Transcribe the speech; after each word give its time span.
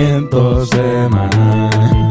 pensamiento 0.00 0.66
semanal. 0.66 2.10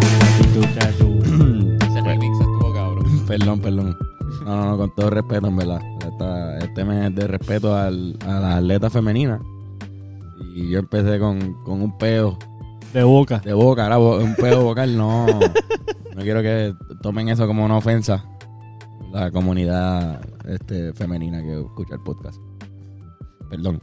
Ese 1.82 2.02
remix 2.02 2.40
estuvo 2.40 2.74
cabrón. 2.74 3.26
Perdón, 3.28 3.60
perdón. 3.60 3.98
No, 4.46 4.56
no, 4.56 4.66
no, 4.72 4.78
con 4.78 4.94
todo 4.96 5.10
respeto, 5.10 5.48
en 5.48 5.56
verdad. 5.58 5.82
Esta- 6.08 6.58
este 6.60 6.86
mes 6.86 7.10
es 7.10 7.16
de 7.16 7.28
respeto 7.28 7.76
al, 7.76 8.16
a 8.26 8.40
las 8.40 8.56
atletas 8.58 8.94
femeninas. 8.94 9.42
Y 10.56 10.70
yo 10.70 10.80
empecé 10.80 11.20
con, 11.20 11.54
con 11.64 11.82
un 11.82 11.98
peo 11.98 12.38
De 12.94 13.04
boca. 13.04 13.40
de 13.40 13.54
boca, 13.54 13.84
ahora 13.84 13.98
bo- 13.98 14.18
un 14.18 14.36
peo 14.36 14.64
vocal. 14.64 14.96
No, 14.98 15.26
no 15.28 16.22
quiero 16.22 16.42
que 16.42 16.74
tomen 17.02 17.30
eso 17.30 17.48
como 17.48 17.66
una 17.66 17.78
ofensa. 17.78 18.24
La 19.12 19.32
comunidad 19.32 20.22
este, 20.48 20.94
femenina 20.94 21.42
que 21.42 21.60
escucha 21.60 21.96
el 21.96 22.02
podcast. 22.02 22.38
Perdón. 23.50 23.80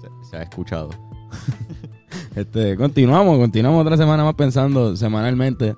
Se, 0.00 0.30
se 0.30 0.36
ha 0.38 0.42
escuchado. 0.42 0.88
Este, 2.34 2.76
continuamos, 2.76 3.38
continuamos 3.38 3.84
otra 3.84 3.96
semana 3.96 4.24
más 4.24 4.34
pensando 4.34 4.96
semanalmente. 4.96 5.74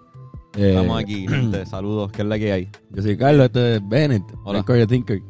Eh, 0.56 0.70
Estamos 0.70 1.00
aquí, 1.00 1.26
gente. 1.28 1.64
Saludos. 1.66 2.12
¿Qué 2.12 2.22
es 2.22 2.28
la 2.28 2.38
que 2.38 2.52
hay? 2.52 2.68
Yo 2.90 3.02
soy 3.02 3.16
Carlos, 3.16 3.46
este 3.46 3.76
es 3.76 3.88
Bennett, 3.88 4.22
Hola. 4.44 4.64
Your 4.66 4.86
Thinker, 4.86 5.20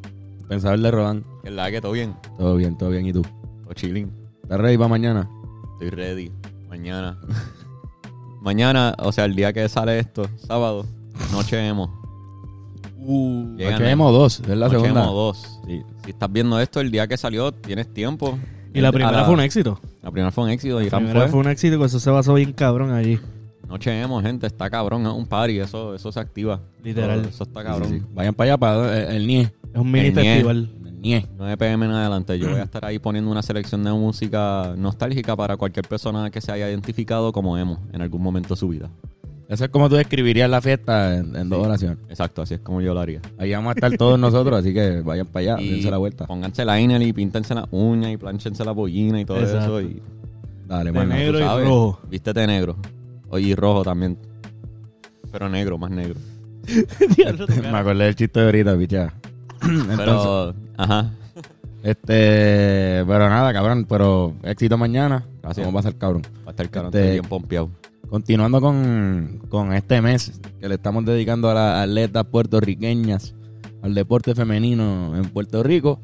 pensador 0.49 0.81
de 0.81 0.91
Rodán. 0.91 1.25
¿Qué 1.43 1.49
es 1.49 1.55
la 1.55 1.71
que? 1.71 1.81
¿Todo 1.81 1.93
bien? 1.93 2.15
Todo 2.39 2.57
bien, 2.57 2.77
todo 2.77 2.91
bien. 2.91 3.07
¿Y 3.07 3.13
tú? 3.13 3.23
O 3.69 3.73
chilling. 3.73 4.11
¿Estás 4.43 4.61
ready 4.61 4.77
para 4.77 4.89
mañana? 4.89 5.29
Estoy 5.75 5.91
ready. 5.91 6.33
Mañana. 6.69 7.19
Mañana, 8.43 8.97
o 8.99 9.13
sea, 9.13 9.25
el 9.25 9.37
día 9.37 9.53
que 9.53 9.69
sale 9.69 10.01
esto, 10.01 10.25
sábado, 10.37 10.85
noche 11.31 11.65
emo. 11.65 12.03
Uh, 13.05 13.57
Noche 13.57 13.91
Emo 13.91 14.11
2, 14.13 14.41
es 14.41 14.49
la 14.49 14.55
Noche 14.67 14.71
segunda. 14.81 15.03
Emo 15.05 15.13
2. 15.13 15.61
Sí. 15.67 15.83
Si 16.05 16.11
estás 16.11 16.33
viendo 16.33 16.59
esto 16.61 16.81
el 16.81 16.91
día 16.91 17.07
que 17.07 17.17
salió, 17.17 17.53
tienes 17.53 17.93
tiempo. 17.93 18.37
y 18.75 18.81
la 18.81 18.91
primera 18.93 19.25
fue 19.25 19.35
un 19.35 19.41
éxito. 19.41 19.81
La 20.03 20.11
primera 20.11 20.31
fue 20.33 20.45
un 20.45 20.51
éxito 20.51 20.81
y 20.81 20.91
La 20.91 20.99
primera 20.99 21.21
fue. 21.23 21.29
fue 21.29 21.41
un 21.41 21.49
éxito, 21.49 21.85
eso 21.85 22.01
se 22.01 22.11
basó 22.11 22.35
bien 22.35 22.53
cabrón 22.53 22.93
allí. 22.93 23.19
Noche 23.69 24.01
emo, 24.03 24.21
gente, 24.21 24.47
está 24.47 24.69
cabrón, 24.69 25.07
es 25.07 25.13
un 25.13 25.27
party, 25.27 25.61
eso, 25.61 25.95
eso 25.95 26.13
se 26.13 26.21
activa. 26.21 26.61
Literal. 26.83 27.21
Eso, 27.21 27.29
eso 27.31 27.45
está 27.45 27.63
cabrón. 27.65 27.89
Sí, 27.89 28.01
sí. 28.01 28.07
Vayan 28.13 28.35
para 28.35 28.51
allá, 28.53 28.59
para 28.59 28.99
el, 29.11 29.17
el 29.17 29.27
NIE. 29.27 29.41
Es 29.73 29.81
un 29.81 29.91
mini 29.91 30.09
El 30.09 30.15
nie. 30.15 30.25
festival. 30.25 30.71
El 30.85 31.01
NIE. 31.01 31.27
9 31.39 31.57
pm 31.57 31.87
en 31.87 31.93
adelante, 31.93 32.39
yo 32.39 32.51
voy 32.51 32.59
a 32.61 32.63
estar 32.65 32.85
ahí 32.85 32.99
poniendo 32.99 33.31
una 33.31 33.43
selección 33.43 33.83
de 33.85 33.93
música 33.93 34.75
nostálgica 34.77 35.37
para 35.37 35.57
cualquier 35.57 35.87
persona 35.89 36.31
que 36.31 36.41
se 36.41 36.53
haya 36.53 36.69
identificado 36.69 37.33
como 37.33 37.57
emo 37.57 37.79
en 37.93 38.03
algún 38.03 38.21
momento 38.23 38.51
de 38.55 38.57
su 38.59 38.69
vida. 38.69 38.91
Eso 39.53 39.65
es 39.67 39.71
como 39.71 39.89
tú 39.91 39.97
describirías 39.97 40.49
la 40.49 40.63
fiesta 40.63 41.15
en, 41.17 41.37
en 41.37 41.49
dos 41.51 41.61
Sí. 41.61 41.67
oraciones. 41.67 41.99
Exacto, 42.09 42.41
así 42.43 42.55
es 42.55 42.61
como 42.61 42.81
yo 42.81 42.95
lo 42.95 43.01
haría. 43.01 43.21
Ahí 43.39 43.53
vamos 43.53 43.71
a 43.71 43.75
estar 43.75 43.97
todos 43.99 44.19
nosotros, 44.19 44.59
así 44.59 44.73
que 44.73 45.01
vayan 45.03 45.27
para 45.27 45.55
allá, 45.55 45.63
y 45.63 45.71
dense 45.73 45.91
la 45.91 45.99
vuelta. 45.99 46.27
pónganse 46.27 46.65
la 46.65 46.81
inel 46.81 47.03
y 47.03 47.13
píntense 47.13 47.55
las 47.55 47.67
uñas 47.71 48.13
y 48.13 48.17
planchense 48.17 48.65
la 48.65 48.73
pollina 48.75 49.21
y 49.21 49.25
todo 49.27 49.39
Exacto. 49.41 49.79
eso. 49.79 49.89
Y, 49.89 50.01
Dale, 50.67 50.85
De 50.91 50.93
mano. 50.99 51.15
negro 51.15 51.39
y 51.39 51.43
¿sabes? 51.43 51.67
rojo. 51.69 52.01
Vístete 52.09 52.47
negro. 52.47 52.77
Oye, 53.29 53.49
y 53.49 53.55
rojo 53.55 53.83
también. 53.85 54.17
Pero 55.31 55.49
negro, 55.51 55.77
más 55.77 55.91
negro. 55.91 56.15
Me 57.63 57.77
acordé 57.79 58.05
del 58.05 58.15
chiste 58.17 58.41
de 58.41 58.47
ahorita, 58.47 58.79
picha. 58.79 59.13
Entonces, 59.63 59.97
Pero, 59.99 60.55
ajá. 60.79 61.11
este, 61.83 63.05
pero 63.07 63.29
nada, 63.29 63.53
cabrón, 63.53 63.85
pero 63.89 64.35
éxito 64.43 64.79
mañana. 64.79 65.25
Gracias. 65.43 65.67
Vamos 65.67 65.81
a 65.81 65.83
pasar, 65.89 65.99
cabrón. 65.99 66.23
Va 66.47 66.49
a 66.49 66.51
estar 66.51 66.71
caro, 66.71 66.87
Este- 66.89 67.13
bien 67.13 67.25
pompeado. 67.25 67.69
Continuando 68.13 68.61
con, 68.61 69.41
con 69.49 69.73
este 69.73 70.03
mes 70.03 70.39
que 70.61 70.69
le 70.69 70.75
estamos 70.75 71.03
dedicando 71.07 71.49
a 71.49 71.55
las 71.55 71.89
atletas 71.89 72.27
puertorriqueñas, 72.27 73.35
al 73.81 73.95
deporte 73.95 74.35
femenino 74.35 75.17
en 75.17 75.25
Puerto 75.31 75.63
Rico, 75.63 75.99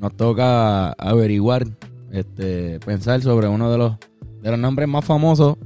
nos 0.00 0.16
toca 0.16 0.92
averiguar, 0.92 1.66
este, 2.12 2.78
pensar 2.78 3.20
sobre 3.22 3.48
uno 3.48 3.68
de 3.68 3.78
los, 3.78 3.94
de 4.40 4.50
los 4.52 4.60
nombres 4.60 4.88
más 4.88 5.04
famosos, 5.04 5.56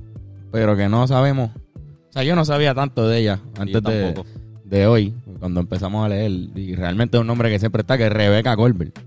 pero 0.50 0.74
que 0.74 0.88
no 0.88 1.06
sabemos. 1.06 1.50
O 1.54 2.12
sea, 2.14 2.24
yo 2.24 2.34
no 2.34 2.46
sabía 2.46 2.74
tanto 2.74 3.06
de 3.06 3.18
ella 3.18 3.40
antes 3.58 3.82
de, 3.82 4.24
de 4.64 4.86
hoy, 4.86 5.12
cuando 5.38 5.60
empezamos 5.60 6.02
a 6.02 6.08
leer. 6.08 6.30
Y 6.54 6.76
realmente 6.76 7.18
es 7.18 7.20
un 7.20 7.26
nombre 7.26 7.50
que 7.50 7.58
siempre 7.58 7.82
está, 7.82 7.98
que 7.98 8.06
es 8.06 8.10
Rebeca 8.10 8.56
Colbert. 8.56 8.98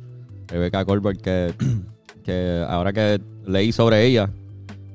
Rebecca 0.47 0.85
Colbert, 0.85 1.21
que, 1.21 1.55
que 2.23 2.63
ahora 2.69 2.93
que 2.93 3.19
leí 3.47 3.71
sobre 3.71 4.05
ella, 4.05 4.29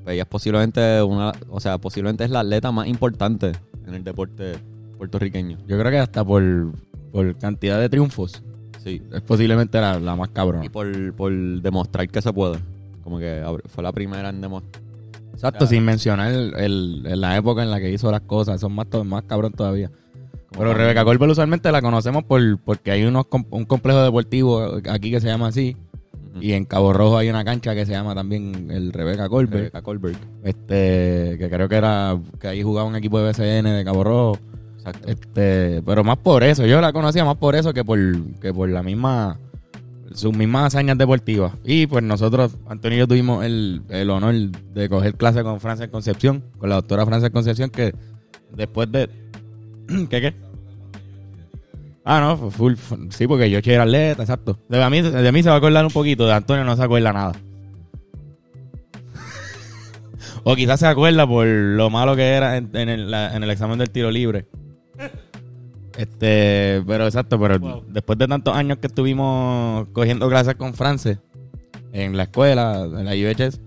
pues 0.05 0.15
ella 0.15 0.23
es 0.23 0.29
posiblemente 0.29 1.03
una, 1.03 1.33
o 1.51 1.61
sea, 1.61 1.79
posiblemente 1.79 2.25
es 2.25 2.31
la 2.31 2.41
atleta 2.41 2.71
más 2.73 2.87
importante 2.89 3.53
en 3.87 3.95
el 3.95 4.05
deporte 4.05 4.55
puertorriqueño. 4.99 5.59
Yo 5.67 5.79
creo 5.79 5.91
que 5.91 5.99
hasta 5.99 6.25
por, 6.25 6.43
por 7.13 7.37
cantidad 7.37 7.79
de 7.81 7.89
triunfos, 7.89 8.43
Sí. 8.83 9.01
es 9.13 9.21
posiblemente 9.21 9.81
la, 9.81 10.01
la 10.01 10.17
más 10.17 10.31
cabrona. 10.31 10.65
Y 10.65 10.69
por, 10.69 11.15
por 11.15 11.33
demostrar 11.33 12.09
que 12.09 12.21
se 12.21 12.33
puede. 12.33 12.59
Como 13.05 13.19
que 13.21 13.45
fue 13.67 13.83
la 13.85 13.93
primera 13.93 14.29
en 14.29 14.41
demostrar. 14.41 14.83
Exacto, 15.33 15.67
sin 15.67 15.85
mencionar 15.85 16.31
el, 16.33 16.55
el- 16.57 17.21
la 17.21 17.37
época 17.37 17.63
en 17.63 17.71
la 17.71 17.79
que 17.81 17.91
hizo 17.91 18.11
las 18.11 18.21
cosas, 18.23 18.61
son 18.61 18.73
más, 18.73 18.87
más 19.05 19.23
cabrón 19.25 19.53
todavía. 19.53 19.91
Pero 20.51 20.75
Rebeca 20.75 21.05
Colbert 21.05 21.33
usualmente 21.33 21.73
la 21.73 21.81
conocemos 21.81 22.25
por 22.25 22.59
porque 22.59 22.91
hay 22.91 23.05
unos 23.05 23.25
un 23.51 23.65
complejo 23.65 24.03
deportivo 24.03 24.79
aquí 24.91 25.11
que 25.11 25.21
se 25.21 25.27
llama 25.29 25.47
así 25.47 25.77
y 26.41 26.53
en 26.53 26.65
Cabo 26.65 26.93
Rojo 26.93 27.19
hay 27.19 27.29
una 27.29 27.45
cancha 27.45 27.75
que 27.75 27.87
se 27.87 27.93
llama 27.93 28.15
también 28.15 28.71
el 28.71 28.93
Rebeca 28.93 29.29
Colbert, 29.29 29.53
Rebecca 29.53 29.83
Colbert. 29.83 30.19
este 30.43 31.37
que 31.39 31.49
creo 31.51 31.69
que 31.69 31.77
era 31.77 32.19
que 32.41 32.49
ahí 32.49 32.63
jugaba 32.63 32.89
un 32.89 32.97
equipo 32.97 33.21
de 33.21 33.31
BCN 33.31 33.65
de 33.65 33.85
Cabo 33.85 34.05
Rojo, 34.05 34.39
Exacto. 34.79 35.09
este, 35.09 35.83
pero 35.85 36.05
más 36.05 36.19
por 36.19 36.43
eso, 36.43 36.67
yo 36.67 36.81
la 36.81 36.93
conocía 36.93 37.25
más 37.25 37.37
por 37.37 37.55
eso 37.55 37.73
que 37.73 37.85
por 37.85 37.99
que 38.41 38.53
por 38.53 38.69
la 38.69 38.83
misma 38.83 39.39
sus 40.15 40.37
mismas 40.37 40.67
hazañas 40.67 40.99
deportivas. 40.99 41.53
Y 41.65 41.87
pues 41.87 42.05
nosotros, 42.05 42.57
Antonio 42.69 42.97
y 42.97 43.01
yo 43.01 43.09
tuvimos 43.09 43.45
el, 43.45 43.83
el 43.89 44.11
honor 44.11 44.35
de 44.35 44.89
coger 44.89 45.15
clase 45.15 45.43
con 45.43 45.61
Francia 45.61 45.91
Concepción, 45.91 46.43
con 46.59 46.69
la 46.69 46.77
doctora 46.77 47.07
Francia 47.07 47.31
Concepción, 47.31 47.71
que 47.71 47.95
después 48.55 48.91
de... 48.93 49.09
¿Qué 50.11 50.21
qué? 50.21 50.35
Ah, 52.05 52.21
no, 52.21 52.51
full, 52.51 52.75
fu- 52.75 52.99
sí, 53.11 53.27
porque 53.29 53.49
yo 53.49 53.61
era 53.65 53.85
atleta, 53.85 54.23
exacto. 54.23 54.59
De 54.69 54.91
mí, 54.91 55.01
de 55.03 55.33
mí 55.33 55.43
se 55.43 55.49
va 55.49 55.55
a 55.55 55.59
acordar 55.59 55.85
un 55.85 55.93
poquito, 55.93 56.27
de 56.27 56.33
Antonio 56.33 56.65
no 56.65 56.77
se 56.77 56.83
acuerda 56.83 57.13
nada. 57.13 57.33
o 60.45 60.57
quizás 60.57 60.81
se 60.81 60.87
acuerda 60.87 61.27
por 61.27 61.47
lo 61.47 61.91
malo 61.91 62.17
que 62.17 62.29
era 62.31 62.57
en, 62.57 62.71
en 62.75 62.89
el, 62.89 63.11
la- 63.11 63.35
en 63.37 63.43
el 63.43 63.51
examen 63.51 63.79
del 63.79 63.91
tiro 63.91 64.11
libre. 64.11 64.47
Este, 65.97 66.83
pero 66.87 67.05
exacto, 67.07 67.39
pero 67.39 67.59
Wow. 67.59 67.85
después 67.89 68.19
de 68.19 68.27
tantos 68.27 68.57
años 68.57 68.79
que 68.79 68.87
estuvimos 68.87 69.87
cogiendo 69.93 70.29
clases 70.29 70.55
con 70.55 70.75
France 70.75 71.19
en 71.93 72.17
la 72.17 72.25
escuela, 72.25 72.85
en 72.85 73.05
la 73.05 73.13
UHS, 73.13 73.61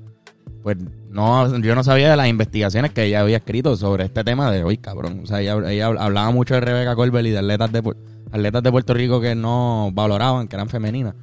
pues 0.66 0.78
no, 1.12 1.60
yo 1.60 1.76
no 1.76 1.84
sabía 1.84 2.10
de 2.10 2.18
las 2.18 2.28
investigaciones 2.28 2.90
que 2.92 3.04
ella 3.04 3.22
había 3.22 3.38
escrito 3.38 3.78
sobre 3.78 4.06
este 4.06 4.24
tema 4.24 4.50
de 4.50 4.64
hoy, 4.64 4.78
cabrón. 4.78 5.20
O 5.24 5.28
sea, 5.28 5.40
ella, 5.40 5.56
ella 5.72 5.86
hablaba 5.86 6.32
mucho 6.32 6.56
de 6.56 6.62
Rebeca 6.62 6.96
Colbert 6.96 7.28
y 7.28 7.30
de 7.30 7.38
atletas 7.38 7.72
de, 7.72 7.94
atletas 8.32 8.64
de 8.64 8.72
Puerto 8.72 8.96
Rico 8.96 9.22
que 9.22 9.36
no 9.36 9.92
valoraban, 9.94 10.48
que 10.48 10.56
eran 10.56 10.68
femeninas. 10.68 11.14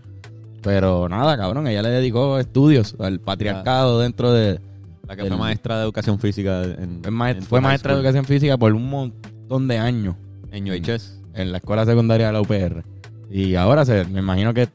Pero 0.62 1.08
nada, 1.08 1.36
cabrón, 1.36 1.66
ella 1.66 1.82
le 1.82 1.88
dedicó 1.88 2.38
estudios 2.38 2.94
al 3.00 3.18
patriarcado 3.18 3.98
dentro 3.98 4.32
de... 4.32 4.60
La 5.08 5.16
que 5.16 5.24
fue 5.24 5.36
maestra 5.36 5.76
de 5.78 5.82
educación 5.82 6.20
física 6.20 6.62
en, 6.62 7.00
Fue, 7.02 7.10
ma- 7.10 7.30
en 7.32 7.42
fue 7.42 7.58
high 7.58 7.66
maestra 7.68 7.92
de 7.94 7.98
educación 7.98 8.24
física 8.24 8.56
por 8.56 8.72
un 8.72 8.88
montón 8.88 9.66
de 9.66 9.76
años 9.76 10.14
En 10.52 10.70
UHS. 10.70 11.18
en 11.34 11.50
la 11.50 11.58
escuela 11.58 11.84
secundaria 11.84 12.28
de 12.28 12.32
la 12.32 12.40
UPR. 12.40 12.84
Y 13.28 13.56
ahora 13.56 13.84
se, 13.84 14.04
me 14.04 14.20
imagino 14.20 14.54
que 14.54 14.68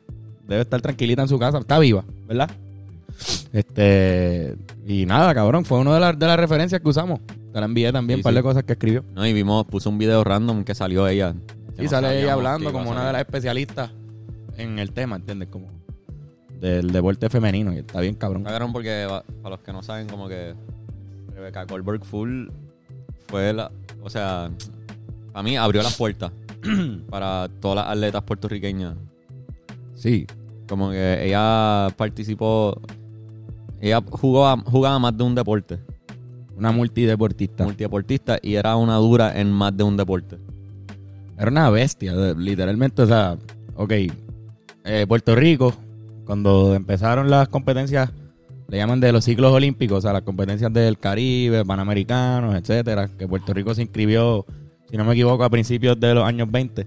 debe 0.45 0.63
estar 0.63 0.81
tranquilita 0.81 1.21
en 1.21 1.29
su 1.29 1.39
casa. 1.39 1.59
Está 1.59 1.79
viva, 1.79 2.03
¿verdad? 2.27 2.51
Este. 3.53 4.55
Y 4.85 5.05
nada, 5.05 5.33
cabrón. 5.33 5.65
Fue 5.65 5.79
una 5.79 5.93
de, 5.93 5.99
las 5.99 6.17
de 6.19 6.25
las 6.27 6.37
referencias 6.39 6.81
que 6.81 6.87
usamos. 6.89 7.19
Te 7.53 7.59
la 7.59 7.65
envié 7.65 7.91
también, 7.91 8.17
Sí, 8.17 8.19
un 8.19 8.23
par 8.23 8.33
sí. 8.33 8.37
de 8.37 8.43
cosas 8.43 8.63
que 8.63 8.73
escribió. 8.73 9.03
No, 9.13 9.25
y 9.25 9.33
vimos, 9.33 9.65
puso 9.65 9.89
un 9.89 9.97
video 9.97 10.23
random 10.23 10.63
que 10.63 10.75
salió 10.75 11.07
ella. 11.07 11.33
Y 11.77 11.83
no 11.83 11.89
sale 11.89 12.21
ella 12.21 12.33
hablando 12.33 12.71
como 12.71 12.89
una 12.91 13.07
de 13.07 13.13
las 13.13 13.21
especialistas 13.21 13.91
en 14.57 14.79
el 14.79 14.91
tema, 14.91 15.17
¿entiendes? 15.17 15.49
Como 15.49 15.67
del 16.59 16.91
deporte 16.91 17.29
femenino. 17.29 17.73
Y 17.73 17.79
está 17.79 18.01
bien, 18.01 18.15
cabrón. 18.15 18.43
Cabrón 18.43 18.73
porque, 18.73 19.07
para 19.43 19.55
los 19.55 19.63
que 19.63 19.71
no 19.73 19.83
saben, 19.83 20.07
como 20.07 20.27
que 20.27 20.53
Rebecca 21.35 21.65
Goldberg 21.65 22.03
Full 22.03 22.47
fue 23.27 23.53
la. 23.53 23.71
O 24.01 24.09
sea, 24.09 24.49
a 25.33 25.43
mí 25.43 25.57
abrió 25.57 25.83
las 25.83 25.95
puertas 25.95 26.31
para 27.09 27.47
todas 27.59 27.85
las 27.85 27.95
atletas 27.95 28.23
puertorriqueñas. 28.23 28.95
Sí. 29.95 30.25
Como 30.67 30.91
que 30.91 31.25
ella 31.25 31.89
participó. 31.95 32.79
Ella 33.81 34.01
jugó 34.09 34.47
a- 34.47 34.57
jugaba 34.57 34.97
más 34.99 35.15
de 35.17 35.23
un 35.23 35.35
deporte, 35.35 35.79
Una 36.57 36.71
multideportista. 36.71 37.63
multideportista, 37.65 38.39
y 38.41 38.55
era 38.55 38.75
una 38.75 38.95
dura 38.95 39.39
en 39.39 39.51
más 39.51 39.75
de 39.77 39.83
un 39.83 39.95
deporte. 39.95 40.37
Era 41.37 41.51
una 41.51 41.69
bestia, 41.69 42.13
literalmente. 42.35 43.01
O 43.03 43.05
sea, 43.07 43.37
ok. 43.75 43.91
eh, 44.89 45.05
Puerto 45.07 45.35
Rico, 45.35 45.73
cuando 46.25 46.73
empezaron 46.73 47.29
las 47.29 47.47
competencias, 47.49 48.09
le 48.69 48.77
llaman 48.77 48.99
de 48.99 49.11
los 49.11 49.23
ciclos 49.25 49.51
olímpicos, 49.51 49.99
o 49.99 50.01
sea, 50.01 50.13
las 50.13 50.23
competencias 50.23 50.71
del 50.73 50.97
Caribe, 50.97 51.63
Panamericanos, 51.65 52.55
etcétera, 52.55 53.07
que 53.09 53.27
Puerto 53.27 53.53
Rico 53.53 53.73
se 53.75 53.81
inscribió, 53.83 54.45
si 54.89 54.97
no 54.97 55.03
me 55.05 55.13
equivoco, 55.13 55.43
a 55.43 55.49
principios 55.49 55.99
de 55.99 56.13
los 56.15 56.23
años 56.25 56.49
20 56.49 56.85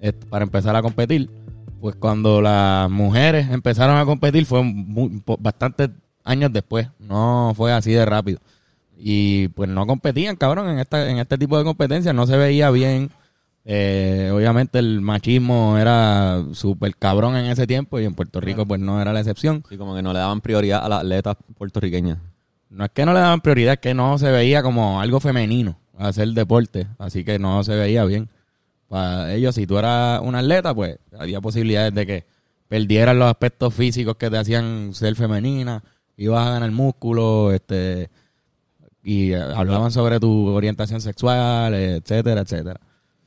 eh, 0.00 0.12
para 0.30 0.44
empezar 0.44 0.74
a 0.76 0.82
competir. 0.82 1.28
Pues 1.80 1.96
cuando 1.96 2.40
las 2.40 2.88
mujeres 2.90 3.50
empezaron 3.50 3.96
a 3.98 4.04
competir 4.04 4.46
fue 4.46 4.62
muy- 4.62 5.22
bastantes 5.40 5.90
años 6.26 6.52
después, 6.52 6.88
no 6.98 7.54
fue 7.56 7.72
así 7.72 7.92
de 7.92 8.04
rápido. 8.04 8.40
Y 8.98 9.48
pues 9.48 9.68
no 9.68 9.86
competían, 9.86 10.36
cabrón, 10.36 10.68
en, 10.68 10.78
esta, 10.78 11.08
en 11.10 11.18
este 11.18 11.38
tipo 11.38 11.56
de 11.56 11.64
competencias. 11.64 12.14
No 12.14 12.26
se 12.26 12.36
veía 12.36 12.70
bien. 12.70 13.10
Eh, 13.64 14.30
obviamente 14.32 14.78
el 14.78 15.00
machismo 15.00 15.76
era 15.76 16.44
súper 16.52 16.94
cabrón 16.96 17.36
en 17.36 17.46
ese 17.46 17.66
tiempo 17.66 17.98
y 17.98 18.04
en 18.04 18.14
Puerto 18.14 18.40
Rico 18.40 18.64
pues 18.64 18.80
no 18.80 19.00
era 19.00 19.12
la 19.12 19.20
excepción. 19.20 19.64
Sí, 19.68 19.76
como 19.76 19.94
que 19.94 20.02
no 20.02 20.12
le 20.12 20.20
daban 20.20 20.40
prioridad 20.40 20.84
a 20.84 20.88
las 20.88 21.00
atletas 21.00 21.36
puertorriqueñas. 21.58 22.18
No 22.70 22.84
es 22.84 22.90
que 22.92 23.04
no 23.04 23.12
le 23.12 23.20
daban 23.20 23.40
prioridad, 23.40 23.74
es 23.74 23.80
que 23.80 23.94
no 23.94 24.18
se 24.18 24.30
veía 24.30 24.62
como 24.62 25.00
algo 25.00 25.20
femenino 25.20 25.78
hacer 25.98 26.28
deporte, 26.28 26.86
así 26.98 27.24
que 27.24 27.38
no 27.38 27.64
se 27.64 27.74
veía 27.74 28.04
bien. 28.04 28.28
Para 28.88 29.34
ellos, 29.34 29.54
si 29.54 29.66
tú 29.66 29.78
eras 29.78 30.20
un 30.22 30.34
atleta, 30.34 30.74
pues 30.74 30.98
había 31.18 31.40
posibilidades 31.40 31.92
de 31.94 32.06
que 32.06 32.24
perdieras 32.68 33.16
los 33.16 33.28
aspectos 33.28 33.74
físicos 33.74 34.16
que 34.16 34.30
te 34.30 34.38
hacían 34.38 34.94
ser 34.94 35.16
femenina, 35.16 35.82
ibas 36.16 36.46
a 36.46 36.50
ganar 36.52 36.70
músculo, 36.70 37.52
este 37.52 38.10
y 39.02 39.32
eh, 39.32 39.40
hablaban 39.40 39.92
sobre 39.92 40.18
tu 40.18 40.48
orientación 40.48 41.00
sexual, 41.00 41.74
etcétera, 41.74 42.40
etcétera. 42.40 42.80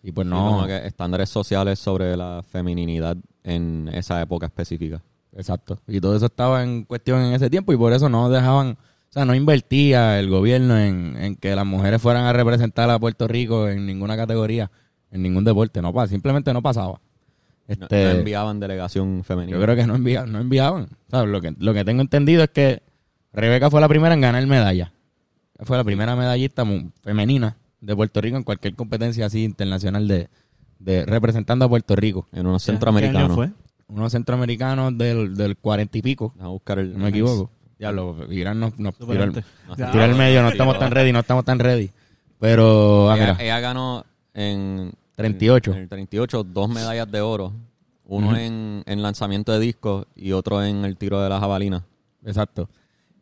Y 0.03 0.12
pues 0.12 0.27
no, 0.27 0.51
como 0.51 0.68
que 0.68 0.86
estándares 0.86 1.30
sociales 1.30 1.80
sobre 1.80 2.18
la 2.18 2.44
femininidad 2.45 3.15
en 3.44 3.89
esa 3.94 4.21
época 4.21 4.47
específica. 4.47 5.01
Exacto. 5.33 5.80
Y 5.88 6.01
todo 6.01 6.15
eso 6.15 6.25
estaba 6.25 6.63
en 6.63 6.83
cuestión 6.83 7.21
en 7.21 7.33
ese 7.33 7.50
tiempo 7.50 7.71
y 7.71 7.77
por 7.77 7.94
eso 7.94 8.09
no 8.09 8.30
dejaban, 8.30 8.71
o 8.71 9.12
sea, 9.12 9.24
no 9.24 9.33
invertía 9.35 10.19
el 10.19 10.30
gobierno 10.30 10.77
en, 10.77 11.15
en 11.18 11.35
que 11.35 11.56
las 11.56 11.65
mujeres 11.65 12.01
fueran 12.01 12.25
a 12.25 12.33
representar 12.33 12.89
a 12.89 13.00
Puerto 13.00 13.27
Rico 13.27 13.69
en 13.69 13.85
ninguna 13.85 14.18
categoría, 14.18 14.69
en 15.12 15.21
ningún 15.21 15.45
deporte. 15.45 15.81
No 15.81 15.94
simplemente 16.07 16.51
no 16.51 16.62
pasaba. 16.62 17.00
No, 17.77 17.83
Este, 17.86 18.04
no 18.06 18.10
enviaban 18.12 18.60
delegación 18.60 19.24
femenina. 19.24 19.57
yo 19.57 19.63
creo 19.63 19.75
que 19.75 19.86
no, 19.86 19.95
envía, 19.95 20.25
no 20.25 20.39
enviaban. 20.39 20.88
¿Sabes? 21.10 21.30
Lo, 21.30 21.39
que, 21.42 21.54
lo 21.60 21.74
que 21.74 21.86
tengo 21.86 22.01
entendido 22.01 22.44
es 22.44 22.50
que 22.50 22.81
Rebeca 23.33 23.69
fue 23.69 23.80
la 23.81 23.88
primera 23.88 24.13
en 24.13 24.21
ganar 24.21 24.45
medalla. 24.48 24.92
Fue 25.60 25.77
la 25.77 25.83
primera 25.83 26.16
medallista 26.16 26.63
femenina 27.04 27.57
de 27.81 27.95
Puerto 27.95 28.21
Rico 28.21 28.38
en 28.38 28.44
cualquier 28.44 28.75
competencia 28.75 29.25
así 29.25 29.44
internacional 29.44 30.07
de, 30.07 30.30
de 30.80 31.06
representando 31.06 31.66
a 31.66 31.69
Puerto 31.69 31.95
Rico. 31.95 32.27
En 32.31 32.48
unos 32.48 32.63
¿Qué 32.66 32.71
año 32.71 32.77
centroamericanos. 32.77 33.36
fue? 33.36 33.50
Unos 33.88 34.12
centroamericanos 34.12 34.98
del, 34.98 35.36
del 35.36 35.57
40 35.57 35.98
y 35.98 36.01
pico, 36.01 36.33
A 36.39 36.48
buscar 36.48 36.80
el. 36.80 36.94
no 36.94 37.00
me 37.04 37.10
equivoco. 37.10 37.50
Diablo, 37.77 38.16
Irán 38.31 38.60
nos, 38.60 38.77
nos 38.80 38.95
tiró, 38.95 39.12
el, 39.13 39.18
Superante. 39.33 39.44
No, 39.68 39.75
Ya. 39.77 39.92
tiró 39.92 40.04
el 40.06 40.16
medio, 40.16 40.42
no 40.42 40.50
estamos 40.50 40.77
tan 40.80 40.92
ready, 40.92 41.12
no 41.12 41.19
estamos 41.19 41.45
tan 41.45 41.60
ready. 41.60 41.89
Pero, 42.39 43.10
ah, 43.10 43.16
ella, 43.16 43.33
mira, 43.33 43.44
ella 43.44 43.60
ganó 43.60 44.06
en 44.33 44.92
38. 45.19 45.71
En 45.71 45.77
el 45.77 45.89
38 45.89 46.44
dos 46.44 46.69
medallas 46.69 47.12
de 47.12 47.21
oro. 47.21 47.54
Uno 48.06 48.36
en, 48.36 48.83
en 48.88 49.01
lanzamiento 49.04 49.51
de 49.51 49.60
discos 49.60 50.07
y 50.16 50.31
otro 50.31 50.63
en 50.63 50.83
el 50.83 50.98
tiro 50.98 51.21
de 51.21 51.30
la 51.30 51.39
jabalina. 51.39 51.83
exacto. 52.25 52.68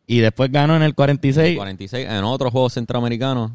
Y 0.06 0.20
después 0.20 0.50
ganó 0.50 0.74
en 0.74 0.82
el 0.82 0.94
46 0.94 1.56
46 1.58 2.06
en 2.08 2.24
otro 2.24 2.50
juego 2.50 2.70
centroamericano 2.70 3.54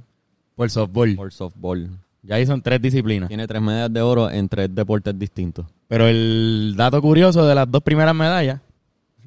por 0.56 0.70
softball. 0.70 1.16
por 1.16 1.34
softball. 1.34 1.90
Ya 2.22 2.36
ahí 2.36 2.46
son 2.46 2.62
tres 2.62 2.80
disciplinas. 2.80 3.28
Tiene 3.28 3.48
tres 3.48 3.60
medallas 3.62 3.92
de 3.92 4.02
oro 4.02 4.30
en 4.30 4.48
tres 4.48 4.70
deportes 4.74 5.18
distintos. 5.18 5.66
Pero 5.88 6.08
el 6.08 6.76
dato 6.78 7.02
curioso 7.02 7.46
de 7.48 7.56
las 7.56 7.70
dos 7.72 7.82
primeras 7.82 8.14
medallas, 8.14 8.62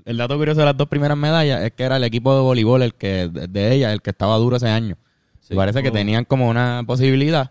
el 0.04 0.16
dato 0.16 0.36
curioso 0.38 0.60
de 0.60 0.66
las 0.66 0.76
dos 0.76 0.86
primeras 0.86 1.18
medallas 1.18 1.64
es 1.64 1.72
que 1.72 1.82
era 1.82 1.96
el 1.96 2.04
equipo 2.04 2.32
de 2.32 2.40
voleibol 2.42 2.82
el 2.82 2.94
que 2.94 3.28
de, 3.28 3.48
de 3.48 3.74
ella 3.74 3.92
el 3.92 4.00
que 4.00 4.10
estaba 4.10 4.36
duro 4.36 4.56
ese 4.58 4.68
año. 4.68 4.96
Sí. 5.40 5.54
Parece 5.56 5.82
que 5.82 5.90
tenían 5.90 6.24
como 6.24 6.48
una 6.48 6.84
posibilidad. 6.86 7.50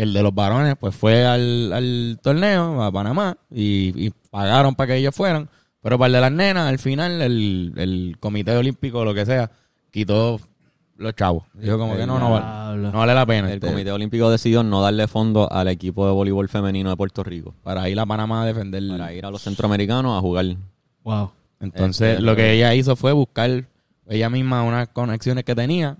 El 0.00 0.12
de 0.12 0.22
los 0.22 0.34
varones 0.34 0.76
pues 0.78 0.94
fue 0.94 1.24
al, 1.26 1.72
al 1.72 2.18
torneo 2.22 2.82
a 2.82 2.90
Panamá 2.90 3.36
y, 3.50 4.06
y 4.06 4.12
pagaron 4.30 4.74
para 4.74 4.88
que 4.88 4.96
ellos 4.96 5.14
fueran. 5.14 5.48
Pero 5.82 5.98
para 5.98 6.06
el 6.06 6.12
de 6.12 6.20
las 6.20 6.32
nenas, 6.32 6.68
al 6.68 6.78
final 6.78 7.20
el, 7.22 7.72
el 7.76 8.16
comité 8.20 8.56
olímpico 8.56 9.00
o 9.00 9.04
lo 9.04 9.14
que 9.14 9.26
sea 9.26 9.50
quitó 9.90 10.40
los 10.96 11.14
chavos. 11.14 11.44
Dijo 11.54 11.78
como 11.78 11.96
que 11.96 12.06
no, 12.06 12.18
no 12.18 12.30
vale, 12.30 12.82
no 12.82 12.98
vale 12.98 13.14
la 13.14 13.26
pena. 13.26 13.48
El 13.48 13.54
este, 13.54 13.68
Comité 13.68 13.90
Olímpico 13.90 14.30
decidió 14.30 14.62
no 14.62 14.82
darle 14.82 15.08
fondo 15.08 15.50
al 15.50 15.68
equipo 15.68 16.06
de 16.06 16.12
voleibol 16.12 16.48
femenino 16.48 16.90
de 16.90 16.96
Puerto 16.96 17.24
Rico 17.24 17.54
para 17.62 17.88
ir 17.88 17.98
a 17.98 18.06
Panamá 18.06 18.42
a 18.42 18.46
defender. 18.46 18.82
para 18.88 19.12
ir 19.12 19.24
a 19.24 19.30
los 19.30 19.42
centroamericanos 19.42 20.16
a 20.16 20.20
jugar. 20.20 20.46
Wow. 21.02 21.30
Entonces, 21.60 22.12
Este, 22.12 22.22
lo 22.22 22.36
que 22.36 22.52
ella 22.52 22.74
hizo 22.74 22.96
fue 22.96 23.12
buscar 23.12 23.64
ella 24.08 24.28
misma 24.30 24.62
unas 24.62 24.88
conexiones 24.88 25.44
que 25.44 25.54
tenía. 25.54 25.96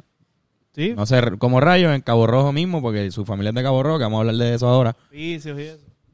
Sí. 0.75 0.95
No 0.97 1.05
sé 1.07 1.21
como 1.39 1.61
rayos 1.61 1.95
en 1.95 2.01
Cabo 2.01 2.27
Rojo 2.27 2.53
mismo, 2.53 2.81
porque 2.81 3.11
su 3.11 3.25
familia 3.25 3.51
es 3.51 3.55
de 3.57 3.63
Cabo 3.63 3.83
Rojo, 3.83 3.99
que 3.99 4.05
vamos 4.05 4.19
a 4.19 4.21
hablar 4.21 4.37
de 4.37 4.55
eso 4.55 4.69
ahora. 4.69 4.97
Y 5.13 5.35
eso. 5.35 5.51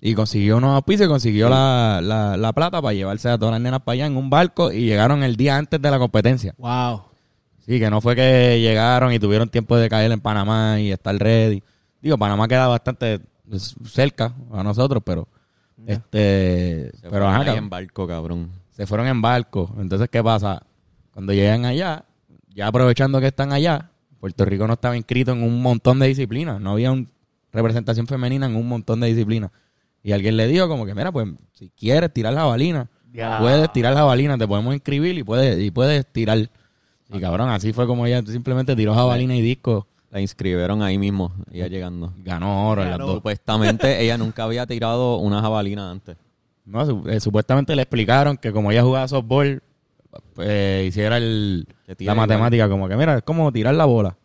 Y 0.00 0.14
consiguió 0.14 0.56
unos 0.58 0.74
auspicios, 0.74 1.08
consiguió 1.08 1.48
la, 1.48 2.00
la, 2.02 2.36
la 2.36 2.52
plata 2.52 2.80
para 2.82 2.92
llevarse 2.94 3.28
a 3.28 3.38
todas 3.38 3.52
las 3.52 3.60
nenas 3.60 3.80
para 3.80 3.94
allá 3.94 4.06
en 4.06 4.16
un 4.16 4.28
barco 4.30 4.70
y 4.72 4.80
llegaron 4.86 5.22
el 5.22 5.36
día 5.36 5.56
antes 5.56 5.80
de 5.80 5.90
la 5.90 5.98
competencia. 5.98 6.54
Wow. 6.58 7.02
Sí, 7.66 7.78
que 7.80 7.90
no 7.90 8.00
fue 8.00 8.14
que 8.14 8.60
llegaron 8.60 9.12
y 9.12 9.18
tuvieron 9.18 9.48
tiempo 9.48 9.76
de 9.76 9.88
caer 9.88 10.12
en 10.12 10.20
Panamá 10.20 10.78
y 10.80 10.92
estar 10.92 11.16
ready. 11.16 11.62
Digo, 12.00 12.16
Panamá 12.18 12.46
queda 12.46 12.68
bastante 12.68 13.20
cerca 13.84 14.32
a 14.52 14.62
nosotros, 14.62 15.02
pero 15.04 15.26
este, 15.86 16.90
Se 16.92 16.98
pero 17.02 17.10
fueron 17.10 17.28
ajá, 17.30 17.38
ahí 17.40 17.44
cabrón. 17.46 17.64
en 17.64 17.70
barco, 17.70 18.06
cabrón. 18.06 18.50
se 18.70 18.86
fueron 18.86 19.06
en 19.08 19.20
barco. 19.22 19.74
Entonces, 19.78 20.08
¿qué 20.10 20.22
pasa? 20.22 20.62
Cuando 21.12 21.32
llegan 21.32 21.64
allá, 21.64 22.04
ya 22.54 22.66
aprovechando 22.68 23.20
que 23.20 23.28
están 23.28 23.52
allá, 23.52 23.90
Puerto 24.20 24.44
Rico 24.44 24.66
no 24.66 24.72
estaba 24.74 24.96
inscrito 24.96 25.32
en 25.32 25.42
un 25.42 25.60
montón 25.62 25.98
de 25.98 26.06
disciplinas. 26.08 26.60
No 26.60 26.72
había 26.72 26.90
un- 26.92 27.08
representación 27.52 28.06
femenina 28.06 28.46
en 28.46 28.56
un 28.56 28.68
montón 28.68 29.00
de 29.00 29.06
disciplinas. 29.08 29.50
Y 30.02 30.12
alguien 30.12 30.36
le 30.36 30.46
dijo 30.46 30.68
como 30.68 30.84
que, 30.86 30.94
mira, 30.94 31.10
pues, 31.10 31.26
si 31.52 31.70
quieres 31.70 32.12
tirar 32.12 32.32
la 32.34 32.44
balina, 32.44 32.88
puedes 33.40 33.72
tirar 33.72 33.94
la 33.94 34.02
balina, 34.04 34.36
te 34.36 34.46
podemos 34.46 34.74
inscribir 34.74 35.16
y 35.18 35.22
puedes, 35.22 35.58
y 35.60 35.70
puedes 35.70 36.06
tirar. 36.06 36.38
Y 37.12 37.20
cabrón, 37.20 37.48
así 37.50 37.72
fue 37.72 37.86
como 37.86 38.04
ella 38.06 38.22
simplemente 38.26 38.76
tiró 38.76 38.94
jabalina 38.94 39.34
y 39.36 39.40
disco. 39.42 39.86
La 40.10 40.20
inscribieron 40.20 40.82
ahí 40.82 40.98
mismo, 40.98 41.32
ella 41.50 41.66
llegando. 41.68 42.12
Ganó 42.18 42.68
oro 42.68 42.82
en 42.82 42.88
las 42.90 42.98
Ganó. 42.98 43.06
dos. 43.08 43.16
Supuestamente 43.16 44.02
ella 44.02 44.16
nunca 44.18 44.44
había 44.44 44.66
tirado 44.66 45.16
una 45.16 45.40
jabalina 45.40 45.90
antes. 45.90 46.16
No, 46.64 46.84
su- 46.86 47.08
eh, 47.08 47.20
supuestamente 47.20 47.74
le 47.76 47.82
explicaron 47.82 48.36
que 48.36 48.52
como 48.52 48.70
ella 48.72 48.82
jugaba 48.82 49.06
softball, 49.08 49.62
pues 50.34 50.86
hiciera 50.86 51.16
el, 51.18 51.66
la 51.86 51.94
igual. 51.98 52.16
matemática, 52.16 52.68
como 52.68 52.88
que 52.88 52.96
mira, 52.96 53.18
es 53.18 53.22
como 53.22 53.52
tirar 53.52 53.74
la 53.74 53.84
bola. 53.84 54.16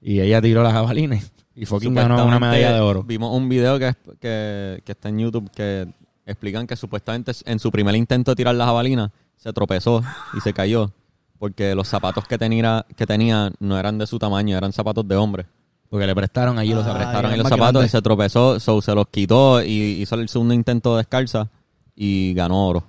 Y 0.00 0.20
ella 0.20 0.40
tiró 0.42 0.62
la 0.62 0.72
jabalina 0.72 1.18
y 1.54 1.66
fucking 1.66 1.94
ganó 1.94 2.24
una 2.26 2.38
medalla 2.38 2.72
de 2.74 2.80
oro. 2.80 3.02
Vimos 3.02 3.34
un 3.34 3.48
video 3.48 3.78
que, 3.78 3.94
que, 4.20 4.82
que 4.84 4.92
está 4.92 5.08
en 5.08 5.18
YouTube 5.18 5.50
que 5.54 5.86
explican 6.26 6.66
que 6.66 6.76
supuestamente 6.76 7.32
en 7.44 7.58
su 7.58 7.70
primer 7.70 7.94
intento 7.94 8.32
de 8.32 8.36
tirar 8.36 8.54
la 8.54 8.66
jabalina 8.66 9.12
se 9.36 9.52
tropezó 9.52 10.02
y 10.36 10.40
se 10.40 10.52
cayó 10.52 10.92
porque 11.38 11.74
los 11.74 11.86
zapatos 11.88 12.26
que 12.26 12.38
tenía, 12.38 12.86
que 12.96 13.06
tenía 13.06 13.52
no 13.60 13.78
eran 13.78 13.98
de 13.98 14.06
su 14.06 14.18
tamaño, 14.18 14.56
eran 14.56 14.72
zapatos 14.72 15.06
de 15.06 15.16
hombre. 15.16 15.46
Porque 15.90 16.06
le 16.06 16.14
prestaron 16.14 16.58
allí 16.58 16.70
los 16.70 16.80
Ah, 16.84 16.88
zapatos. 16.88 17.04
Prestaron 17.06 17.30
ahí 17.30 17.36
los 17.38 17.44
más 17.44 17.50
zapatos 17.50 17.72
grande. 17.74 17.86
y 17.86 17.90
se 17.90 18.02
tropezó, 18.02 18.58
so, 18.58 18.82
se 18.82 18.94
los 18.94 19.06
quitó 19.08 19.62
y 19.62 20.00
hizo 20.02 20.14
el 20.16 20.28
segundo 20.28 20.52
intento 20.54 20.96
descalza 20.96 21.48
y 21.94 22.34
ganó 22.34 22.66
oro. 22.66 22.84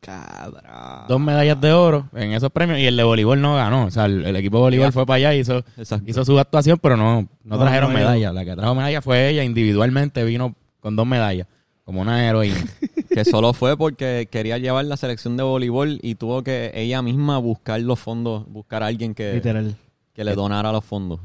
Cabra. 0.00 1.04
Dos 1.08 1.20
medallas 1.20 1.60
de 1.60 1.72
oro 1.72 2.08
en 2.14 2.32
esos 2.32 2.50
premios 2.50 2.78
y 2.78 2.86
el 2.86 2.96
de 2.96 3.02
voleibol 3.04 3.40
no 3.40 3.54
ganó. 3.56 3.84
O 3.86 3.90
sea, 3.90 4.06
el, 4.06 4.24
el 4.24 4.36
equipo 4.36 4.56
de 4.58 4.62
voleibol 4.62 4.92
fue 4.92 5.04
para 5.06 5.16
allá 5.16 5.34
y 5.34 5.40
hizo, 5.40 5.58
Exacto. 5.76 6.10
hizo 6.10 6.24
su 6.24 6.38
actuación, 6.38 6.78
pero 6.80 6.96
no, 6.96 7.22
no 7.22 7.28
No, 7.44 7.58
trajeron 7.58 7.92
no, 7.92 7.98
medalla. 7.98 8.32
La 8.32 8.44
que 8.44 8.56
trajo 8.56 8.74
medalla 8.74 9.02
fue 9.02 9.28
ella, 9.28 9.44
individualmente 9.44 10.24
vino 10.24 10.54
con 10.80 10.96
dos 10.96 11.06
medallas, 11.06 11.46
como 11.84 12.00
una 12.00 12.26
heroína. 12.26 12.56
que 13.10 13.24
solo 13.24 13.52
fue 13.52 13.76
porque 13.76 14.28
quería 14.30 14.56
llevar 14.58 14.84
la 14.86 14.96
selección 14.96 15.36
de 15.36 15.42
voleibol 15.42 15.98
y 16.02 16.14
tuvo 16.14 16.42
que 16.42 16.70
ella 16.74 17.02
misma 17.02 17.38
buscar 17.38 17.80
los 17.80 17.98
fondos, 17.98 18.44
buscar 18.48 18.82
a 18.82 18.86
alguien 18.86 19.14
que, 19.14 19.34
Literal. 19.34 19.76
que 20.14 20.24
le 20.24 20.34
donara 20.34 20.72
los 20.72 20.84
fondos. 20.84 21.20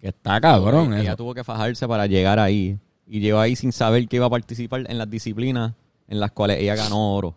que 0.00 0.08
está 0.08 0.40
cabrón. 0.40 0.94
ella 0.94 1.10
eso. 1.10 1.16
tuvo 1.16 1.34
que 1.34 1.42
fajarse 1.44 1.88
para 1.88 2.06
llegar 2.06 2.38
ahí. 2.38 2.78
Y 3.06 3.18
llegó 3.18 3.40
ahí 3.40 3.56
sin 3.56 3.72
saber 3.72 4.06
que 4.06 4.16
iba 4.16 4.26
a 4.26 4.30
participar 4.30 4.84
en 4.88 4.98
las 4.98 5.10
disciplinas 5.10 5.72
en 6.06 6.20
las 6.20 6.30
cuales 6.30 6.58
ella 6.60 6.76
ganó 6.76 7.14
oro. 7.14 7.34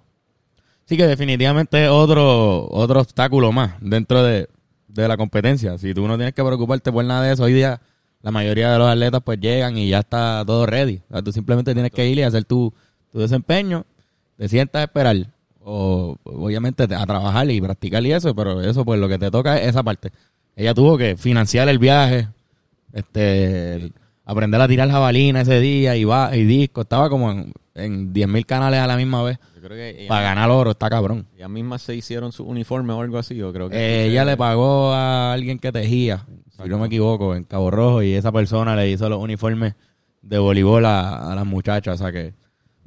Sí 0.85 0.97
que 0.97 1.07
definitivamente 1.07 1.85
es 1.85 1.89
otro, 1.89 2.67
otro 2.69 2.99
obstáculo 2.99 3.51
más 3.51 3.75
dentro 3.79 4.23
de, 4.23 4.49
de 4.87 5.07
la 5.07 5.17
competencia. 5.17 5.77
Si 5.77 5.93
tú 5.93 6.07
no 6.07 6.17
tienes 6.17 6.33
que 6.33 6.43
preocuparte 6.43 6.91
por 6.91 7.03
nada 7.05 7.23
de 7.23 7.33
eso, 7.33 7.43
hoy 7.43 7.53
día 7.53 7.81
la 8.21 8.31
mayoría 8.31 8.71
de 8.71 8.79
los 8.79 8.87
atletas 8.87 9.21
pues 9.23 9.39
llegan 9.39 9.77
y 9.77 9.89
ya 9.89 9.99
está 9.99 10.43
todo 10.45 10.65
ready. 10.65 11.01
O 11.11 11.21
tú 11.21 11.31
simplemente 11.31 11.73
tienes 11.73 11.91
que 11.91 12.07
ir 12.07 12.17
y 12.17 12.23
hacer 12.23 12.45
tu, 12.45 12.73
tu 13.11 13.19
desempeño, 13.19 13.85
te 14.37 14.47
sientas 14.47 14.81
a 14.81 14.83
esperar 14.83 15.27
o 15.65 16.17
obviamente 16.23 16.83
a 16.83 17.05
trabajar 17.05 17.49
y 17.49 17.61
practicar 17.61 18.05
y 18.05 18.11
eso, 18.11 18.35
pero 18.35 18.61
eso 18.61 18.83
pues 18.83 18.99
lo 18.99 19.07
que 19.07 19.17
te 19.17 19.31
toca 19.31 19.57
es 19.57 19.69
esa 19.69 19.83
parte. 19.83 20.11
Ella 20.55 20.73
tuvo 20.73 20.97
que 20.97 21.17
financiar 21.17 21.67
el 21.69 21.79
viaje, 21.79 22.27
este 22.93 23.91
aprender 24.25 24.61
a 24.61 24.67
tirar 24.67 24.89
jabalina 24.89 25.41
ese 25.41 25.59
día 25.59 25.95
y 25.95 26.05
va 26.05 26.35
y 26.35 26.45
disco, 26.45 26.81
estaba 26.81 27.09
como 27.09 27.31
en, 27.31 27.53
en 27.75 28.13
10.000 28.13 28.45
canales 28.45 28.79
a 28.79 28.87
la 28.87 28.95
misma 28.95 29.23
vez. 29.23 29.39
Yo 29.63 29.69
creo 29.69 29.77
que 29.77 30.01
ella, 30.01 30.09
Para 30.09 30.21
ganar 30.23 30.49
oro, 30.49 30.71
está 30.71 30.89
cabrón. 30.89 31.25
ellas 31.37 31.49
mismas 31.49 31.81
se 31.81 31.95
hicieron 31.95 32.33
su 32.33 32.43
uniforme 32.43 32.91
o 32.91 32.99
algo 32.99 33.17
así. 33.17 33.33
Yo 33.35 33.53
creo 33.53 33.69
que 33.69 33.77
Eh, 33.77 34.07
ella 34.07 34.25
le 34.25 34.35
pagó 34.35 34.91
a 34.91 35.31
alguien 35.31 35.57
que 35.57 35.71
tejía, 35.71 36.25
si 36.61 36.67
no 36.67 36.77
me 36.79 36.87
equivoco, 36.87 37.33
en 37.33 37.45
Cabo 37.45 37.71
Rojo, 37.71 38.03
y 38.03 38.13
esa 38.13 38.33
persona 38.33 38.75
le 38.75 38.89
hizo 38.91 39.07
los 39.07 39.19
uniformes 39.23 39.75
de 40.21 40.37
voleibol 40.37 40.85
a, 40.85 41.31
a 41.31 41.35
las 41.35 41.45
muchachas. 41.45 41.95
O 41.95 42.03
sea 42.03 42.11
que 42.11 42.33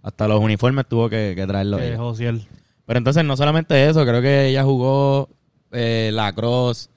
hasta 0.02 0.28
los 0.28 0.38
uniformes 0.38 0.86
tuvo 0.86 1.08
que, 1.08 1.32
que. 1.34 1.42
Eh. 1.42 1.96
Josiel. 1.96 2.46
Pero 2.84 2.98
entonces 2.98 3.24
no 3.24 3.38
solamente 3.38 3.88
eso, 3.88 4.04
creo 4.04 4.20
que 4.20 4.48
ella 4.48 4.62
jugó 4.62 5.30
eh, 5.72 6.10
lacrosse, 6.12 6.90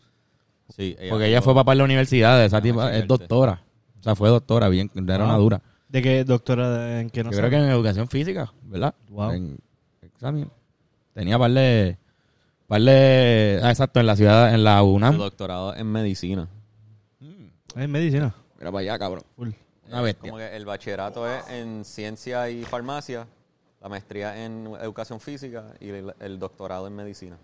Sí, 0.76 0.96
Porque 1.10 1.28
ella 1.28 1.42
fue 1.42 1.56
papá 1.56 1.72
en 1.72 1.78
la 1.80 1.84
universidad, 1.86 2.44
esa 2.46 2.58
Ah, 2.58 2.62
tipa 2.62 2.94
es 2.96 3.08
doctora. 3.08 3.64
O 4.00 4.04
sea, 4.04 4.14
fue 4.16 4.28
doctora, 4.30 4.68
bien, 4.70 4.92
era 5.08 5.24
una 5.24 5.34
Wow. 5.36 5.42
dura. 5.44 5.62
¿De 5.88 6.02
qué 6.02 6.24
doctora? 6.24 7.00
¿En 7.02 7.10
qué 7.10 7.24
no 7.24 7.32
Yo 7.32 7.38
creo 7.38 7.50
que 7.50 7.56
en 7.56 7.64
educación 7.64 8.08
física, 8.08 8.54
¿verdad? 8.64 8.94
Wow. 9.10 9.32
En 9.32 9.58
examen. 10.20 10.52
Tenía 11.14 11.40
par 11.40 11.52
de, 11.52 11.98
par 12.68 12.82
de, 12.82 13.60
ah, 13.64 13.70
exacto, 13.70 14.02
en 14.02 14.06
la 14.06 14.16
ciudad, 14.18 14.54
en 14.54 14.64
la 14.66 14.80
Su 14.80 14.86
UNAM. 14.88 15.18
doctorado 15.18 15.74
en 15.76 15.88
medicina. 15.88 16.50
Es 17.76 17.88
medicina. 17.88 18.36
Mira 18.58 18.72
para 18.72 18.82
allá, 18.82 19.00
cabrón. 19.00 19.24
Full. 19.38 19.50
Una 19.88 20.02
bestia. 20.02 20.30
Como 20.30 20.38
que 20.38 20.56
el 20.56 20.66
bachillerato 20.66 21.28
es 21.28 21.48
en 21.50 21.86
ciencia 21.86 22.50
y 22.50 22.64
farmacia, 22.64 23.26
la 23.82 23.90
maestría 23.90 24.46
en 24.46 24.68
educación 24.82 25.20
física 25.22 25.74
y 25.80 25.90
el, 25.90 26.14
el 26.20 26.38
doctorado 26.38 26.86
en 26.88 26.96
medicina. 26.96 27.38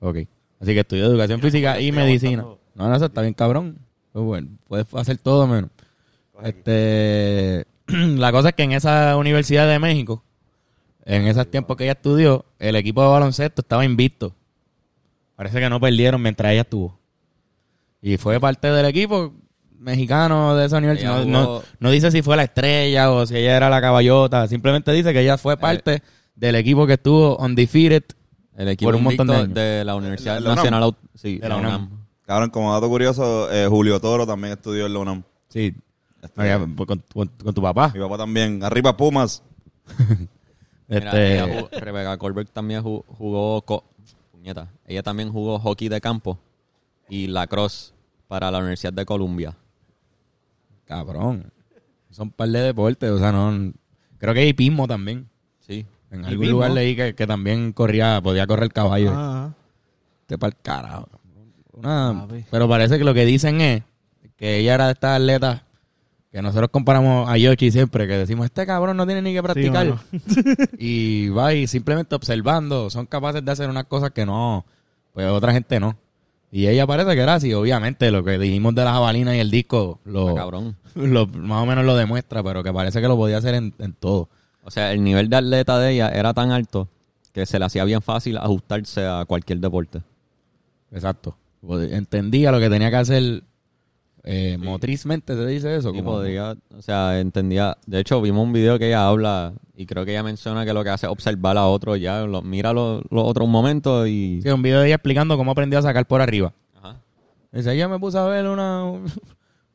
Ok. 0.00 0.18
Así 0.60 0.74
que 0.74 0.80
estudió 0.80 1.06
educación 1.06 1.40
física 1.40 1.80
y 1.80 1.88
estoy 1.88 2.04
medicina. 2.04 2.42
No, 2.42 2.88
no, 2.88 2.94
eso 2.94 3.06
está 3.06 3.22
bien 3.22 3.34
cabrón. 3.34 3.78
Pues 4.12 4.24
bueno, 4.24 4.48
puedes 4.68 4.92
hacer 4.94 5.16
todo 5.18 5.46
menos. 5.46 5.70
Este, 6.42 7.66
la 7.86 8.30
cosa 8.32 8.50
es 8.50 8.54
que 8.54 8.64
en 8.64 8.72
esa 8.72 9.16
Universidad 9.16 9.66
de 9.66 9.78
México, 9.78 10.22
en 11.10 11.26
esos 11.26 11.50
tiempos 11.50 11.76
que 11.76 11.84
ella 11.84 11.92
estudió, 11.94 12.44
el 12.58 12.76
equipo 12.76 13.02
de 13.02 13.08
baloncesto 13.08 13.62
estaba 13.62 13.84
invicto. 13.84 14.34
Parece 15.36 15.58
que 15.58 15.70
no 15.70 15.80
perdieron 15.80 16.20
mientras 16.20 16.52
ella 16.52 16.60
estuvo. 16.62 16.98
Y 18.02 18.16
fue 18.18 18.38
parte 18.38 18.70
del 18.70 18.84
equipo 18.86 19.32
mexicano 19.78 20.54
de 20.54 20.66
esa 20.66 20.76
universidad. 20.78 21.24
No, 21.24 21.44
jugó- 21.44 21.58
no- 21.60 21.62
no 21.80 21.90
dice 21.90 22.10
si 22.10 22.20
fue 22.22 22.36
la 22.36 22.42
estrella 22.44 23.10
o 23.10 23.24
si 23.26 23.36
ella 23.36 23.56
era 23.56 23.70
la 23.70 23.80
caballota. 23.80 24.46
Simplemente 24.48 24.92
dice 24.92 25.12
que 25.12 25.20
ella 25.20 25.34
Eh. 25.34 25.38
fue 25.38 25.56
parte 25.56 26.02
del 26.36 26.54
equipo 26.56 26.86
que 26.86 26.92
estuvo 26.94 27.36
undefeated 27.38 28.04
El 28.56 28.68
equipo 28.68 28.88
Por 28.88 28.96
un 28.96 29.04
montón 29.04 29.28
de 29.28 29.34
años. 29.36 29.54
de 29.54 29.84
la 29.84 29.94
Universidad 29.94 30.34
De 30.34 30.40
la 30.40 30.46
UNAM. 30.52 30.56
Nacional 30.56 30.96
sí, 31.14 31.38
De 31.38 31.48
la 31.48 31.56
UNAM. 31.56 31.90
Cabrón, 32.26 32.50
como 32.50 32.72
dato 32.74 32.88
curioso, 32.88 33.50
eh, 33.52 33.66
Julio 33.68 34.00
Toro 34.00 34.26
también 34.26 34.52
estudió 34.54 34.84
en 34.86 34.92
la 34.92 34.98
UNAM. 34.98 35.22
Sí. 35.48 35.74
Este, 36.20 36.58
pues, 36.76 36.86
con, 36.88 37.02
con- 37.14 37.30
con 37.42 37.54
tu 37.54 37.62
papá. 37.62 37.92
Mi 37.94 38.00
papá 38.00 38.18
también. 38.18 38.62
Arriba 38.64 38.96
Pumas. 38.96 39.42
Mira, 40.88 41.10
Este, 41.10 41.34
ella 41.34 41.46
jugó- 41.54 41.68
Rebecca 41.80 42.16
Colbert 42.16 42.50
también 42.52 42.82
ju- 42.82 43.04
jugó, 43.06 43.62
co- 43.62 43.84
puñeta, 44.32 44.68
ella 44.86 45.02
también 45.02 45.30
jugó 45.30 45.58
hockey 45.58 45.88
de 45.88 46.00
campo 46.00 46.38
y 47.08 47.26
lacrosse 47.26 47.92
para 48.26 48.50
la 48.50 48.58
Universidad 48.58 48.92
de 48.92 49.04
Columbia. 49.04 49.54
cabrón. 50.86 51.52
Son 52.10 52.28
un 52.28 52.32
par 52.32 52.48
de 52.48 52.60
deportes. 52.60 53.10
O 53.10 53.18
sea, 53.18 53.32
no. 53.32 53.72
Creo 54.18 54.34
que 54.34 54.40
hay 54.40 54.48
hipismo 54.48 54.86
también. 54.88 55.28
Sí. 55.60 55.84
En 56.10 56.20
algún 56.24 56.34
Hipismo. 56.38 56.52
lugar 56.52 56.70
leí 56.70 56.96
que, 56.96 57.14
que 57.14 57.26
también 57.26 57.72
corría, 57.72 58.20
podía 58.22 58.46
correr 58.46 58.72
caballo. 58.72 59.12
Ah, 59.14 59.52
Este 60.22 60.38
pa'l 60.38 60.56
carajo. 60.62 61.08
Una- 61.72 62.26
pero 62.50 62.68
parece 62.68 62.98
que 62.98 63.04
lo 63.04 63.14
que 63.14 63.24
dicen 63.26 63.60
es 63.60 63.82
que 64.36 64.56
ella 64.58 64.74
era 64.74 64.86
de 64.86 64.92
estas 64.92 65.20
atletas 65.20 65.62
que 66.30 66.42
nosotros 66.42 66.68
comparamos 66.70 67.28
a 67.28 67.36
Yoshi 67.38 67.70
siempre, 67.70 68.06
que 68.06 68.18
decimos, 68.18 68.44
este 68.46 68.66
cabrón 68.66 68.96
no 68.96 69.06
tiene 69.06 69.22
ni 69.22 69.32
que 69.32 69.42
practicar. 69.42 69.94
y 70.78 71.28
va 71.30 71.54
y 71.54 71.66
simplemente 71.66 72.14
observando, 72.14 72.90
son 72.90 73.06
capaces 73.06 73.44
de 73.44 73.50
hacer 73.50 73.70
unas 73.70 73.84
cosas 73.84 74.10
que 74.10 74.26
no, 74.26 74.64
pues 75.14 75.26
otra 75.28 75.52
gente 75.52 75.80
no. 75.80 75.96
Y 76.50 76.66
ella 76.66 76.86
parece 76.86 77.14
que 77.14 77.20
era 77.20 77.34
así, 77.34 77.52
obviamente, 77.52 78.10
lo 78.10 78.24
que 78.24 78.38
dijimos 78.38 78.74
de 78.74 78.84
la 78.84 78.92
jabalina 78.92 79.36
y 79.36 79.40
el 79.40 79.50
disco, 79.50 80.00
lo, 80.04 80.30
Está 80.30 80.40
cabrón. 80.40 80.76
lo- 80.94 81.26
más 81.26 81.62
o 81.62 81.66
menos 81.66 81.84
lo 81.84 81.94
demuestra, 81.96 82.42
pero 82.42 82.62
que 82.62 82.72
parece 82.72 83.00
que 83.02 83.08
lo 83.08 83.16
podía 83.16 83.38
hacer 83.38 83.54
en, 83.54 83.74
en 83.78 83.92
todo. 83.92 84.28
O 84.64 84.70
sea, 84.70 84.92
el 84.92 85.02
nivel 85.02 85.28
de 85.30 85.36
atleta 85.36 85.78
de 85.78 85.92
ella 85.92 86.08
era 86.10 86.32
tan 86.34 86.50
alto 86.52 86.88
que 87.32 87.44
se 87.46 87.58
le 87.58 87.64
hacía 87.66 87.84
bien 87.84 88.00
fácil 88.02 88.36
ajustarse 88.38 89.04
a 89.06 89.24
cualquier 89.26 89.60
deporte. 89.60 90.02
Exacto. 90.92 91.36
Pod- 91.62 91.92
Entendía 91.92 92.50
lo 92.52 92.60
que 92.60 92.70
tenía 92.70 92.90
que 92.90 92.96
hacer 92.96 93.42
eh, 94.24 94.58
motrizmente, 94.58 95.34
se 95.34 95.46
dice 95.46 95.76
eso. 95.76 95.90
Y 95.90 95.98
como- 95.98 96.12
podría, 96.12 96.56
o 96.76 96.82
sea, 96.82 97.18
entendía. 97.20 97.76
De 97.86 98.00
hecho, 98.00 98.20
vimos 98.20 98.44
un 98.44 98.52
video 98.52 98.78
que 98.78 98.88
ella 98.88 99.06
habla 99.08 99.54
y 99.74 99.86
creo 99.86 100.04
que 100.04 100.10
ella 100.12 100.22
menciona 100.22 100.64
que 100.64 100.72
lo 100.72 100.82
que 100.84 100.90
hace 100.90 101.06
es 101.06 101.12
observar 101.12 101.56
a 101.56 101.66
otro 101.66 101.96
ya, 101.96 102.22
lo- 102.26 102.42
mira 102.42 102.72
los 102.72 103.02
los 103.10 103.24
otros 103.24 103.46
un 103.46 103.52
momento 103.52 104.06
y... 104.06 104.40
Sí, 104.42 104.48
un 104.50 104.62
video 104.62 104.80
de 104.80 104.86
ella 104.86 104.96
explicando 104.96 105.36
cómo 105.36 105.50
aprendió 105.52 105.78
a 105.78 105.82
sacar 105.82 106.06
por 106.06 106.20
arriba. 106.20 106.52
Ajá. 106.76 106.96
Dice, 107.52 107.72
ella 107.72 107.88
me 107.88 107.98
puso 107.98 108.18
a 108.18 108.28
ver 108.28 108.46
una, 108.46 108.84
una 108.90 109.04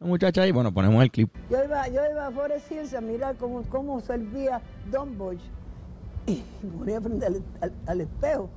muchacha 0.02 0.42
ahí. 0.44 0.52
Bueno, 0.52 0.74
ponemos 0.74 1.02
el 1.04 1.10
clip. 1.12 1.30
Yo 1.50 1.64
iba, 1.64 1.88
yo 1.88 2.02
iba 2.12 2.28
a 2.28 2.32
Forest 2.32 2.72
Hills 2.72 2.94
a 2.94 3.02
mirar 3.02 3.36
cómo, 3.38 3.64
cómo 3.70 4.00
servía 4.02 4.62
Don 4.92 5.18
Bosch 5.18 5.40
y 6.28 6.44
me 6.64 6.72
ponía 6.78 7.02
frente 7.02 7.26
al, 7.26 7.42
al- 7.62 7.74
al 7.88 8.02
espejo 8.02 8.50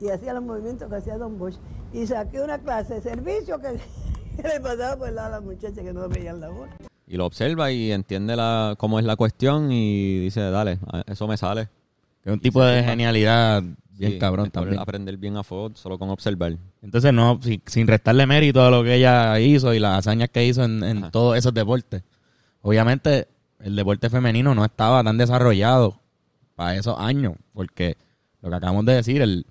y 0.00 0.08
hacía 0.08 0.32
los 0.32 0.42
movimientos 0.44 0.88
que 0.88 0.96
hacía 0.96 1.18
Don 1.18 1.38
Bosch 1.38 1.56
y 1.92 2.06
saqué 2.06 2.40
una 2.40 2.58
clase 2.58 2.94
de 2.94 3.00
servicio 3.02 3.58
que 3.60 3.68
le 4.42 4.60
pasaba 4.60 4.96
por 4.96 5.08
el 5.08 5.14
lado 5.14 5.28
a 5.28 5.30
las 5.30 5.42
muchachas 5.42 5.84
que 5.84 5.92
no 5.92 6.08
veían 6.08 6.40
la 6.40 6.48
bola. 6.48 6.76
Y 7.06 7.16
lo 7.16 7.26
observa 7.26 7.72
y 7.72 7.90
entiende 7.90 8.36
la, 8.36 8.76
cómo 8.78 8.98
es 8.98 9.04
la 9.04 9.16
cuestión 9.16 9.72
y 9.72 10.18
dice, 10.20 10.40
dale, 10.42 10.78
eso 11.06 11.26
me 11.26 11.36
sale. 11.36 11.68
Que 12.22 12.30
es 12.30 12.34
un 12.34 12.40
tipo 12.40 12.62
de 12.62 12.84
genialidad 12.84 13.62
bien 13.90 14.12
Sí, 14.12 14.18
cabrón 14.18 14.50
también. 14.50 14.78
Aprender 14.78 15.16
bien 15.16 15.36
a 15.36 15.42
fuego 15.42 15.72
solo 15.74 15.98
con 15.98 16.08
observar. 16.10 16.56
Entonces, 16.82 17.12
no, 17.12 17.40
sin, 17.42 17.62
sin 17.66 17.86
restarle 17.86 18.26
mérito 18.26 18.62
a 18.62 18.70
lo 18.70 18.82
que 18.82 18.94
ella 18.94 19.38
hizo 19.40 19.74
y 19.74 19.78
las 19.78 19.98
hazañas 19.98 20.30
que 20.30 20.46
hizo 20.46 20.64
en, 20.64 21.10
todos 21.10 21.36
esos 21.36 21.52
deportes. 21.52 22.02
Obviamente, 22.62 23.28
el 23.58 23.76
deporte 23.76 24.08
femenino 24.08 24.54
no 24.54 24.64
estaba 24.64 25.02
tan 25.02 25.18
desarrollado 25.18 26.00
para 26.54 26.76
esos 26.76 26.98
años, 26.98 27.34
porque 27.52 27.96
lo 28.40 28.50
que 28.50 28.56
acabamos 28.56 28.84
de 28.86 28.94
decir, 28.94 29.20
el, 29.20 29.46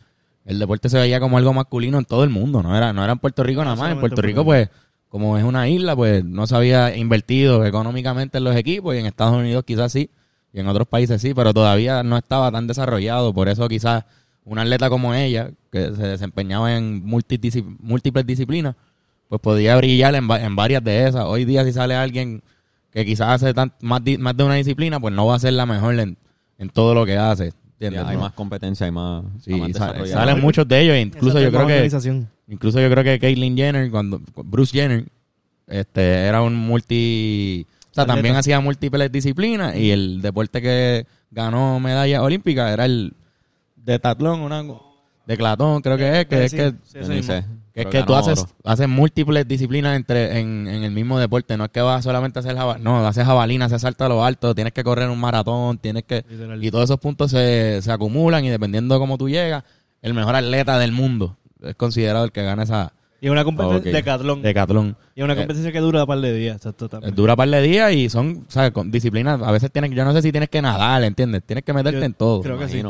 el 0.50 0.60
deporte 0.60 0.89
se 0.89 0.98
veía 0.98 1.20
como 1.20 1.38
algo 1.38 1.53
masculino 1.53 1.98
en 2.00 2.06
todo 2.06 2.24
el 2.24 2.29
mundo, 2.29 2.63
no 2.63 2.75
era, 2.75 2.91
no 2.91 3.03
era 3.03 3.13
en 3.13 3.20
Puerto 3.20 3.44
Rico 3.44 3.63
nada 3.63 3.75
más. 3.75 3.91
En 3.91 4.00
Puerto 4.00 4.22
Rico, 4.22 4.44
pues, 4.46 4.70
como 5.08 5.38
es 5.38 5.44
una 5.44 5.68
isla, 5.70 5.96
pues 5.96 6.24
no 6.25 6.48
se 6.48 6.56
había 6.56 6.96
invertido 6.96 7.65
económicamente 7.65 8.38
en 8.39 8.44
los 8.44 8.56
equipos 8.56 8.96
y 8.96 8.98
en 9.00 9.06
Estados 9.06 9.36
Unidos 9.36 9.63
quizás 9.65 9.91
sí, 9.91 10.10
y 10.53 10.60
en 10.60 10.68
otros 10.68 10.88
países 10.88 11.22
sí, 11.22 11.34
pero 11.34 11.53
todavía 11.53 12.01
no 12.03 12.18
estaba 12.18 12.51
tan 12.51 12.68
desarrollado, 12.68 13.34
por 13.34 13.48
eso 13.50 13.68
quizás 13.68 14.06
una 14.46 14.63
atleta 14.63 14.89
como 14.89 15.13
ella, 15.13 15.51
que 15.72 15.84
se 15.96 16.08
desempeñaba 16.08 16.75
en 16.75 17.06
múltiples 17.06 18.25
disciplinas, 18.25 18.75
pues 19.27 19.39
podía 19.41 19.75
brillar 19.77 20.15
en, 20.15 20.29
en 20.32 20.56
varias 20.56 20.84
de 20.84 21.08
esas. 21.08 21.25
Hoy 21.25 21.46
día 21.46 21.63
si 21.63 21.72
sale 21.74 21.94
alguien 21.96 22.41
que 22.91 23.06
quizás 23.06 23.27
hace 23.29 23.53
tan- 23.53 23.74
más, 23.82 24.01
más 24.18 24.36
de 24.36 24.44
una 24.44 24.56
disciplina, 24.56 25.00
pues 25.00 25.13
no 25.13 25.27
va 25.27 25.36
a 25.36 25.39
ser 25.39 25.53
la 25.53 25.68
mejor 25.68 26.00
en, 26.00 26.18
en 26.58 26.70
todo 26.70 26.96
lo 26.96 27.06
que 27.06 27.18
hace. 27.18 27.53
¿Entiendes? 27.79 28.05
Hay 28.05 28.15
No. 28.15 28.21
más 28.24 28.33
competencia, 28.33 28.86
hay 28.86 28.91
más, 28.91 29.24
Sí, 29.41 29.51
más 29.51 29.71
salen 30.09 30.41
muchos 30.41 30.67
de 30.67 30.81
ellos, 30.81 30.98
incluso 30.98 31.39
yo 31.39 31.50
creo 31.51 31.67
que 31.67 31.89
incluso 32.48 32.79
yo 32.79 32.89
creo 32.89 33.03
que 33.03 33.19
Caitlyn 33.19 33.55
Jenner, 33.55 33.89
cuando 33.89 34.21
Bruce 34.36 34.71
Jenner, 34.77 35.05
este 35.67 36.01
era 36.25 36.41
un 36.41 36.55
multi, 36.55 37.65
o 37.69 37.93
sea, 37.93 38.03
Atleta. 38.03 38.15
también 38.15 38.36
hacía 38.36 38.59
múltiples 38.59 39.12
disciplinas 39.12 39.75
y 39.75 39.91
el 39.91 40.21
deporte 40.21 40.62
que 40.62 41.05
ganó 41.31 41.79
medalla 41.79 42.21
olímpica 42.24 42.71
era 42.74 42.86
el 42.86 43.13
de 43.75 44.00
tatlón, 44.00 44.41
una 44.41 44.63
de 45.25 45.38
clatón, 45.38 45.81
creo 45.81 45.98
que 45.98 46.21
es, 46.21 46.25
que 46.27 46.45
es 46.45 46.51
Sí, 46.51 46.57
que 46.57 46.74
sí, 47.24 47.31
Es 47.81 47.88
que 47.88 48.03
tú 48.03 48.15
haces, 48.15 48.39
oro. 48.39 48.50
haces 48.65 48.88
múltiples 48.89 49.48
disciplinas 49.48 49.95
entre 49.95 50.39
en, 50.39 50.67
en 50.67 50.83
el 50.83 50.91
mismo 50.91 51.17
deporte. 51.19 51.55
No 51.57 51.65
es 51.65 51.71
que 51.71 51.81
vas 51.81 52.03
solamente 52.03 52.39
a 52.39 52.41
hacer 52.41 52.55
jabalina. 52.55 52.83
No, 52.89 53.05
haces 53.07 53.25
jabalina, 53.25 53.65
haces 53.65 53.81
salto 53.81 54.05
a 54.05 54.09
lo 54.09 54.24
alto, 54.24 54.53
tienes 54.55 54.74
que 54.74 54.83
correr 54.83 55.09
un 55.09 55.19
maratón, 55.19 55.77
tienes 55.77 56.03
que... 56.03 56.24
Y 56.62 56.71
todos 56.71 56.86
esos 56.86 57.00
puntos 57.00 57.31
se, 57.31 57.81
se 57.81 57.91
acumulan 57.91 58.43
y 58.45 58.50
dependiendo 58.50 58.95
de 58.95 59.00
cómo 59.00 59.17
tú 59.17 59.29
llegas, 59.29 59.63
el 60.01 60.13
mejor 60.13 60.36
atleta 60.36 60.77
del 60.79 60.91
mundo 60.91 61.38
es 61.62 61.75
considerado 61.75 62.25
el 62.25 62.31
que 62.31 62.43
gana 62.43 62.63
esa 62.63 62.93
Y 63.21 63.25
es 63.25 63.31
una 63.31 63.43
competencia 63.43 63.91
de 63.91 64.03
catlón. 64.03 64.41
decatlón. 64.41 64.95
Y 65.15 65.19
es 65.19 65.24
una 65.25 65.33
Eh, 65.33 65.38
competencia 65.38 65.71
que 65.74 65.79
dura 65.79 66.01
un 66.03 66.07
par 66.07 66.19
de 66.21 66.33
días. 66.33 66.55
Exacto, 66.55 66.88
también. 66.88 67.13
Dura 67.15 67.36
par 67.36 67.50
de 67.50 67.62
días 67.62 67.91
y 67.93 68.09
son, 68.09 68.45
¿sabes? 68.48 68.71
Con 68.71 68.91
disciplinas, 68.91 69.41
a 69.41 69.51
veces 69.51 69.71
tienes, 69.71 69.91
yo 69.91 70.05
no 70.05 70.13
sé 70.13 70.21
si 70.21 70.31
tienes 70.31 70.50
que 70.50 70.62
nadar, 70.62 71.03
¿entiendes? 71.03 71.43
Tienes 71.45 71.63
que 71.65 71.74
meterte 71.74 72.00
Yo 72.00 72.05
en 72.05 72.13
todo. 72.13 72.41
creo 72.41 72.57
que 72.57 72.69
sí. 72.69 72.81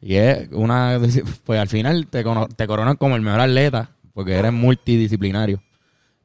Y 0.00 0.16
es 0.16 0.48
una, 0.52 0.98
pues 1.44 1.60
al 1.60 1.68
final 1.68 2.06
te, 2.08 2.24
te 2.56 2.66
coronan 2.66 2.96
como 2.96 3.14
el 3.14 3.22
mejor 3.22 3.40
atleta, 3.40 3.90
porque 4.14 4.34
eres 4.34 4.52
multidisciplinario. 4.52 5.62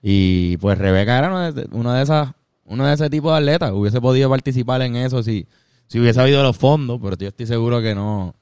Y 0.02 0.58
pues 0.58 0.78
Rebeca 0.78 1.18
era 1.18 1.28
uno 1.30 1.52
de, 1.52 1.68
uno 1.72 1.94
de 1.94 2.04
esas, 2.04 2.32
uno 2.66 2.86
de 2.86 2.94
ese 2.94 3.10
tipo 3.10 3.32
de 3.32 3.38
atletas. 3.38 3.72
Hubiese 3.72 4.00
podido 4.02 4.30
participar 4.30 4.82
en 4.84 4.96
eso 4.96 5.24
si, 5.24 5.48
si 5.88 6.00
hubiese 6.00 6.22
habido 6.22 6.44
los 6.44 6.58
fondos, 6.58 7.00
pero 7.02 7.16
yo 7.18 7.28
estoy 7.28 7.46
seguro 7.48 7.82
que 7.82 7.96
no, 7.96 8.36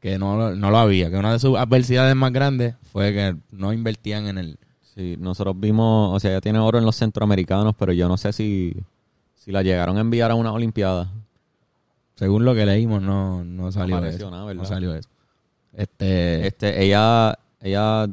que 0.00 0.18
no, 0.18 0.36
lo- 0.36 0.56
no 0.56 0.70
lo 0.70 0.78
había. 0.78 1.10
Que 1.10 1.16
una 1.16 1.32
de 1.32 1.38
sus 1.38 1.56
adversidades 1.58 2.14
más 2.16 2.32
grandes 2.32 2.74
fue 2.92 3.12
que 3.12 3.36
no 3.50 3.72
invertían 3.72 4.26
en 4.26 4.38
el, 4.38 4.58
Sí, 4.94 5.16
nosotros 5.18 5.58
vimos, 5.58 6.14
o 6.14 6.20
sea, 6.20 6.30
ella 6.30 6.40
tiene 6.40 6.60
oro 6.60 6.78
en 6.78 6.84
los 6.84 6.94
centroamericanos, 6.94 7.74
pero 7.76 7.92
yo 7.92 8.06
no 8.06 8.16
sé 8.16 8.32
si, 8.32 8.76
si 9.34 9.50
la 9.50 9.62
llegaron 9.62 9.96
a 9.98 10.00
enviar 10.00 10.30
a 10.30 10.36
una 10.36 10.52
olimpiada. 10.52 11.10
según 12.14 12.44
lo 12.44 12.54
que 12.54 12.64
leímos, 12.64 13.02
no, 13.02 13.44
no 13.44 13.72
salió 13.72 13.96
apareció 13.96 14.28
eso. 14.28 14.54
no 14.54 14.64
salió 14.64 14.94
eso. 14.94 15.08
Este, 15.72 16.46
Este, 16.46 16.84
ella, 16.84 17.36
ella, 17.60 18.06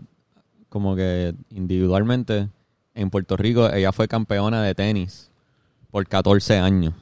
como 0.71 0.95
que 0.95 1.35
individualmente, 1.49 2.47
en 2.95 3.09
Puerto 3.09 3.35
Rico, 3.35 3.69
ella 3.69 3.91
fue 3.91 4.07
campeona 4.07 4.63
de 4.63 4.73
tenis 4.73 5.29
por 5.91 6.07
14 6.07 6.59
años. 6.59 6.93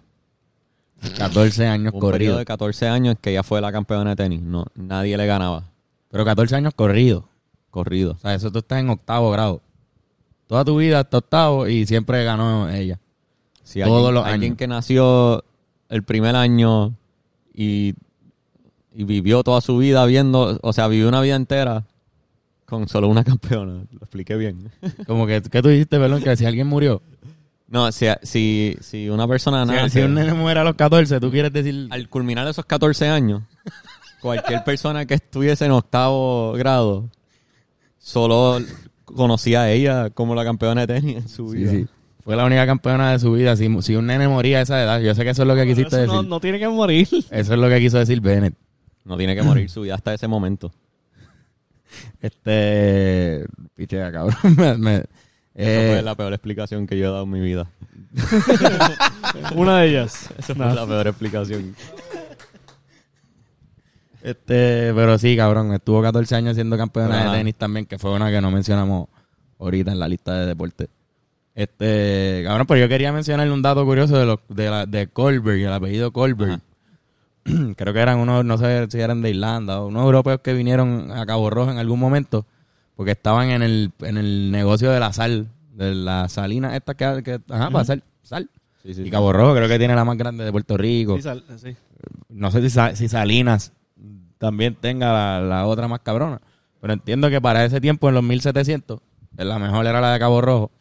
14 1.19 1.67
años 1.67 1.93
Un 1.93 1.99
corridos. 1.99 2.39
de 2.39 2.45
14 2.45 2.88
años 2.88 3.15
que 3.21 3.29
ella 3.29 3.43
fue 3.43 3.61
la 3.61 3.71
campeona 3.71 4.09
de 4.09 4.15
tenis. 4.15 4.41
No, 4.41 4.65
nadie 4.73 5.15
le 5.17 5.27
ganaba. 5.27 5.65
Pero 6.09 6.25
14 6.25 6.55
años 6.55 6.73
corridos. 6.75 7.25
Corrido. 7.69 8.13
O 8.13 8.17
sea, 8.17 8.33
eso 8.33 8.51
tú 8.51 8.57
estás 8.57 8.79
en 8.79 8.89
octavo 8.89 9.29
grado. 9.29 9.61
toda 10.47 10.65
tu 10.65 10.77
vida 10.77 11.01
hasta 11.01 11.19
octavo 11.19 11.67
y 11.67 11.85
siempre 11.85 12.23
ganó 12.23 12.71
ella. 12.71 12.99
Si 13.63 13.83
Todos 13.83 13.97
alguien, 14.07 14.13
los 14.15 14.25
alguien 14.25 14.43
años. 14.53 14.57
que 14.57 14.67
nació 14.67 15.43
el 15.89 16.01
primer 16.01 16.35
año 16.35 16.95
y, 17.53 17.93
y 18.95 19.03
vivió 19.03 19.43
toda 19.43 19.61
su 19.61 19.77
vida 19.77 20.03
viendo, 20.07 20.57
o 20.63 20.73
sea, 20.73 20.88
vivió 20.88 21.07
una 21.07 21.21
vida 21.21 21.35
entera 21.35 21.85
con 22.69 22.88
solo 22.88 23.07
una 23.07 23.23
campeona. 23.25 23.73
Lo 23.91 23.97
expliqué 23.99 24.35
bien. 24.35 24.71
Como 25.07 25.25
que, 25.27 25.41
¿qué 25.41 25.61
tú 25.61 25.69
dijiste, 25.69 25.97
perdón? 25.99 26.21
Que 26.23 26.35
si 26.38 26.45
alguien 26.45 26.67
murió. 26.67 27.01
No, 27.67 27.91
si, 27.91 28.07
si, 28.23 28.75
si 28.81 29.09
una 29.09 29.27
persona 29.27 29.63
Si, 29.65 29.71
nace, 29.71 29.89
si 29.99 30.05
un 30.05 30.15
nene 30.15 30.33
muere 30.33 30.59
a 30.59 30.63
los 30.63 30.75
14, 30.75 31.19
tú 31.19 31.29
quieres 31.29 31.53
decir... 31.53 31.88
al 31.91 32.09
culminar 32.09 32.47
esos 32.47 32.65
14 32.65 33.09
años, 33.09 33.43
cualquier 34.21 34.63
persona 34.63 35.05
que 35.05 35.13
estuviese 35.13 35.65
en 35.65 35.71
octavo 35.71 36.53
grado 36.53 37.09
solo 37.99 38.59
conocía 39.05 39.61
a 39.63 39.71
ella 39.71 40.09
como 40.09 40.35
la 40.35 40.43
campeona 40.43 40.85
de 40.85 40.88
tenis 40.95 41.17
en 41.17 41.29
su 41.29 41.49
Sí, 41.51 41.57
vida. 41.57 41.71
sí. 41.71 41.85
Fue 42.23 42.35
la 42.35 42.45
única 42.45 42.65
campeona 42.65 43.11
de 43.11 43.19
su 43.19 43.31
vida. 43.33 43.55
Si, 43.55 43.67
si 43.81 43.95
un 43.95 44.05
nene 44.07 44.27
moría 44.27 44.59
a 44.59 44.61
esa 44.61 44.81
edad, 44.83 44.99
yo 44.99 45.15
sé 45.15 45.23
que 45.23 45.29
eso 45.31 45.43
es 45.43 45.47
lo 45.47 45.55
que 45.55 45.61
Pero 45.61 45.75
quisiste 45.75 46.03
eso 46.03 46.11
no, 46.11 46.17
decir. 46.19 46.29
no 46.29 46.39
tiene 46.39 46.59
que 46.59 46.67
morir. 46.67 47.07
Eso 47.11 47.53
es 47.53 47.59
lo 47.59 47.69
que 47.69 47.79
quiso 47.79 47.97
decir 47.97 48.21
Bennett. 48.21 48.55
No 49.05 49.17
tiene 49.17 49.35
que 49.35 49.41
morir 49.41 49.69
su 49.69 49.81
vida 49.81 49.95
hasta 49.95 50.13
ese 50.13 50.27
momento. 50.27 50.71
Este. 52.22 53.46
Pichea, 53.75 54.12
cabrón. 54.12 54.36
Me- 54.58 54.77
me- 54.77 54.96
Esa 54.98 55.05
eh, 55.55 55.89
fue 55.93 56.01
la 56.01 56.15
peor 56.15 56.34
explicación 56.34 56.86
que 56.88 56.98
yo 56.98 57.05
he 57.08 57.12
dado 57.12 57.24
en 57.24 57.29
mi 57.31 57.41
vida. 57.41 57.69
Una 59.55 59.79
de 59.79 59.88
ellas. 59.89 60.29
Esa 60.38 60.55
fue 60.55 60.65
No. 60.65 60.74
la 60.74 60.86
peor 60.88 61.08
explicación. 61.08 61.75
este, 64.22 64.91
pero 64.93 65.17
sí, 65.17 65.36
cabrón. 65.38 65.74
Estuvo 65.74 66.01
14 66.01 66.36
años 66.36 66.55
siendo 66.55 66.77
campeona 66.77 67.19
Ajá. 67.22 67.31
de 67.31 67.38
tenis 67.39 67.55
también, 67.55 67.86
que 67.86 67.98
fue 67.98 68.12
una 68.12 68.29
que 68.29 68.41
no 68.41 68.51
mencionamos 68.51 69.08
ahorita 69.60 69.91
en 69.91 70.00
la 70.00 70.08
lista 70.08 70.34
de 70.39 70.46
deporte. 70.46 70.89
Este, 71.55 72.41
cabrón, 72.46 72.67
pero 72.67 72.79
yo 72.79 72.88
quería 72.88 73.12
mencionarle 73.12 73.51
un 73.53 73.62
dato 73.62 73.84
curioso 73.86 74.17
de 74.17 74.25
los, 74.25 74.39
de 74.48 74.69
la, 74.69 74.86
de 74.86 75.08
Colbert, 75.08 75.60
el 75.60 75.74
apellido 75.74 76.12
Colbert. 76.13 76.62
Creo 77.75 77.93
que 77.93 78.00
eran 78.00 78.19
unos, 78.19 78.46
no 78.46 78.58
sé 78.58 78.88
si 78.89 79.00
eran 79.00 79.22
de 79.22 79.31
Irlanda, 79.31 79.81
o 79.81 79.88
unos 79.88 80.03
europeos 80.03 80.41
que 80.41 80.53
vinieron 80.53 81.12
a 81.12 81.25
Cabo 81.25 81.50
Rojo 81.50 81.72
en 81.72 81.77
algún 81.77 82.00
momento, 82.00 82.46
porque 82.96 83.12
estaban 83.12 83.50
en 83.50 83.62
el, 83.62 83.91
en 84.00 84.17
el 84.17 84.51
negocio 84.51 84.91
de 84.91 85.00
la 85.00 85.13
sal, 85.13 85.48
de 85.74 85.96
la 85.96 86.27
salina 86.29 86.75
esta 86.75 86.93
que, 86.96 87.24
que 87.24 87.39
ajá, 87.50 87.69
para 87.69 87.81
hacer 87.81 88.03
sal. 88.22 88.50
Sí, 88.84 88.93
sí, 88.93 89.03
Y. 89.03 89.10
Cabo 89.10 89.34
Rojo 89.34 89.55
creo 89.55 89.67
que 89.67 89.77
tiene 89.77 89.96
la 89.96 90.05
más 90.05 90.17
grande 90.17 90.43
de 90.43 90.51
Puerto 90.51 90.77
Rico. 90.77 91.15
Sí, 91.15 91.22
sal-. 91.22 91.43
No 92.29 92.51
sé 92.51 92.69
si, 92.69 92.79
si 92.96 93.08
Salinas 93.08 93.74
también 94.38 94.75
tenga 94.75 95.12
la, 95.13 95.41
la 95.41 95.65
otra 95.65 95.88
más 95.88 96.00
cabrona. 96.00 96.41
Pero 96.79 96.93
entiendo 96.93 97.29
que 97.29 97.41
para 97.41 97.65
ese 97.65 97.81
tiempo, 97.81 98.08
en 98.08 98.15
los 98.15 98.24
1700, 98.24 99.01
la 99.38 99.60
mejor 99.60 99.86
era 99.86 100.00
la 100.01 100.13
de 100.13 100.19
Cabo 100.19 100.41
Rojo. 100.41 100.72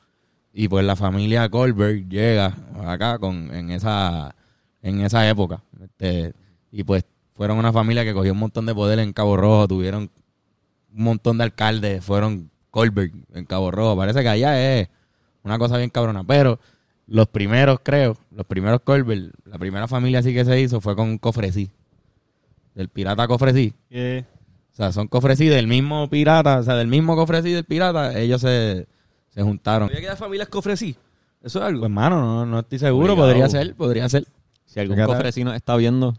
Y 0.53 0.69
pues 0.69 0.85
la 0.85 0.97
familia 0.97 1.49
Colbert 1.49 2.09
llega 2.09 2.55
acá 2.85 3.19
con 3.19 3.55
en 3.55 3.71
esa 3.71 4.35
en 4.83 5.00
esa 5.00 5.29
época. 5.29 5.62
Este, 5.81 6.35
y 6.73 6.85
pues 6.85 7.05
fueron 7.35 7.59
una 7.59 7.73
familia 7.73 8.05
que 8.05 8.13
cogió 8.15 8.33
un 8.33 8.39
montón 8.39 8.67
de 8.67 8.75
poder 8.75 8.99
en 8.99 9.13
Cabo 9.13 9.37
Rojo. 9.37 9.69
Tuvieron 9.69 10.11
un 10.95 11.03
montón 11.05 11.39
de 11.39 11.45
alcaldes. 11.45 12.05
Fueron 12.05 12.51
Colbert 12.71 13.15
en 13.35 13.45
Cabo 13.45 13.71
Rojo. 13.71 13.97
Parece 13.97 14.23
que 14.23 14.29
allá 14.29 14.79
es 14.81 14.89
una 15.45 15.59
cosa 15.59 15.77
bien 15.79 15.91
cabrona. 15.91 16.25
Pero 16.25 16.59
los 17.07 17.29
primeros, 17.29 17.79
creo, 17.83 18.17
los 18.35 18.45
primeros 18.47 18.81
Colbert, 18.83 19.33
la 19.45 19.59
primera 19.59 19.87
familia 19.89 20.19
así 20.19 20.35
que 20.35 20.45
se 20.45 20.61
hizo 20.61 20.81
fue 20.81 20.95
con 20.97 21.17
Cofresí. 21.19 21.71
Del 22.75 22.89
pirata 22.89 23.27
Cofresí. 23.27 23.73
Que- 23.89 24.25
O 24.73 24.77
sea, 24.79 24.92
son 24.92 25.09
Cofresí 25.09 25.47
del 25.47 25.66
mismo 25.66 26.09
pirata, 26.09 26.59
o 26.59 26.62
sea, 26.62 26.75
del 26.77 26.87
mismo 26.87 27.16
Cofresí 27.16 27.51
del 27.53 27.64
pirata, 27.64 28.16
ellos 28.19 28.40
se, 28.40 28.87
se 29.29 29.42
juntaron. 29.42 29.88
¿Había 29.88 30.01
que 30.01 30.07
las 30.07 30.19
familias 30.19 30.49
que 30.49 30.59
ofrecí? 30.59 30.97
¿Eso 31.42 31.59
es 31.61 31.64
algo? 31.64 31.81
Pues, 31.81 31.90
hermano, 31.90 32.21
no, 32.21 32.47
no 32.47 32.59
estoy 32.61 32.79
seguro, 32.79 33.14
Obligado. 33.14 33.29
podría 33.29 33.49
ser, 33.49 33.75
podría 33.75 34.09
ser. 34.09 34.27
Si 34.66 34.79
algún 34.79 34.97
Fíjate. 34.97 35.12
cofrecino 35.14 35.53
está 35.55 35.75
viendo, 35.77 36.14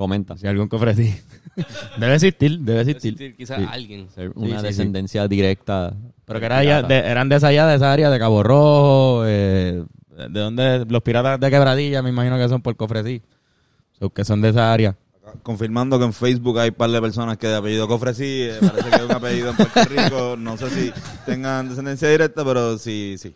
comenta. 0.00 0.36
Si 0.36 0.46
algún 0.46 0.66
Cofresí. 0.68 1.14
debe 1.98 2.14
existir, 2.14 2.58
debe 2.60 2.80
existir. 2.80 3.12
Existir 3.12 3.36
quizás 3.36 3.58
Sí. 3.58 3.66
alguien. 3.70 4.08
Una 4.34 4.56
sí, 4.56 4.56
sí. 4.60 4.62
descendencia 4.66 5.28
directa. 5.28 5.94
Pero 6.24 6.40
que 6.40 6.46
era 6.46 6.58
allá, 6.58 6.82
de- 6.82 6.98
eran 6.98 7.28
de 7.28 7.36
esa 7.36 7.48
allá, 7.48 7.66
de 7.66 7.76
esa 7.76 7.92
área, 7.92 8.08
de 8.10 8.18
Cabo 8.18 8.42
Rojo, 8.42 9.24
eh, 9.26 9.84
de 10.16 10.40
donde 10.40 10.86
los 10.88 11.02
piratas 11.02 11.38
de 11.38 11.50
Quebradilla, 11.50 12.02
me 12.02 12.10
imagino 12.10 12.36
que 12.38 12.48
son 12.48 12.62
por 12.62 12.74
Cofresí. 12.76 13.20
So, 13.98 14.10
que 14.10 14.24
son 14.24 14.40
de 14.40 14.48
esa 14.48 14.72
área. 14.72 14.96
Confirmando 15.42 15.98
que 15.98 16.06
en 16.06 16.12
Facebook 16.12 16.58
hay 16.58 16.70
un 16.70 16.74
par 16.74 16.90
de 16.90 17.00
personas 17.00 17.36
que 17.36 17.46
de 17.46 17.54
apellido 17.56 17.86
Cofresí, 17.86 18.24
eh, 18.48 18.56
parece 18.60 18.90
que 18.90 18.96
es 18.96 19.02
un 19.02 19.12
apellido 19.12 19.50
en 19.50 19.56
Puerto 19.56 19.84
Rico. 19.84 20.36
No 20.38 20.56
sé 20.56 20.70
si 20.70 20.92
tengan 21.26 21.68
descendencia 21.68 22.08
directa, 22.08 22.44
pero 22.44 22.78
sí, 22.78 23.16
sí. 23.18 23.34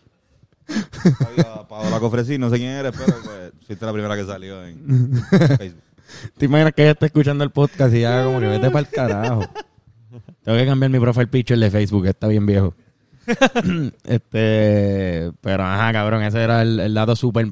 Oiga, 1.29 1.67
Paola 1.67 1.99
Cofresí, 1.99 2.37
no 2.39 2.49
sé 2.49 2.57
quién 2.57 2.71
eres, 2.71 2.91
pero 2.97 3.17
pues 3.23 3.51
fuiste 3.67 3.85
la 3.85 3.93
primera 3.93 4.15
que 4.17 4.25
salió 4.25 4.65
en 4.65 5.13
Facebook. 5.57 5.81
¿Te 6.37 6.45
imaginas 6.45 6.73
que 6.73 6.83
ella 6.83 6.91
está 6.91 7.05
escuchando 7.05 7.43
el 7.43 7.51
podcast 7.51 7.93
y 7.93 8.01
ya 8.01 8.23
como 8.23 8.39
que 8.39 8.47
vete 8.47 8.69
para 8.69 8.79
el 8.79 8.89
carajo? 8.89 9.41
Tengo 10.43 10.57
que 10.57 10.65
cambiar 10.65 10.91
mi 10.91 10.99
profile 10.99 11.27
picture 11.27 11.59
de 11.59 11.71
Facebook, 11.71 12.03
que 12.03 12.09
está 12.09 12.27
bien 12.27 12.45
viejo. 12.45 12.73
este, 14.03 15.31
pero 15.41 15.63
ajá, 15.63 15.91
cabrón, 15.91 16.23
ese 16.23 16.41
era 16.43 16.61
el, 16.61 16.79
el 16.79 16.93
dato 16.93 17.15
súper 17.15 17.51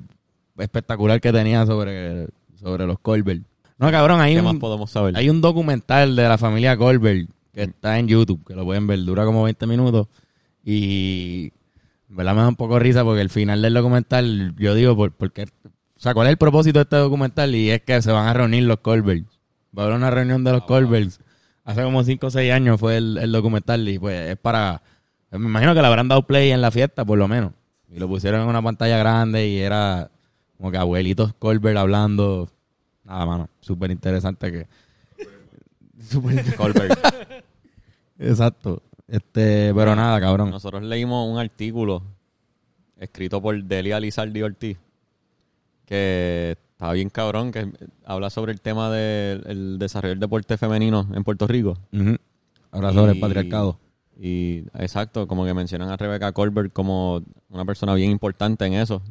espectacular 0.58 1.20
que 1.20 1.32
tenía 1.32 1.66
sobre, 1.66 2.28
sobre 2.56 2.86
los 2.86 3.00
Colbert. 3.00 3.44
No, 3.78 3.92
cabrón, 3.92 4.22
hay 4.22 4.36
¿Qué 4.36 4.42
más 4.42 4.54
un, 4.54 4.60
podemos 4.60 4.92
saber? 4.92 5.18
hay 5.18 5.30
un 5.30 5.42
documental 5.42 6.16
de 6.16 6.24
la 6.24 6.38
familia 6.38 6.78
Colbert 6.78 7.30
que 7.54 7.64
está 7.64 8.00
en 8.00 8.08
YouTube, 8.08 8.46
que 8.46 8.56
lo 8.56 8.66
pueden 8.66 8.88
ver, 8.88 9.04
dura 9.04 9.26
como 9.26 9.44
20 9.44 9.68
minutos. 9.68 10.08
Y 10.64 11.52
verdad 12.08 12.36
me 12.36 12.42
da 12.42 12.48
un 12.48 12.56
poco 12.56 12.80
risa 12.80 13.04
porque 13.04 13.22
el 13.22 13.30
final 13.30 13.62
del 13.62 13.74
documental, 13.74 14.56
yo 14.58 14.74
digo, 14.76 14.96
por, 14.96 15.12
porque, 15.12 15.44
o 15.44 15.70
sea, 16.04 16.14
¿cuál 16.14 16.28
es 16.28 16.32
el 16.32 16.38
propósito 16.38 16.80
de 16.80 16.84
este 16.84 16.98
documental? 16.98 17.56
Y 17.56 17.70
es 17.70 17.82
que 17.82 18.02
se 18.02 18.12
van 18.12 18.28
a 18.28 18.34
reunir 18.34 18.64
los 18.64 18.80
Colbert. 18.80 19.26
Va 19.78 19.84
a 19.84 19.86
haber 19.86 19.98
una 19.98 20.12
reunión 20.12 20.44
de 20.44 20.52
los 20.52 20.64
Colbert. 20.64 21.14
Hace 21.64 21.82
como 21.82 22.04
5 22.04 22.28
o 22.28 22.30
6 22.30 22.52
años 22.52 22.78
fue 22.78 22.98
el, 22.98 23.18
el 23.18 23.32
documental 23.32 23.88
y 23.88 23.98
pues 23.98 24.32
es 24.32 24.38
para, 24.38 24.82
me 25.32 25.38
imagino 25.48 25.74
que 25.74 25.80
le 25.80 25.88
habrán 25.88 26.10
dado 26.10 26.28
play 26.28 26.52
en 26.52 26.62
la 26.62 26.72
fiesta 26.72 27.06
por 27.06 27.18
lo 27.18 27.30
menos. 27.30 27.54
Y 27.90 28.00
lo 28.00 28.10
pusieron 28.10 28.42
en 28.42 28.48
una 28.48 28.62
pantalla 28.62 28.98
grande 28.98 29.48
y 29.48 29.60
era 29.60 30.12
como 30.58 30.72
que 30.72 30.78
abuelitos 30.78 31.34
Colbert 31.36 31.78
hablando. 31.78 32.50
Nada, 33.06 33.26
mano, 33.26 33.50
súper 33.62 33.90
interesante 33.92 34.52
que... 34.52 34.68
Súper 36.04 36.54
Colbert. 36.56 37.00
Exacto. 38.20 38.84
Este, 39.08 39.74
pero 39.74 39.96
nada, 39.96 40.20
cabrón. 40.20 40.52
Nosotros 40.52 40.84
leímos 40.84 41.30
un 41.32 41.40
artículo 41.40 42.04
escrito 42.98 43.42
por 43.42 43.64
Delia 43.64 44.02
Lizardi 44.02 44.42
Ortiz 44.42 44.78
que 45.86 46.58
está 46.72 46.92
bien 46.94 47.10
cabrón, 47.10 47.52
que 47.52 47.72
habla 48.06 48.30
sobre 48.30 48.52
el 48.52 48.62
tema 48.62 48.90
del 48.90 49.44
el 49.48 49.80
desarrollo 49.80 50.12
del 50.12 50.20
deporte 50.20 50.58
femenino 50.58 51.08
en 51.14 51.24
Puerto 51.24 51.48
Rico. 51.48 51.78
Ahora 52.72 52.92
sobre 52.94 53.12
el 53.14 53.20
patriarcado. 53.20 53.80
Y 54.20 54.64
exacto, 54.78 55.28
como 55.28 55.44
que 55.46 55.54
mencionan 55.54 55.90
a 55.90 55.98
Rebecca 55.98 56.32
Colbert 56.32 56.72
como 56.72 57.22
una 57.50 57.66
persona 57.66 57.94
bien 57.96 58.12
importante 58.12 58.66
en 58.66 58.74
eso, 58.74 59.02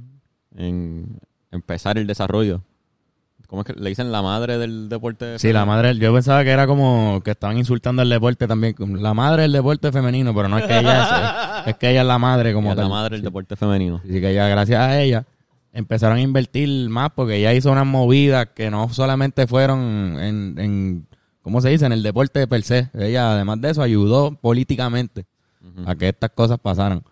en 0.57 1.19
empezar 1.51 1.99
el 1.99 2.07
desarrollo. 2.07 2.63
¿Cómo 3.49 3.63
es 3.63 3.67
que 3.67 3.75
le 3.75 3.91
dicen 3.91 4.11
la 4.11 4.23
madre 4.23 4.57
del 4.57 4.89
deporte? 4.89 5.39
Sí, 5.39 5.53
la 5.53 5.67
madre, 5.67 5.95
yo 5.99 6.15
pensaba 6.15 6.43
que 6.43 6.51
era 6.51 6.67
como 6.67 7.21
que 7.23 7.33
estaban 7.33 7.59
insultando 7.59 8.01
al 8.01 8.09
deporte 8.09 8.47
también. 8.47 8.75
La 9.03 9.13
madre 9.13 9.43
del 9.43 9.53
deporte 9.53 9.93
femenino, 9.93 10.35
pero 10.35 10.49
no 10.49 10.57
es 10.59 10.65
que 10.65 10.79
ella 10.79 11.63
es, 11.65 11.69
es 11.69 11.77
que 11.77 11.91
ella 11.91 12.01
es 12.01 12.07
la 12.07 12.19
madre 12.19 12.55
como 12.55 12.69
Ella 12.69 12.73
es 12.73 12.77
la 12.79 12.83
tal. 12.85 12.91
madre 12.91 13.11
del 13.17 13.21
Sí. 13.21 13.25
deporte 13.25 13.57
femenino. 13.57 14.01
Así 14.03 14.21
que 14.21 14.31
ella, 14.31 14.49
gracias 14.49 14.81
a 14.81 14.99
ella, 15.03 15.27
empezaron 15.73 16.19
a 16.19 16.21
invertir 16.21 16.89
más 16.89 17.11
porque 17.15 17.37
ella 17.37 17.55
hizo 17.55 17.73
unas 17.73 17.87
movidas 17.87 18.49
que 18.55 18.71
no 18.71 18.89
solamente 18.91 19.47
fueron 19.47 20.19
en, 20.21 20.59
en 20.59 21.07
¿cómo 21.43 21.61
se 21.61 21.71
dice? 21.71 21.87
En 21.87 21.93
el 21.93 22.03
deporte 22.03 22.47
per 22.47 22.63
se. 22.63 22.91
Ella, 22.95 23.33
además 23.33 23.61
de 23.61 23.71
eso, 23.71 23.83
ayudó 23.83 24.35
políticamente 24.35 25.27
a 25.87 25.95
que 25.95 26.09
estas 26.09 26.31
cosas 26.31 26.59
pasaran. 26.59 27.03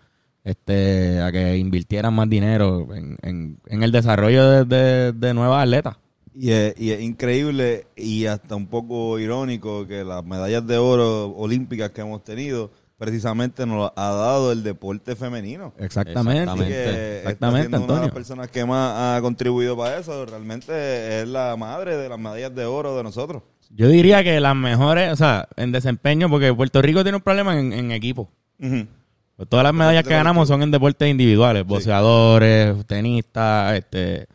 Este, 0.43 1.21
a 1.21 1.31
que 1.31 1.59
invirtieran 1.59 2.15
más 2.15 2.27
dinero 2.29 2.89
en, 2.95 3.19
en, 3.21 3.59
en 3.67 3.83
el 3.83 3.93
desarrollo 3.93 4.49
de, 4.49 4.65
de, 4.65 5.13
de 5.13 5.35
nuevas 5.35 5.63
atletas. 5.63 5.99
Y 6.35 6.51
es, 6.53 6.81
y 6.81 6.93
es 6.93 7.03
increíble 7.03 7.87
y 7.95 8.25
hasta 8.25 8.57
un 8.57 8.67
poco 8.67 9.19
irónico 9.19 9.87
que 9.87 10.03
las 10.03 10.25
medallas 10.25 10.67
de 10.67 10.79
oro 10.79 11.27
olímpicas 11.37 11.91
que 11.91 12.01
hemos 12.01 12.25
tenido 12.25 12.71
precisamente 13.01 13.65
nos 13.65 13.91
ha 13.97 14.11
dado 14.11 14.53
el 14.53 14.63
deporte 14.63 15.17
femenino. 15.17 15.73
Exactamente. 15.79 16.51
Así 16.51 16.65
que 16.65 16.83
está 16.85 17.19
Exactamente, 17.23 17.69
siendo 17.69 17.77
una 17.79 17.87
de 17.87 17.89
las 17.89 17.95
Antonio. 17.95 18.15
personas 18.15 18.49
que 18.51 18.65
más 18.67 19.17
ha 19.17 19.23
contribuido 19.23 19.75
para 19.75 19.97
eso. 19.99 20.27
Realmente 20.27 21.23
es 21.23 21.27
la 21.27 21.57
madre 21.57 21.97
de 21.97 22.11
las 22.11 22.19
medallas 22.19 22.55
de 22.55 22.67
oro 22.67 22.95
de 22.99 23.03
nosotros. 23.03 23.43
Yo 23.71 23.89
diría 23.89 24.23
que 24.23 24.39
las 24.39 24.55
mejores, 24.55 25.11
o 25.13 25.17
sea, 25.17 25.49
en 25.57 25.73
desempeño, 25.73 26.29
porque 26.29 26.53
Puerto 26.53 26.83
Rico 26.83 27.03
tiene 27.03 27.17
un 27.17 27.23
problema 27.23 27.59
en, 27.59 27.73
en 27.73 27.91
equipo. 27.91 28.29
Pues 28.59 29.49
todas 29.49 29.65
las 29.65 29.73
medallas 29.73 30.05
que 30.05 30.11
ganamos 30.11 30.47
son 30.49 30.63
en 30.63 30.71
deportes 30.71 31.09
individuales, 31.09 31.65
boxeadores, 31.65 32.85
tenistas, 32.87 33.79
este, 33.79 34.27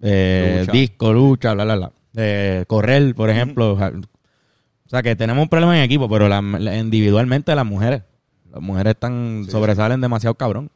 eh, 0.00 0.56
Lucha. 0.62 0.72
disco, 0.72 1.12
lucha, 1.12 1.54
bla, 1.54 1.62
bla, 1.64 1.76
bla. 1.76 1.92
Eh, 2.16 2.64
correr, 2.66 3.14
por 3.14 3.30
ejemplo. 3.30 3.78
O 4.90 4.92
sea, 4.92 5.02
que 5.02 5.14
tenemos 5.14 5.40
un 5.42 5.48
problema 5.48 5.76
en 5.78 5.84
equipo, 5.84 6.08
pero 6.08 6.28
la- 6.28 6.42
la- 6.42 6.76
individualmente 6.76 7.54
las 7.54 7.64
mujeres, 7.64 8.02
las 8.50 8.60
mujeres 8.60 8.94
están 8.94 9.46
sobresalen 9.48 10.00
demasiado 10.00 10.34
cabrón. 10.34 10.68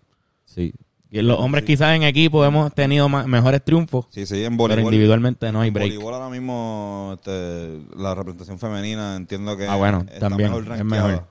Sí. 0.45 0.73
Y 1.11 1.21
los 1.23 1.39
hombres 1.41 1.65
quizás 1.65 1.97
en 1.97 2.05
equipo 2.05 2.45
hemos 2.45 2.73
tenido 2.75 3.09
mejores 3.09 3.65
triunfos, 3.65 4.07
Sí, 4.11 4.25
sí, 4.27 4.45
en 4.45 4.57
pero 4.57 4.69
voleibol. 4.69 4.85
individualmente 4.95 5.51
no 5.51 5.61
hay 5.63 5.69
en 5.69 5.75
break. 5.75 5.89
voleibol 5.89 6.15
ahora 6.15 6.29
mismo 6.29 7.13
este, 7.17 7.81
la 7.97 8.15
representación 8.15 8.59
femenina 8.61 9.17
entiendo 9.17 9.57
que 9.57 9.67
Ah, 9.67 9.75
bueno, 9.77 10.05
está 10.13 10.29
también, 10.29 10.51
mejor 10.51 10.77
es 10.79 10.85
mejor. 10.85 11.27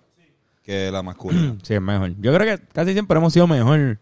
que 0.61 0.91
la 0.91 1.03
masculina. 1.03 1.55
Sí, 1.63 1.73
es 1.73 1.81
mejor. 1.81 2.13
Yo 2.19 2.33
creo 2.33 2.57
que 2.57 2.63
casi 2.73 2.91
siempre 2.93 3.17
hemos 3.17 3.31
sido 3.33 3.47
mejor 3.47 3.97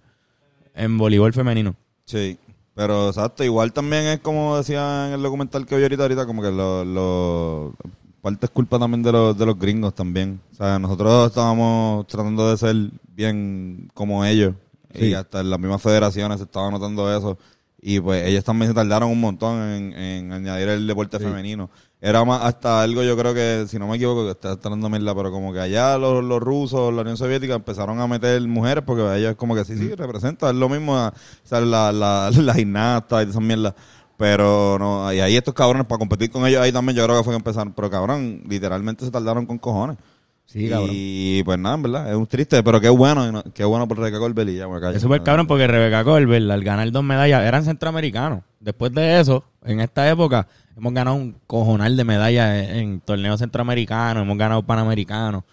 en 0.74 0.98
voleibol 0.98 1.34
femenino. 1.34 1.76
Sí, 2.06 2.38
pero 2.76 3.10
exacto, 3.10 3.44
igual 3.44 3.74
también 3.74 4.06
es 4.06 4.20
como 4.22 4.58
decía 4.58 5.08
en 5.08 5.14
el 5.14 5.22
documental 5.22 5.66
que 5.68 5.76
vi 5.78 5.84
ahorita, 5.84 6.04
ahorita 6.04 6.26
como 6.26 6.42
que 6.42 6.52
lo, 6.52 6.84
lo- 6.86 7.76
parte 8.22 8.46
es 8.46 8.50
culpa 8.52 8.80
también 8.80 9.04
de 9.04 9.12
los, 9.12 9.38
de 9.38 9.46
los 9.46 9.58
gringos 9.58 9.94
también. 9.94 10.40
O 10.52 10.56
sea, 10.56 10.80
nosotros 10.80 11.28
estábamos 11.28 12.08
tratando 12.08 12.50
de 12.50 12.58
ser 12.58 12.76
bien 13.16 13.90
como 13.94 14.24
ellos 14.26 14.54
y 14.94 15.14
hasta 15.14 15.40
en 15.40 15.50
las 15.50 15.60
mismas 15.60 15.82
federaciones 15.82 16.38
se 16.38 16.44
estaba 16.44 16.70
notando 16.70 17.16
eso 17.16 17.38
y 17.82 18.00
pues 18.00 18.28
ellos 18.28 18.44
también 18.44 18.70
se 18.70 18.76
tardaron 18.76 19.10
un 19.10 19.20
montón 19.20 19.60
en, 19.60 19.94
en 19.94 20.32
añadir 20.32 20.70
el 20.70 20.86
deporte 20.86 21.18
femenino. 21.18 21.70
Era 22.00 22.24
más 22.24 22.44
hasta 22.44 22.82
algo, 22.82 23.02
yo 23.04 23.18
creo 23.18 23.34
que, 23.34 23.66
si 23.68 23.80
no 23.80 23.88
me 23.88 23.96
equivoco, 23.96 24.26
que 24.26 24.32
está 24.32 24.52
hablando 24.52 24.90
mierda, 24.90 25.16
pero 25.16 25.32
como 25.32 25.52
que 25.52 25.60
allá 25.60 25.98
los, 25.98 26.24
los 26.24 26.40
rusos, 26.40 26.94
la 26.94 27.02
Unión 27.02 27.18
Soviética 27.18 27.56
empezaron 27.56 28.00
a 28.00 28.08
meter 28.08 28.40
mujeres 28.48 28.84
porque 28.86 29.18
ellos 29.18 29.36
como 29.36 29.56
que 29.56 29.66
sí, 29.66 29.78
sí, 29.78 29.94
representa, 29.96 30.50
es 30.50 30.56
lo 30.56 30.70
mismo, 30.70 30.94
o 30.96 31.12
sea, 31.44 31.62
la, 31.62 31.92
la, 31.92 32.30
la 32.36 32.54
gimnasta 32.54 33.24
y 33.24 33.30
esas 33.30 33.42
mierdas. 33.42 33.74
Pero 34.22 34.78
no, 34.78 35.12
y 35.12 35.20
ahí 35.20 35.36
estos 35.36 35.56
cabrones 35.56 35.88
para 35.88 35.98
competir 35.98 36.30
con 36.30 36.46
ellos 36.46 36.62
ahí 36.62 36.72
también 36.72 36.96
yo 36.96 37.04
creo 37.06 37.18
que 37.18 37.24
fue 37.24 37.34
que 37.34 37.38
empezaron. 37.38 37.74
Pero 37.74 37.90
cabrón, 37.90 38.44
literalmente 38.48 39.04
se 39.04 39.10
tardaron 39.10 39.48
con 39.48 39.58
cojones. 39.58 39.98
Sí, 40.46 40.70
cabrón. 40.70 40.90
Y 40.92 41.42
pues 41.44 41.58
nada, 41.58 41.74
en 41.74 41.82
verdad, 41.82 42.10
es 42.12 42.16
un 42.16 42.28
triste, 42.28 42.62
pero 42.62 42.80
qué 42.80 42.90
bueno, 42.90 43.44
qué 43.56 43.66
bueno 43.66 43.88
por 43.88 43.98
Rebeca 43.98 44.20
Corbel 44.20 44.50
y 44.50 44.58
ya 44.58 44.68
me. 44.68 44.96
Es 44.96 45.02
súper 45.02 45.24
cabrón 45.24 45.48
porque 45.48 45.66
Rebeca 45.66 46.04
Colbert, 46.04 46.52
al 46.52 46.64
ganar 46.64 46.92
dos 46.92 47.04
medallas, 47.04 47.44
eran 47.44 47.66
centroamericanos. 47.66 48.44
Después 48.60 48.94
de 48.94 49.20
eso, 49.20 49.44
en 49.66 49.80
esta 49.80 50.08
época, 50.08 50.48
hemos 50.78 50.94
ganado 50.94 51.16
un 51.16 51.36
cojonal 51.48 51.98
de 51.98 52.04
medallas 52.04 52.70
en, 52.70 52.76
en 52.76 53.00
torneos 53.00 53.40
centroamericanos, 53.40 54.22
hemos 54.22 54.38
ganado 54.38 54.62
panamericanos 54.62 55.44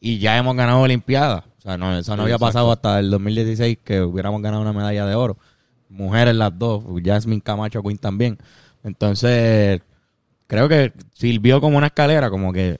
y 0.00 0.18
ya 0.18 0.36
hemos 0.36 0.56
ganado 0.56 0.80
Olimpiadas. 0.80 1.44
O 1.58 1.62
sea, 1.62 1.76
no, 1.76 1.96
eso 1.96 2.16
no 2.16 2.24
había 2.24 2.38
pasado 2.38 2.70
hasta 2.70 2.98
el 2.98 3.10
2016 3.10 3.78
que 3.82 4.00
hubiéramos 4.00 4.40
ganado 4.42 4.62
una 4.62 4.72
medalla 4.72 5.06
de 5.06 5.14
oro. 5.14 5.36
Mujeres 5.88 6.34
las 6.34 6.58
dos, 6.58 6.82
Jasmine 7.04 7.40
Camacho 7.42 7.82
Quinn 7.82 7.98
también. 7.98 8.38
Entonces, 8.82 9.80
creo 10.46 10.68
que 10.68 10.92
sirvió 11.14 11.60
como 11.60 11.76
una 11.78 11.86
escalera, 11.88 12.30
como 12.30 12.52
que 12.52 12.78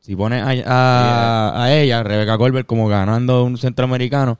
si 0.00 0.16
pones 0.16 0.42
a, 0.42 0.50
a- 0.66 1.64
a 1.64 1.74
ella, 1.74 2.02
Rebeca 2.02 2.36
Colbert, 2.38 2.66
como 2.66 2.88
ganando 2.88 3.44
un 3.44 3.56
centroamericano, 3.58 4.38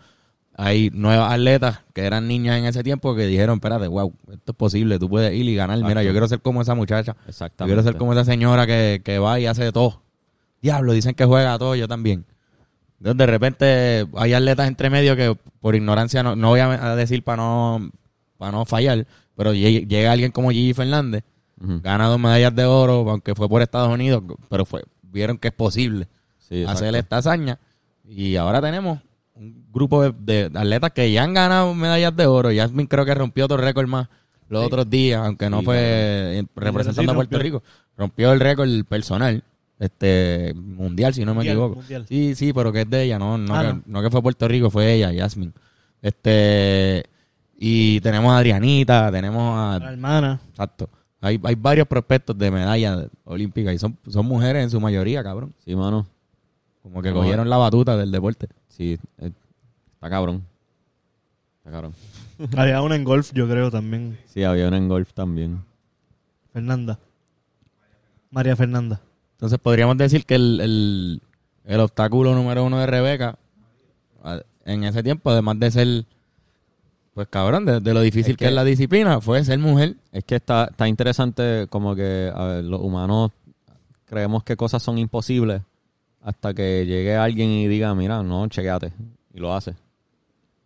hay 0.56 0.90
nuevas 0.92 1.32
atletas 1.32 1.80
que 1.94 2.02
eran 2.04 2.28
niñas 2.28 2.58
en 2.58 2.66
ese 2.66 2.82
tiempo 2.82 3.14
que 3.14 3.26
dijeron, 3.26 3.56
espérate, 3.56 3.86
wow, 3.86 4.12
esto 4.32 4.52
es 4.52 4.56
posible, 4.56 4.98
tú 4.98 5.08
puedes 5.08 5.32
ir 5.32 5.46
y 5.48 5.54
ganar. 5.54 5.78
Mira, 5.82 6.02
yo 6.02 6.10
quiero 6.10 6.28
ser 6.28 6.40
como 6.40 6.60
esa 6.62 6.74
muchacha. 6.74 7.14
Yo 7.24 7.28
Exactamente. 7.28 7.74
quiero 7.74 7.82
ser 7.88 7.96
como 7.98 8.12
esa 8.12 8.24
señora 8.24 8.66
que, 8.66 9.00
que 9.04 9.18
va 9.18 9.40
y 9.40 9.46
hace 9.46 9.64
de 9.64 9.72
todo. 9.72 10.02
Diablo, 10.60 10.92
dicen 10.92 11.14
que 11.14 11.24
juega 11.24 11.54
a 11.54 11.58
todo, 11.58 11.74
yo 11.76 11.88
también. 11.88 12.26
Entonces, 12.98 13.16
de 13.16 13.26
repente, 13.26 14.06
hay 14.16 14.34
atletas 14.34 14.68
entre 14.68 14.90
medio 14.90 15.16
que 15.16 15.34
por 15.60 15.74
ignorancia, 15.74 16.22
no, 16.22 16.36
no 16.36 16.48
voy 16.48 16.60
a 16.60 16.94
decir 16.96 17.22
para 17.24 17.38
no, 17.38 17.90
para 18.40 18.52
no 18.52 18.64
fallar, 18.64 19.06
pero 19.36 19.52
lle- 19.52 19.86
llega 19.86 20.10
alguien 20.12 20.32
como 20.32 20.50
Gigi 20.50 20.72
Fernández, 20.72 21.22
Ujú. 21.62 21.80
gana 21.82 22.06
dos 22.08 22.18
medallas 22.18 22.54
de 22.56 22.64
oro, 22.64 23.08
aunque 23.10 23.34
fue 23.34 23.48
por 23.50 23.60
Estados 23.60 23.92
Unidos, 23.92 24.22
pero 24.48 24.64
fue 24.64 24.82
vieron 25.02 25.36
que 25.36 25.48
es 25.48 25.54
posible 25.54 26.08
Sí, 26.48 26.64
hacer 26.66 26.94
esta 26.96 27.18
hazaña. 27.18 27.58
Y 28.08 28.36
ahora 28.36 28.60
tenemos 28.62 28.98
un 29.34 29.66
grupo 29.70 30.02
de, 30.10 30.48
de 30.48 30.58
atletas 30.58 30.90
que 30.92 31.12
ya 31.12 31.22
han 31.22 31.34
ganado 31.34 31.74
medallas 31.74 32.16
de 32.16 32.26
oro. 32.26 32.48
Jasmine 32.54 32.88
creo 32.88 33.04
que 33.04 33.14
rompió 33.14 33.44
otro 33.44 33.58
récord 33.58 33.86
más 33.88 34.08
los 34.48 34.64
otros 34.64 34.88
días, 34.88 35.20
aunque 35.24 35.48
no 35.50 35.58
Sí, 35.60 35.64
fue 35.66 36.44
representando 36.56 37.12
Sí, 37.12 37.14
a 37.14 37.14
Puerto. 37.14 37.38
Rico. 37.38 37.62
Rompió 37.96 38.32
el 38.32 38.40
récord 38.40 38.68
personal, 38.86 39.44
este 39.78 40.54
mundial, 40.56 41.12
si 41.14 41.24
no 41.24 41.34
me 41.34 41.44
equivoco. 41.44 41.76
mundial. 41.76 42.06
Sí, 42.08 42.34
sí, 42.34 42.52
pero 42.52 42.72
que 42.72 42.80
es 42.80 42.90
de 42.90 43.02
ella, 43.04 43.18
no, 43.18 43.36
no, 43.38 43.54
Ah, 43.54 43.62
que, 43.62 43.68
no. 43.74 43.82
no 43.86 44.02
que 44.02 44.10
fue 44.10 44.22
Puerto 44.22 44.48
Rico, 44.48 44.70
fue 44.70 44.92
ella, 44.94 45.12
Jasmine. 45.16 45.52
Este 46.02 47.04
y 47.62 48.00
tenemos 48.00 48.32
a 48.32 48.38
Adrianita, 48.38 49.12
tenemos 49.12 49.54
a 49.54 49.78
La 49.78 49.92
hermana. 49.92 50.40
exacto. 50.48 50.88
Hay, 51.20 51.38
hay 51.44 51.54
varios 51.54 51.86
prospectos 51.86 52.36
de 52.38 52.50
medallas 52.50 53.06
olímpicas 53.24 53.74
y 53.74 53.78
son, 53.78 53.98
son 54.08 54.24
mujeres 54.24 54.64
en 54.64 54.70
su 54.70 54.80
mayoría, 54.80 55.22
cabrón. 55.22 55.52
Sí, 55.62 55.76
mano. 55.76 56.06
Como 56.82 57.02
que 57.02 57.12
cogieron 57.12 57.50
la 57.50 57.58
batuta 57.58 57.98
del 57.98 58.10
deporte. 58.10 58.48
Sí, 58.68 58.98
eh, 59.18 59.30
está 59.92 60.08
cabrón. 60.08 60.42
Está 61.58 61.70
cabrón. 61.70 61.92
Había 62.56 62.80
una 62.80 62.96
en 62.96 63.04
golf, 63.04 63.30
yo 63.34 63.46
creo 63.46 63.70
también. 63.70 64.16
Sí, 64.24 64.42
había 64.42 64.66
una 64.68 64.78
en 64.78 64.88
golf 64.88 65.12
también. 65.12 65.62
Fernanda. 66.54 66.98
María 68.30 68.56
Fernanda. 68.56 69.02
Entonces 69.32 69.58
podríamos 69.58 69.98
decir 69.98 70.24
que 70.24 70.36
el, 70.36 70.60
el, 70.62 71.22
el 71.66 71.80
obstáculo 71.80 72.34
número 72.34 72.64
uno 72.64 72.78
de 72.78 72.86
Rebeca 72.86 73.36
en 74.64 74.84
ese 74.84 75.02
tiempo, 75.02 75.30
además 75.30 75.58
de 75.58 75.70
ser, 75.70 76.04
pues 77.14 77.28
cabrón, 77.28 77.64
de, 77.66 77.80
de 77.80 77.94
lo 77.94 78.00
difícil 78.00 78.32
Es 78.32 78.36
que, 78.36 78.44
que- 78.44 78.48
es 78.48 78.54
la 78.54 78.64
disciplina, 78.64 79.20
fue 79.20 79.44
ser 79.44 79.58
mujer. 79.58 79.96
Es 80.12 80.24
que 80.24 80.36
está, 80.36 80.64
está 80.70 80.86
interesante 80.88 81.66
como 81.68 81.94
que 81.94 82.30
a 82.34 82.44
ver, 82.44 82.64
los 82.64 82.80
humanos 82.80 83.30
creemos 84.06 84.42
que 84.44 84.56
cosas 84.56 84.82
son 84.82 84.98
imposibles 84.98 85.62
hasta 86.22 86.52
que 86.54 86.84
llegue 86.86 87.16
alguien 87.16 87.48
y 87.50 87.66
diga, 87.68 87.94
mira, 87.94 88.22
no, 88.22 88.46
chequeate. 88.48 88.92
Y 89.32 89.38
lo 89.40 89.54
hace. 89.54 89.74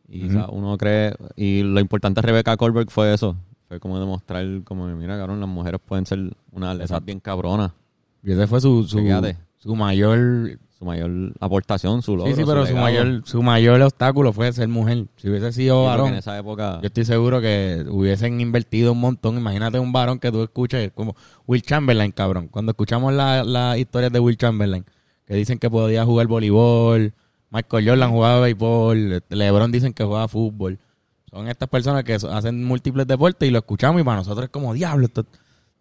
Y 0.09 0.21
Ujú. 0.25 0.29
o 0.29 0.33
sea, 0.33 0.47
uno 0.51 0.77
cree... 0.79 1.15
Y 1.37 1.63
lo 1.63 1.81
importante 1.81 2.21
de 2.21 2.27
Rebecca 2.27 2.57
Colbert 2.57 2.91
fue 2.91 3.15
eso. 3.15 3.37
Fue 3.69 3.79
como 3.81 3.99
demostrar 4.01 4.45
como, 4.65 4.87
mira, 4.89 5.17
cabrón, 5.17 5.41
las 5.41 5.49
mujeres 5.49 5.81
pueden 5.85 6.07
ser 6.07 6.19
una 6.53 6.71
atleta 6.71 6.85
Exacto. 6.85 7.05
bien 7.07 7.21
cabrona. 7.21 7.73
Y 8.23 8.33
ese 8.33 8.47
fue 8.47 8.61
su, 8.61 8.85
su 8.85 9.75
mayor... 9.77 10.59
Su 10.85 10.87
mayor 10.87 11.33
aportación, 11.40 12.03
su 12.03 12.16
logro, 12.16 12.31
sí, 12.31 12.40
sí, 12.40 12.44
pero 12.47 12.66
su 12.66 12.77
mayor, 12.77 13.23
su 13.25 13.42
mayor 13.42 13.81
obstáculo 13.81 14.33
fue 14.33 14.53
ser 14.53 14.68
mujer. 14.68 15.07
Si 15.16 15.31
hubiese 15.31 15.53
sido 15.53 15.81
Sí, 15.81 15.87
varón, 15.87 16.09
en 16.09 16.14
esa 16.16 16.38
época... 16.38 16.79
Yo 16.83 16.88
estoy 16.88 17.07
seguro 17.07 17.40
que 17.40 17.85
hubiesen 17.88 18.40
invertido 18.40 18.92
un 18.92 19.01
montón. 19.01 19.38
Imagínate 19.38 19.79
un 19.79 19.92
varón 19.92 20.18
que 20.18 20.31
tú 20.31 20.42
escuches 20.42 20.92
como 20.94 21.16
Will 21.47 21.62
Chamberlain, 21.62 22.12
cabrón. 22.12 22.49
Cuando 22.49 22.73
escuchamos 22.73 23.14
las 23.14 23.47
la 23.47 23.79
historias 23.79 24.12
de 24.12 24.20
Will 24.20 24.37
Chamberlain, 24.37 24.85
que 25.27 25.35
dicen 25.35 25.59
que 25.59 25.70
podía 25.70 26.05
jugar 26.05 26.27
voleibol, 26.27 27.14
Michael 27.55 27.88
Jordan 27.88 28.11
jugaba 28.11 28.40
béisbol, 28.40 29.23
LeBron 29.29 29.70
dicen 29.70 29.92
que 29.92 30.03
jugaba 30.03 30.27
fútbol. 30.27 30.81
Son 31.31 31.49
estas 31.49 31.68
personas 31.68 32.05
que 32.05 32.14
hacen 32.14 32.64
múltiples 32.64 33.07
deportes 33.07 33.49
y 33.49 33.53
lo 33.53 33.59
escuchamos 33.59 34.01
y 34.01 34.05
para 34.05 34.18
nosotros 34.18 34.44
es 34.44 34.51
como 34.51 34.75
diablo. 34.75 35.07
Esto, 35.07 35.25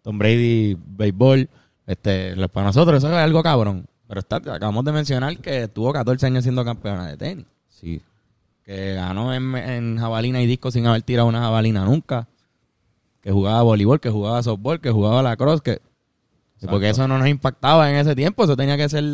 Tom 0.02 0.18
Brady, 0.18 0.76
béisbol, 0.78 1.48
este, 1.86 2.36
para 2.48 2.68
nosotros 2.68 2.98
eso 2.98 3.08
es 3.08 3.18
algo 3.18 3.42
cabrón. 3.42 3.86
Pero 4.06 4.20
está, 4.20 4.36
acabamos 4.36 4.84
de 4.84 4.92
mencionar 4.92 5.36
que 5.38 5.68
tuvo 5.68 5.92
14 5.92 6.26
años 6.26 6.42
siendo 6.42 6.64
campeona 6.64 7.08
de 7.08 7.16
tenis. 7.16 7.46
Sí, 7.68 8.02
que 8.64 8.94
ganó 8.94 9.34
en, 9.34 9.54
en 9.54 9.98
jabalina 9.98 10.40
y 10.40 10.46
disco 10.46 10.70
sin 10.70 10.86
haber 10.86 11.02
tirado 11.02 11.28
una 11.28 11.40
jabalina 11.40 11.84
nunca, 11.84 12.28
que 13.20 13.30
jugaba 13.30 13.62
voleibol, 13.62 14.00
que 14.00 14.10
jugaba 14.10 14.42
softball, 14.42 14.80
que 14.80 14.90
jugaba 14.90 15.22
lacrosse, 15.22 15.62
que 15.62 15.82
porque 16.68 16.88
eso 16.88 17.06
no 17.06 17.18
nos 17.18 17.28
impactaba 17.28 17.90
en 17.90 17.96
ese 17.96 18.14
tiempo, 18.14 18.44
eso 18.44 18.56
tenía 18.56 18.78
que 18.78 18.88
ser, 18.88 19.04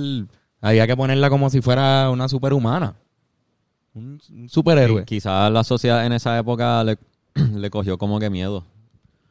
había 0.61 0.87
que 0.87 0.97
ponerla 0.97 1.29
como 1.31 1.51
si 1.51 1.61
fuera 1.61 2.09
una 2.11 2.29
superhumana, 2.29 2.95
un, 3.93 4.21
un 4.31 4.49
superhéroe. 4.49 5.05
Quizás 5.05 5.51
la 5.51 5.65
sociedad 5.65 6.07
en 6.07 6.13
esa 6.13 6.39
época 6.39 6.85
le, 6.85 6.99
le 7.35 7.71
cogió 7.71 7.99
como 7.99 8.21
que 8.21 8.31
miedo. 8.31 8.65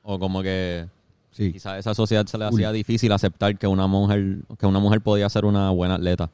O 0.01 0.19
como 0.19 0.41
que 0.41 0.87
Sí. 1.31 1.53
quizás 1.53 1.77
esa 1.79 1.93
sociedad 1.93 2.25
se 2.25 2.37
le 2.37 2.45
hacía 2.45 2.71
difícil 2.71 3.11
aceptar 3.11 3.57
que 3.57 3.67
una 3.67 3.87
mujer 3.87 4.39
que 4.57 4.65
una 4.65 4.79
mujer 4.79 5.01
podía 5.01 5.29
ser 5.29 5.45
una 5.45 5.69
buena 5.69 5.95
atleta. 5.95 6.29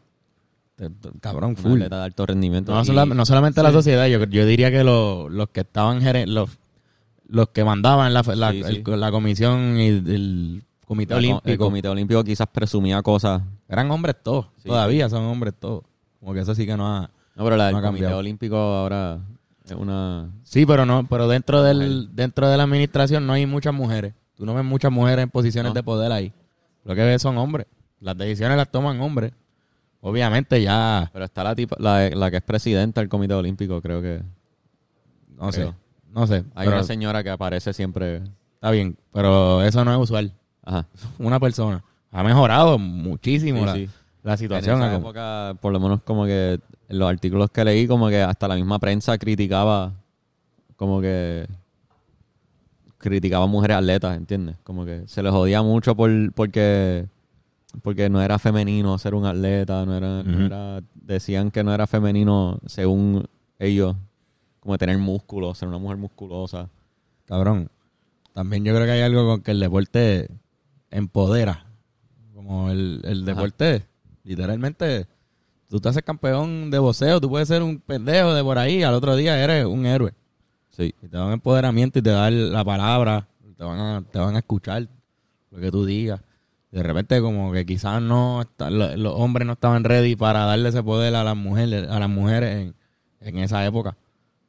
Cabrón, 1.21 1.51
Una 1.51 1.61
full. 1.61 1.73
atleta 1.73 1.97
de 1.99 2.03
alto 2.03 2.25
rendimiento. 2.25 2.73
No, 2.73 2.81
Y- 2.81 2.85
sola- 2.85 3.05
no 3.05 3.25
solamente 3.25 3.63
la 3.63 3.71
sociedad, 3.71 4.07
yo, 4.07 4.23
yo 4.25 4.45
diría 4.45 4.71
que 4.71 4.83
lo- 4.83 5.29
los 5.29 5.49
que 5.49 5.61
estaban 5.61 6.01
los, 6.33 6.49
los 7.29 7.49
que 7.49 7.63
mandaban 7.63 8.13
la, 8.13 8.23
la, 8.35 8.51
Sí, 8.51 8.63
sí. 8.63 8.83
el- 8.85 8.99
la 8.99 9.09
comisión 9.11 9.77
y 9.79 9.87
el 9.87 10.63
comité 10.85 11.13
la- 11.13 11.17
olímpico 11.19 11.49
El 11.51 11.57
comité 11.57 11.87
olímpico 11.87 12.23
quizás 12.23 12.47
presumía 12.51 13.01
cosas. 13.01 13.41
eran 13.69 13.89
hombres 13.89 14.15
todos, 14.21 14.47
Sí, 14.57 14.67
todavía 14.67 15.09
son 15.09 15.23
hombres 15.23 15.53
todos. 15.59 15.83
Como 16.19 16.33
que 16.33 16.41
eso 16.41 16.53
sí 16.55 16.65
que 16.65 16.75
no 16.75 16.87
ha... 16.87 17.09
No, 17.35 17.43
pero 17.43 17.55
la 17.57 17.65
del 17.67 17.73
No 17.73 17.79
ha 17.79 17.83
comité 17.83 18.07
olímpico 18.13 18.57
ahora 18.57 19.19
es 19.63 19.71
una... 19.71 20.29
Sí, 20.43 20.65
pero 20.65 20.85
no, 20.85 21.05
pero 21.07 21.27
dentro 21.29 21.63
del, 21.63 22.09
dentro 22.15 22.49
de 22.49 22.57
la 22.57 22.63
administración 22.63 23.25
no 23.25 23.33
hay 23.33 23.45
muchas 23.45 23.73
mujeres. 23.73 24.13
Tú 24.35 24.45
no 24.45 24.53
ves 24.53 24.63
muchas 24.65 24.91
mujeres 24.91 25.23
en 25.23 25.29
posiciones 25.29 25.69
No. 25.71 25.73
de 25.73 25.83
poder 25.83 26.11
ahí. 26.11 26.33
Lo 26.83 26.93
que 26.95 27.03
ves 27.03 27.21
son 27.21 27.37
hombres. 27.37 27.67
Las 27.99 28.17
decisiones 28.17 28.57
las 28.57 28.69
toman 28.69 28.99
hombres. 29.01 29.31
Obviamente 30.01 30.61
ya, 30.61 31.09
Pero 31.13 31.25
está 31.25 31.43
la 31.43 31.55
tipa, 31.55 31.75
la, 31.79 32.09
la 32.09 32.29
que 32.29 32.37
es 32.37 32.43
presidenta 32.43 33.01
del 33.01 33.09
comité 33.09 33.33
olímpico, 33.33 33.81
creo 33.81 34.01
que... 34.01 34.21
no 35.35 35.51
sé, 35.51 35.73
no 36.11 36.27
sé. 36.27 36.43
Hay 36.53 36.65
pero 36.65 36.77
una 36.77 36.83
señora 36.83 37.23
que 37.23 37.29
aparece 37.31 37.73
siempre... 37.73 38.21
está 38.53 38.69
bien, 38.71 38.97
pero 39.11 39.63
eso 39.63 39.83
no 39.83 39.91
es 39.91 39.97
usual. 39.97 40.31
Ajá. 40.63 40.85
Una 41.17 41.39
persona 41.39 41.83
ha 42.11 42.23
mejorado 42.23 42.77
muchísimo 42.77 43.59
Sí, 43.61 43.65
la- 43.65 43.73
sí. 43.73 43.89
la 44.23 44.31
En 44.33 44.37
situación. 44.37 44.77
esa 44.77 44.85
a 44.87 44.93
como- 44.93 45.07
época, 45.09 45.55
por 45.59 45.73
lo 45.73 45.79
menos 45.79 46.01
como 46.03 46.25
que 46.25 46.59
en 46.87 46.99
los 46.99 47.09
artículos 47.09 47.49
que 47.49 47.65
leí, 47.65 47.87
como 47.87 48.07
que 48.09 48.21
hasta 48.21 48.47
la 48.47 48.55
misma 48.55 48.77
prensa 48.77 49.17
criticaba, 49.17 49.93
como 50.75 51.01
que 51.01 51.47
criticaba 53.09 53.45
a 53.45 53.47
mujeres 53.47 53.77
atletas, 53.77 54.17
¿entiendes? 54.17 54.57
Como 54.63 54.85
que 54.85 55.03
se 55.07 55.23
les 55.23 55.31
jodía 55.31 55.61
mucho 55.61 55.95
por, 55.95 56.09
porque 56.33 57.07
porque 57.81 58.09
no 58.09 58.21
era 58.21 58.39
femenino 58.39 58.97
ser 58.97 59.15
un 59.15 59.25
atleta, 59.25 59.85
no 59.85 59.95
era, 59.97 60.23
no 60.23 60.45
era- 60.45 60.81
decían 60.93 61.51
que 61.51 61.63
no 61.63 61.73
era 61.73 61.87
femenino 61.87 62.57
según 62.67 63.25
ellos, 63.59 63.95
como 64.61 64.77
tener 64.77 64.97
músculos, 64.97 65.57
ser 65.57 65.67
una 65.67 65.77
mujer 65.77 65.97
musculosa. 65.97 66.69
Cabrón. 67.25 67.69
También 68.33 68.63
yo 68.63 68.73
creo 68.73 68.85
que 68.85 68.91
hay 68.91 69.01
algo 69.01 69.25
con 69.27 69.41
que 69.41 69.51
el 69.51 69.59
deporte 69.59 70.29
empodera. 70.91 71.65
Como 72.33 72.69
el, 72.69 73.01
el 73.03 73.23
Ajá. 73.23 73.25
deporte, 73.33 73.85
literalmente, 74.23 75.07
tú 75.69 75.79
te 75.79 75.89
haces 75.89 76.03
campeón 76.03 76.69
de 76.71 76.79
boxeo, 76.79 77.19
tú 77.21 77.29
puedes 77.29 77.47
ser 77.47 77.63
un 77.63 77.79
pendejo 77.79 78.33
de 78.33 78.43
por 78.43 78.57
ahí, 78.57 78.83
al 78.83 78.93
otro 78.93 79.15
día 79.15 79.41
eres 79.43 79.65
un 79.65 79.85
héroe. 79.85 80.13
Sí, 80.75 80.93
Y 81.01 81.07
te 81.07 81.17
dan 81.17 81.31
empoderamiento 81.31 81.99
y 81.99 82.01
te 82.01 82.09
dan 82.09 82.51
la 82.51 82.63
palabra, 82.65 83.27
te 83.57 83.63
van 83.63 83.79
a, 83.79 84.01
te 84.01 84.19
van 84.19 84.35
a 84.35 84.39
escuchar 84.39 84.87
lo 85.51 85.59
que 85.59 85.71
tú 85.71 85.85
digas. 85.85 86.19
De 86.71 86.83
repente 86.83 87.21
como 87.21 87.53
que 87.53 87.65
quizás 87.65 88.01
no 88.01 88.41
está- 88.41 88.69
lo- 88.69 88.95
los 88.97 89.13
hombres 89.15 89.47
no 89.47 89.53
estaban 89.53 89.85
ready 89.85 90.15
para 90.17 90.43
darle 90.45 90.69
ese 90.69 90.83
poder 90.83 91.15
a 91.15 91.23
las 91.23 91.37
mujeres, 91.37 91.89
a 91.89 91.99
las 91.99 92.09
mujeres 92.09 92.57
en, 92.57 92.75
en 93.21 93.37
esa 93.39 93.65
época. 93.65 93.95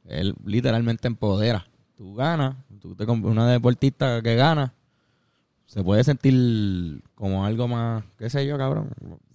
Él 0.05 0.35
literalmente 0.45 1.07
empodera. 1.07 1.67
Tú 1.97 2.15
ganas, 2.15 2.57
tú 2.81 2.95
te 2.97 3.05
una 3.05 3.49
deportista 3.51 4.21
que 4.23 4.35
gana, 4.35 4.73
se 5.67 5.83
puede 5.85 6.03
sentir 6.05 7.03
como 7.15 7.45
algo 7.45 7.69
más, 7.69 8.05
qué 8.19 8.29
sé 8.29 8.47
yo, 8.47 8.59
cabrón. 8.59 8.89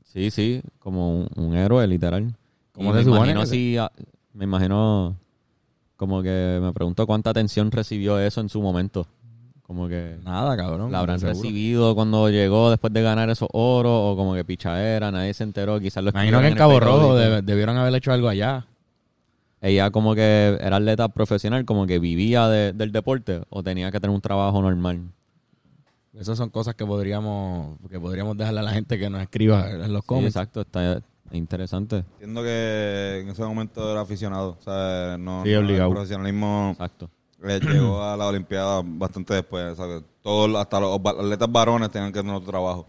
sí, 0.03 0.29
sí, 0.29 0.61
como 0.79 1.19
un, 1.21 1.27
un 1.37 1.55
héroe, 1.55 1.87
literal. 1.87 2.35
¿Cómo 2.73 2.89
Y 2.89 2.91
se 2.91 2.97
me 2.99 3.03
supone 3.03 3.17
imagino 3.31 3.39
que 3.41 3.47
se- 3.47 3.53
si, 3.55 3.77
me 4.33 4.43
imagino, 4.45 5.15
como 6.01 6.23
que 6.23 6.57
me 6.59 6.73
pregunto 6.73 7.05
cuánta 7.05 7.29
atención 7.29 7.69
recibió 7.69 8.17
eso 8.19 8.41
en 8.41 8.49
su 8.49 8.59
momento. 8.59 9.05
Como 9.61 9.87
que 9.87 10.17
Nada, 10.23 10.57
cabrón. 10.57 10.91
la 10.91 10.97
habrán 10.97 11.19
seguro. 11.19 11.39
recibido 11.39 11.93
cuando 11.93 12.27
llegó 12.31 12.71
después 12.71 12.91
de 12.91 13.03
ganar 13.03 13.29
esos 13.29 13.47
oros 13.53 13.91
o 13.93 14.15
como 14.17 14.33
que 14.33 14.43
pichadera, 14.43 15.11
nadie 15.11 15.31
se 15.35 15.43
enteró, 15.43 15.79
quizás 15.79 16.03
lo 16.03 16.09
Imagino 16.09 16.41
que 16.41 16.47
en 16.47 16.55
Cabo. 16.55 16.79
Rojo 16.79 17.15
debieron 17.15 17.77
haber 17.77 17.93
hecho 17.93 18.11
algo 18.11 18.29
allá. 18.29 18.65
Ella 19.61 19.91
como 19.91 20.15
que 20.15 20.57
era 20.59 20.77
atleta 20.77 21.07
profesional, 21.09 21.65
como 21.65 21.85
que 21.85 21.99
vivía 21.99 22.47
de- 22.47 22.73
del 22.73 22.91
deporte 22.91 23.43
o 23.51 23.61
tenía 23.61 23.91
que 23.91 23.99
tener 23.99 24.13
un 24.15 24.21
trabajo 24.21 24.59
normal. 24.59 25.01
Esas 26.19 26.35
son 26.35 26.49
cosas 26.49 26.73
que 26.73 26.83
podríamos 26.83 27.77
que 27.91 27.99
podríamos 27.99 28.35
dejarle 28.35 28.61
a 28.61 28.63
la 28.63 28.71
gente 28.71 28.97
que 28.97 29.07
nos 29.07 29.21
escriba 29.21 29.69
en 29.69 29.93
los 29.93 30.01
Sí, 30.01 30.07
comments. 30.07 30.35
exacto, 30.35 30.61
está 30.61 31.01
interesante. 31.31 31.97
Entiendo 32.13 32.43
que 32.43 33.19
en 33.21 33.29
ese 33.29 33.43
momento 33.43 33.91
era 33.91 34.01
aficionado. 34.01 34.57
O 34.59 34.61
sea, 34.63 35.17
no, 35.19 35.43
Sí, 35.45 35.51
no, 35.53 35.59
obligado. 35.59 35.89
el 35.89 35.93
profesionalismo 35.95 36.69
Exacto. 36.73 37.09
eh, 37.43 37.59
llegó 37.61 38.03
a 38.03 38.15
la 38.17 38.27
Olimpiada 38.27 38.81
bastante 38.83 39.33
después. 39.35 39.71
O 39.71 39.75
sea, 39.75 40.01
todos, 40.21 40.55
hasta 40.55 40.79
los 40.79 40.99
atletas 41.05 41.51
varones 41.51 41.89
tenían 41.91 42.11
que 42.11 42.19
tener 42.19 42.35
otro 42.35 42.49
trabajo. 42.49 42.87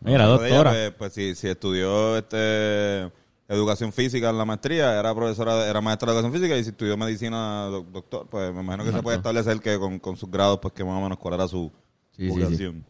Mira, 0.00 0.24
ella, 0.24 0.26
doctora. 0.26 0.70
pues, 0.70 0.92
pues 0.92 1.12
si, 1.12 1.34
si 1.34 1.48
estudió 1.48 2.16
este 2.16 3.10
educación 3.48 3.92
física 3.92 4.28
en 4.30 4.36
la 4.38 4.44
maestría, 4.44 4.98
era 5.00 5.14
profesora, 5.14 5.66
era 5.68 5.80
maestra 5.80 6.12
de 6.12 6.18
educación 6.18 6.38
física 6.40 6.56
y 6.58 6.62
si 6.64 6.70
estudió 6.70 6.96
medicina, 6.98 7.64
doc- 7.66 7.86
doctor, 7.90 8.26
pues 8.28 8.52
me 8.54 8.60
imagino 8.60 8.84
que 8.84 8.92
se 8.92 9.02
puede 9.02 9.16
establecer 9.16 9.58
que 9.60 9.78
con, 9.78 9.98
con 9.98 10.16
sus 10.16 10.30
grados, 10.30 10.58
pues 10.60 10.74
que 10.74 10.84
más 10.84 10.94
o 10.98 11.00
menos 11.00 11.16
cuál 11.18 11.34
era 11.34 11.48
su 11.48 11.72
Sí, 12.12 12.28
sí, 12.28 12.34
sí. 12.34 12.40
vocación. 12.42 12.84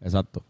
Exacto. 0.00 0.42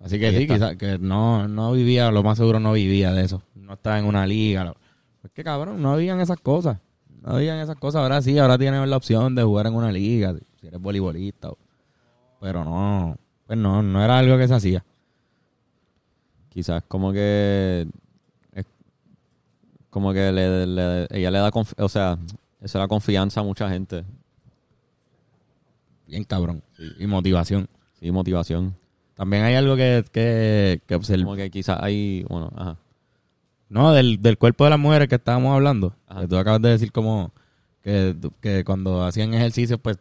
Así 0.00 0.18
que 0.18 0.26
Ahí 0.26 0.36
sí, 0.36 0.46
quizás 0.46 0.76
que 0.76 0.98
no, 0.98 1.48
no 1.48 1.72
vivía, 1.72 2.10
lo 2.10 2.22
más 2.22 2.36
seguro 2.38 2.60
no 2.60 2.72
vivía 2.72 3.12
de 3.12 3.24
eso. 3.24 3.42
No 3.54 3.74
estaba 3.74 3.98
en 3.98 4.04
una 4.04 4.26
liga. 4.26 4.74
Es 5.22 5.30
que 5.30 5.42
cabrón, 5.42 5.80
no 5.80 5.92
habían 5.92 6.20
esas 6.20 6.38
cosas. 6.40 6.78
No 7.22 7.36
habían 7.36 7.58
esas 7.58 7.76
cosas. 7.76 8.02
Ahora 8.02 8.20
sí, 8.20 8.38
ahora 8.38 8.58
tienes 8.58 8.86
la 8.86 8.96
opción 8.98 9.34
de 9.34 9.42
jugar 9.42 9.66
en 9.66 9.74
una 9.74 9.90
liga, 9.90 10.34
si 10.60 10.66
eres 10.66 10.80
voleibolista. 10.80 11.50
Pero 12.40 12.64
no, 12.64 13.16
pues 13.46 13.58
no, 13.58 13.82
no 13.82 14.04
era 14.04 14.18
algo 14.18 14.36
que 14.36 14.46
se 14.46 14.54
hacía. 14.54 14.84
Quizás 16.50 16.82
como 16.86 17.12
que 17.12 17.86
como 19.90 20.12
que 20.12 20.32
le, 20.32 20.66
le- 20.66 21.06
ella 21.10 21.30
le 21.30 21.38
da 21.38 21.50
o 21.78 21.88
sea, 21.88 22.18
eso 22.60 22.78
da 22.80 22.88
confianza 22.88 23.40
a 23.40 23.44
mucha 23.44 23.70
gente, 23.70 24.04
Bien 26.06 26.24
cabrón. 26.24 26.62
Y 26.98 27.06
motivación. 27.06 27.68
sí, 27.98 28.10
motivación. 28.10 28.74
También 29.14 29.44
hay 29.44 29.54
algo 29.54 29.76
que, 29.76 30.04
que, 30.12 30.80
que 30.86 30.94
observar. 30.94 31.24
Como 31.24 31.36
que 31.36 31.50
quizás 31.50 31.78
hay, 31.80 32.24
bueno, 32.28 32.52
ajá. 32.56 32.76
No, 33.68 33.92
del, 33.92 34.20
del 34.20 34.38
cuerpo 34.38 34.64
de 34.64 34.70
las 34.70 34.78
mujeres 34.78 35.08
que 35.08 35.14
estábamos 35.16 35.54
hablando. 35.54 35.94
Ajá. 36.06 36.22
Que 36.22 36.28
tú 36.28 36.36
acabas 36.36 36.62
de 36.62 36.70
decir 36.70 36.92
como 36.92 37.32
que, 37.82 38.16
que 38.40 38.64
cuando 38.64 39.04
hacían 39.04 39.34
ejercicio, 39.34 39.78
pues 39.78 39.98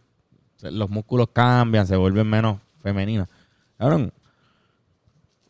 los 0.61 0.89
músculos 0.89 1.29
cambian, 1.33 1.85
se 1.85 1.95
vuelven 1.95 2.27
menos 2.27 2.59
femeninas. 2.81 3.27
Cabrón, 3.77 4.11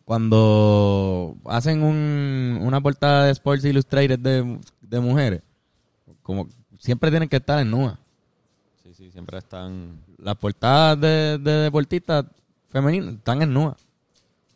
cuando 0.06 1.36
hacen 1.46 1.84
un, 1.84 2.60
una 2.62 2.82
portada 2.82 3.26
de 3.26 3.32
Sports 3.32 3.64
Illustrated 3.64 4.20
de, 4.20 4.60
de 4.82 5.00
mujeres, 5.00 5.42
como 6.22 6.48
siempre 6.80 7.10
tienen 7.10 7.30
que 7.30 7.38
estar 7.38 7.60
en 7.60 7.72
nua. 7.72 8.00
Sí, 8.84 8.94
sí, 8.94 9.12
siempre 9.12 9.38
están 9.38 10.00
Las 10.18 10.36
portadas 10.36 11.00
de, 11.00 11.38
de 11.38 11.52
deportistas 11.52 12.26
femeninas 12.74 13.14
están 13.16 13.42
en 13.42 13.54
nua. 13.54 13.78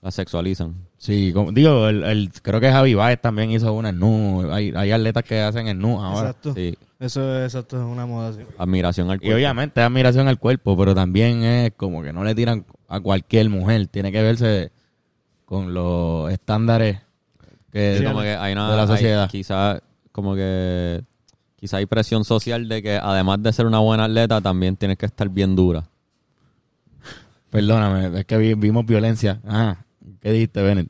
las 0.01 0.13
sexualizan. 0.15 0.75
Sí, 0.97 1.31
como, 1.33 1.51
digo, 1.51 1.87
el, 1.87 2.03
el- 2.03 2.31
creo 2.41 2.59
que 2.59 2.71
Javi 2.71 2.93
Baez 2.95 3.21
también 3.21 3.51
hizo 3.51 3.71
una 3.73 3.89
en 3.89 3.99
nu. 3.99 4.49
Hay, 4.51 4.71
hay 4.75 4.91
atletas 4.91 5.23
que 5.23 5.39
hacen 5.41 5.67
en 5.67 5.79
nu 5.79 6.01
ahora. 6.01 6.29
Exacto. 6.29 6.53
Sí, 6.53 6.75
Eso 6.99 7.37
es, 7.37 7.53
exacto, 7.53 7.77
es 7.77 7.83
una 7.83 8.05
moda 8.05 8.29
así. 8.29 8.41
admiración 8.57 9.09
al 9.09 9.17
Y 9.17 9.19
cuerpo. 9.19 9.35
obviamente 9.35 9.79
es 9.81 9.85
admiración 9.87 10.27
al 10.27 10.39
cuerpo, 10.39 10.75
pero 10.77 10.93
también 10.95 11.43
es 11.43 11.71
como 11.77 12.01
que 12.03 12.11
no 12.13 12.23
le 12.23 12.33
tiran 12.35 12.65
a 12.87 12.99
cualquier 12.99 13.49
mujer. 13.49 13.87
Tiene 13.87 14.11
que 14.11 14.21
verse 14.21 14.71
con 15.45 15.73
los 15.73 16.31
estándares 16.31 16.99
que, 17.71 17.97
Sí, 17.99 18.03
como 18.05 18.21
que 18.21 18.35
hay 18.35 18.53
una, 18.53 18.71
de 18.71 18.77
la 18.77 18.87
sociedad. 18.87 19.29
quizá 19.29 19.79
como 20.11 20.35
que 20.35 21.03
quizá 21.57 21.77
hay 21.77 21.85
presión 21.85 22.23
social 22.23 22.67
de 22.69 22.81
que 22.81 22.97
además 22.97 23.41
de 23.43 23.51
ser 23.53 23.65
una 23.65 23.79
buena 23.79 24.05
atleta 24.05 24.41
también 24.41 24.75
tienes 24.77 24.97
que 24.97 25.05
estar 25.07 25.27
bien 25.29 25.55
dura. 25.55 25.83
Perdóname, 27.49 28.19
es 28.19 28.25
que 28.25 28.37
vi- 28.37 28.53
vimos 28.55 28.85
violencia. 28.85 29.39
Ah, 29.47 29.77
¿qué 30.21 30.31
dijiste, 30.31 30.61
Bennett? 30.61 30.89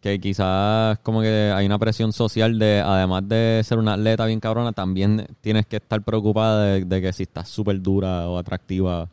Que 0.00 0.18
quizás 0.20 0.98
como 1.00 1.22
que 1.22 1.52
hay 1.54 1.64
una 1.66 1.78
presión 1.78 2.12
social 2.12 2.58
de 2.58 2.80
además 2.80 3.26
de 3.28 3.62
ser 3.64 3.78
una 3.78 3.94
atleta 3.94 4.26
bien 4.26 4.38
cabrona 4.40 4.72
también 4.72 5.26
tienes 5.40 5.66
que 5.66 5.76
estar 5.76 6.02
preocupada 6.02 6.64
de, 6.64 6.84
de 6.84 7.00
que 7.00 7.12
si 7.14 7.22
estás 7.22 7.48
súper 7.48 7.80
dura 7.80 8.28
o 8.28 8.36
atractiva 8.38 9.08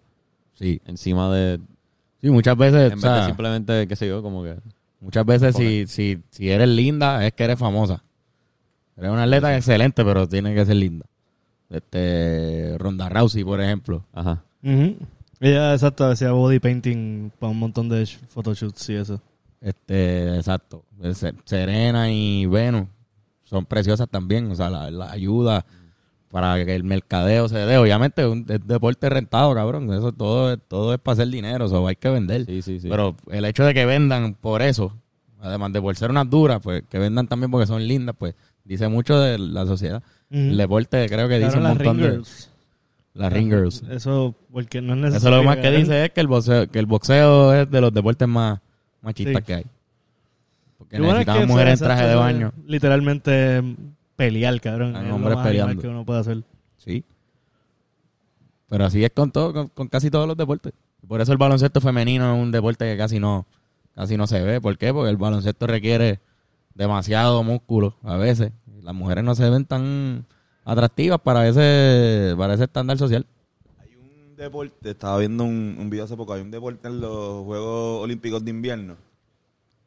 Sí, 0.54 0.82
encima 0.86 1.34
de 1.34 1.60
sí 2.22 2.30
muchas 2.30 2.58
veces, 2.58 2.92
en 2.92 3.00
o 3.00 3.02
vez 3.02 3.22
de 3.22 3.26
simplemente 3.26 3.88
qué 3.88 3.96
sé 3.96 4.08
yo 4.08 4.22
como 4.22 4.44
que 4.44 4.56
muchas 5.00 5.26
veces 5.26 5.56
si, 5.56 5.88
si, 5.88 6.20
si 6.30 6.50
eres 6.50 6.68
linda 6.68 7.26
es 7.26 7.34
que 7.34 7.44
eres 7.46 7.58
famosa. 7.58 8.04
Eres 8.98 9.10
una 9.12 9.24
atleta 9.24 9.56
excelente, 9.56 10.04
pero 10.06 10.28
tiene 10.28 10.54
que 10.54 10.66
ser 10.66 10.76
linda. 10.76 11.06
Este, 11.70 12.76
Ronda 12.78 13.08
Rousey, 13.10 13.44
por 13.46 13.62
ejemplo. 13.62 14.04
ajá. 14.14 14.44
Ella, 15.42 15.74
exacto, 15.74 16.06
hacía 16.06 16.32
body 16.32 16.60
painting 16.60 17.32
para 17.40 17.52
un 17.52 17.58
montón 17.60 17.90
de 17.90 18.04
sh- 18.04 18.20
photoshoots 18.28 18.90
y 18.90 18.94
eso. 18.96 19.20
Este, 19.60 20.36
exacto. 20.38 20.84
Se- 21.14 21.34
Serena 21.46 22.12
y 22.12 22.46
Venus 22.46 22.88
son 23.44 23.66
preciosas 23.66 24.08
también. 24.10 24.50
O 24.52 24.56
sea, 24.56 24.70
la, 24.70 24.90
la 24.92 25.12
ayuda 25.12 25.66
para 26.30 26.64
que 26.64 26.74
el 26.76 26.84
mercadeo 26.84 27.50
se 27.50 27.58
dé. 27.58 27.78
Obviamente 27.78 28.22
es 28.22 28.28
un 28.28 28.46
es 28.48 28.66
deporte 28.66 29.10
rentado, 29.10 29.54
cabrón. 29.54 29.92
Eso 29.94 30.12
todo, 30.12 30.54
es- 30.54 30.60
todo 30.68 30.94
es 30.94 31.00
para 31.00 31.14
hacer 31.14 31.28
dinero. 31.28 31.66
Eso 31.66 31.86
hay 31.88 31.96
que 31.96 32.10
vender. 32.10 32.46
sí 32.46 32.62
sí 32.62 32.80
sí 32.80 32.88
Pero 32.90 33.16
el 33.32 33.44
hecho 33.46 33.66
de 33.66 33.74
que 33.74 33.86
vendan 33.86 34.36
por 34.36 34.62
eso, 34.62 34.96
además 35.42 35.74
de 35.74 35.82
por 35.82 35.96
ser 35.96 36.12
unas 36.12 36.30
duras, 36.30 36.60
pues 36.62 36.84
que 36.90 37.00
vendan 37.00 37.28
también 37.28 37.50
porque 37.52 37.66
son 37.68 37.86
lindas, 37.88 38.16
pues 38.18 38.36
dice 38.64 38.88
mucho 38.88 39.20
de 39.20 39.38
la 39.40 39.66
sociedad. 39.66 40.04
El 40.30 40.56
deporte 40.56 41.08
creo 41.10 41.28
que 41.28 41.40
dice 41.40 41.58
un 41.58 41.64
montón 41.88 41.98
de... 41.98 42.04
Las 43.14 43.34
ring 43.34 43.50
girls. 43.50 43.84
Eso, 43.90 44.36
porque 44.52 44.82
no 44.82 45.08
es 45.08 45.16
Eso 45.16 45.30
lo 45.30 45.44
más 45.44 45.58
que 45.58 45.70
dice 45.72 46.06
es 46.06 46.12
que 46.12 46.22
el 46.22 46.28
boxeo, 46.28 46.68
que 46.70 46.80
el 46.80 46.86
boxeo 46.86 47.54
es 47.54 47.70
de 47.70 47.82
los 47.82 47.94
deportes 47.94 48.28
más 48.28 48.60
machistas 49.02 49.36
Sí. 49.38 49.44
que 49.44 49.54
hay. 49.56 49.66
Porque 50.78 50.98
bueno 50.98 51.12
es 51.12 51.14
necesitamos 51.20 51.42
que, 51.42 51.48
mujeres 51.48 51.82
en 51.82 51.88
traje 51.88 52.08
de 52.08 52.16
baño. 52.16 52.54
Literalmente 52.66 53.64
pelear, 54.16 54.60
cabrón. 54.62 54.96
Hay 54.96 55.10
hombres 55.12 55.38
peleando. 55.40 55.82
que 55.82 55.88
uno 55.88 56.06
puede 56.06 56.22
hacer. 56.22 56.44
Sí. 56.78 57.04
Pero 58.70 58.86
así 58.86 59.04
es 59.04 59.12
con 59.12 59.32
todo, 59.32 59.52
con, 59.54 59.68
con 59.68 59.88
casi 59.90 60.10
todos 60.10 60.28
los 60.28 60.38
deportes. 60.38 60.74
Por 61.08 61.20
eso 61.20 61.32
el 61.34 61.38
baloncesto 61.38 61.82
femenino 61.82 62.34
es 62.36 62.42
un 62.42 62.52
deporte 62.52 62.86
que 62.86 62.98
casi 62.98 63.20
no, 63.20 63.46
casi 63.94 64.16
no 64.16 64.28
se 64.28 64.42
ve. 64.42 64.62
¿Por 64.62 64.78
qué? 64.78 64.94
Porque 64.94 65.10
el 65.10 65.18
baloncesto 65.18 65.68
requiere 65.68 66.20
demasiado 66.74 67.44
músculo 67.44 67.96
a 68.04 68.16
veces. 68.16 68.52
Las 68.82 68.96
mujeres 68.96 69.24
no 69.24 69.36
se 69.36 69.50
ven 69.50 69.66
tan 69.66 70.26
atractivas 70.64 71.20
para 71.22 71.48
ese, 71.48 72.34
para 72.38 72.54
ese 72.54 72.64
estándar 72.66 72.98
social. 72.98 73.26
Hay 73.80 73.96
un 73.96 74.36
deporte, 74.36 74.92
estaba 74.92 75.18
viendo 75.18 75.44
un, 75.44 75.76
un 75.80 75.90
video 75.90 76.06
hace 76.06 76.16
poco, 76.18 76.34
hay 76.34 76.42
un 76.42 76.52
deporte 76.52 76.88
en 76.88 77.00
los 77.02 77.44
Juegos 77.46 78.04
Olímpicos 78.04 78.44
de 78.44 78.52
Invierno 78.52 78.98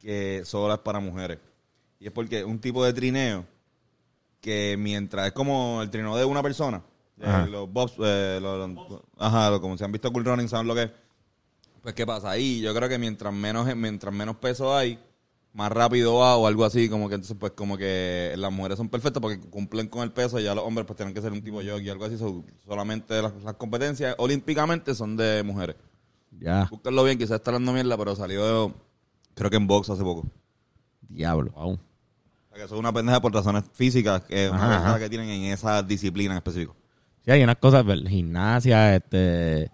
que 0.01 0.43
solo 0.45 0.75
es 0.75 0.81
para 0.81 1.01
mujeres. 1.01 1.39
Y 1.99 2.07
es 2.07 2.13
porque 2.13 2.41
es 2.41 2.45
un 2.45 2.59
tipo 2.59 2.85
de 2.85 2.93
trineo 2.93 3.47
que 4.41 4.77
mientras 4.79 5.29
es 5.29 5.33
como 5.33 5.81
el 5.83 5.89
trineo 5.89 6.17
de 6.17 6.25
una 6.27 6.43
persona, 6.43 6.83
eh, 7.19 7.47
los 7.51 7.73
bobs, 7.73 7.95
eh, 8.01 8.39
los- 8.43 8.69
los- 8.71 9.01
ajá, 9.19 9.49
lo- 9.51 9.61
como 9.61 9.79
se 9.79 9.85
han 9.85 9.93
visto 9.93 10.13
Cool 10.13 10.25
Running, 10.27 10.49
saben 10.49 10.67
lo 10.67 10.75
que 10.75 10.83
es. 10.83 10.91
Pues, 11.81 11.95
¿qué 11.95 12.05
pasa? 12.07 12.31
Ahí 12.31 12.61
yo 12.61 12.75
creo 12.75 12.89
que 12.89 12.99
mientras 12.99 13.33
menos, 13.33 13.75
mientras 13.77 14.13
menos 14.13 14.37
peso 14.37 14.77
hay, 14.77 14.99
más 15.55 15.71
rápido 15.73 16.17
va 16.17 16.37
o 16.37 16.47
algo 16.47 16.65
así, 16.65 16.89
como 16.91 17.09
que 17.09 17.15
entonces, 17.15 17.37
pues, 17.39 17.53
como 17.53 17.79
que 17.79 18.35
las 18.37 18.53
mujeres 18.53 18.77
son 18.77 18.89
perfectas 18.89 19.21
porque 19.23 19.39
cumplen 19.41 19.89
con 19.89 20.03
el 20.03 20.11
peso 20.13 20.39
y 20.39 20.43
ya 20.45 20.55
los 20.55 20.65
hombres, 20.65 20.87
pues, 20.87 20.97
tienen 20.97 21.15
que 21.15 21.23
ser 21.23 21.33
un 21.33 21.43
tipo 21.43 21.59
jockey 21.59 21.87
y 21.87 21.89
algo 21.91 22.05
así. 22.05 22.19
so- 22.19 22.45
solamente 22.67 23.23
las, 23.23 23.33
las 23.43 23.55
competencias 23.55 24.15
olímpicamente 24.19 24.95
son 24.95 25.17
de 25.17 25.43
mujeres. 25.43 25.77
Ya, 26.39 26.67
Búsquenlo 26.71 27.05
bien, 27.05 27.17
quizás 27.17 27.37
está 27.37 27.51
hablando 27.53 27.73
mierda, 27.73 27.97
pero 27.97 28.15
salió, 28.17 28.75
creo 29.35 29.49
que 29.51 29.57
en 29.57 29.67
box 29.69 29.89
hace 29.91 30.03
poco. 30.03 30.27
diablo. 31.09 31.53
Wow. 31.53 31.71
O 31.75 31.79
sea, 32.49 32.57
que 32.59 32.65
eso 32.65 32.75
es 32.75 32.81
una 32.81 32.93
pendeja 32.93 33.21
por 33.21 33.33
razones 33.33 33.63
físicas, 33.73 34.23
que 34.25 34.47
Ajá, 34.47 34.77
ajá. 34.77 34.99
que 34.99 35.09
tienen 35.09 35.29
en 35.29 35.53
esa 35.53 35.83
disciplina 35.85 36.33
en 36.33 36.39
específico. 36.39 36.75
Sí, 37.25 37.31
hay 37.31 37.43
unas 37.45 37.57
cosas, 37.57 37.85
gimnasia, 38.09 38.97
este... 38.97 39.71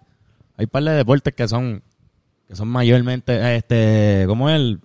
Hay 0.57 0.67
par 0.67 0.83
de 0.83 0.91
deportes 0.91 1.33
que 1.33 1.47
son 1.47 1.81
que 2.47 2.55
son 2.55 2.67
mayormente, 2.67 3.55
este, 3.55 4.25
¿cómo 4.27 4.49
es 4.49 4.55
el 4.57 4.79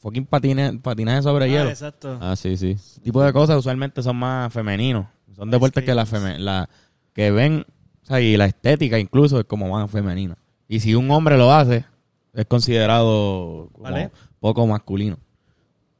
fucking 0.00 0.26
patine, 0.26 0.78
patinaje 0.80 1.22
sobre 1.22 1.44
Ah, 1.44 1.48
hielo? 1.48 1.70
exacto. 1.70 2.18
Ah, 2.20 2.34
sí, 2.36 2.56
sí. 2.56 2.72
Ese 2.72 3.00
tipo 3.00 3.22
de 3.22 3.32
cosas 3.32 3.56
usualmente 3.58 4.02
son 4.02 4.16
más 4.16 4.52
femeninos. 4.52 5.06
Son 5.36 5.50
deportes 5.50 5.84
que 5.84 5.94
la, 5.94 6.04
feme- 6.06 6.38
la 6.38 6.68
que 7.14 7.30
ven, 7.30 7.64
o 8.02 8.06
sea, 8.06 8.20
y 8.20 8.36
la 8.36 8.46
estética 8.46 8.98
incluso 8.98 9.38
es 9.38 9.44
como 9.46 9.68
más 9.70 9.90
femenina. 9.90 10.36
Y 10.68 10.80
si 10.80 10.94
un 10.94 11.10
hombre 11.10 11.36
lo 11.38 11.52
hace, 11.52 11.84
es 12.34 12.44
considerado 12.46 13.70
como 13.72 14.10
poco 14.40 14.66
masculino. 14.66 15.16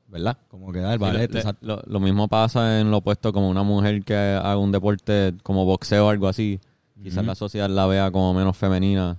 ¿Verdad? 0.08 0.36
Como 0.48 0.72
que 0.72 0.80
da 0.80 0.94
el 0.94 0.98
Sí, 0.98 1.04
ballet, 1.04 1.30
le- 1.32 1.38
exacto. 1.38 1.64
lo, 1.64 1.82
lo 1.86 2.00
mismo 2.00 2.26
pasa 2.26 2.80
en 2.80 2.90
lo 2.90 2.96
opuesto 2.96 3.32
como 3.32 3.48
una 3.48 3.62
mujer 3.62 4.02
que 4.02 4.14
haga 4.16 4.56
un 4.56 4.72
deporte 4.72 5.34
como 5.44 5.64
boxeo 5.64 6.06
o 6.06 6.10
algo 6.10 6.26
así. 6.26 6.58
Quizás 7.00 7.24
la 7.24 7.34
sociedad 7.34 7.70
la 7.70 7.86
vea 7.86 8.10
como 8.10 8.34
menos 8.34 8.56
femenina. 8.56 9.16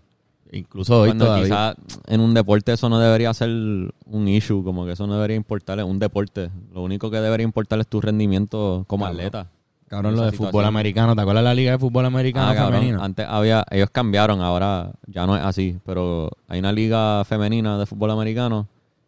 Incluso 0.52 1.00
hoy 1.02 1.10
Cuando 1.10 1.26
todavía. 1.26 1.46
quizás 1.46 1.76
en 2.08 2.20
un 2.20 2.34
deporte 2.34 2.74
eso 2.74 2.90
no 2.90 3.00
debería 3.00 3.34
ser 3.34 3.50
un 3.50 4.28
issue, 4.28 4.64
como 4.64 4.86
que 4.86 4.92
eso 4.94 5.08
no 5.08 5.14
debería 5.16 5.38
importarle. 5.38 5.84
Un 5.84 5.98
deporte, 6.00 6.50
lo 6.74 6.84
único 6.84 7.10
que 7.10 7.18
debería 7.22 7.46
importar 7.46 7.80
es 7.80 7.88
tu 7.88 8.02
rendimiento 8.02 8.84
como 8.88 9.06
Cabrón. 9.06 9.20
atleta. 9.20 9.48
Cabrón, 9.88 10.16
lo 10.16 10.22
de 10.24 10.32
situación. 10.32 10.52
fútbol 10.52 10.66
americano. 10.66 11.16
¿Te 11.16 11.22
acuerdas 11.22 11.44
de 11.44 11.50
la 11.50 11.54
liga 11.54 11.72
de 11.72 11.80
fútbol 11.80 12.06
americano 12.06 12.48
Ah, 12.50 12.56
cabrón, 12.56 12.80
femenino? 12.80 13.04
Antes 13.04 13.26
había, 13.28 13.66
ellos 13.72 13.90
cambiaron, 13.92 14.42
ahora 14.42 14.92
ya 15.08 15.26
no 15.26 15.36
es 15.36 15.44
así, 15.44 15.78
pero 15.86 16.30
hay 16.48 16.60
una 16.60 16.72
liga 16.72 17.24
femenina 17.26 17.78
de 17.78 17.86
fútbol 17.86 18.12
americano 18.12 18.68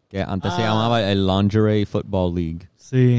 que 0.09 0.21
antes 0.21 0.53
se 0.53 0.61
Ah. 0.61 0.67
llamaba 0.69 1.01
el 1.09 1.25
Lingerie 1.25 1.85
Football 1.85 2.35
League. 2.35 2.67
Sí, 2.77 3.17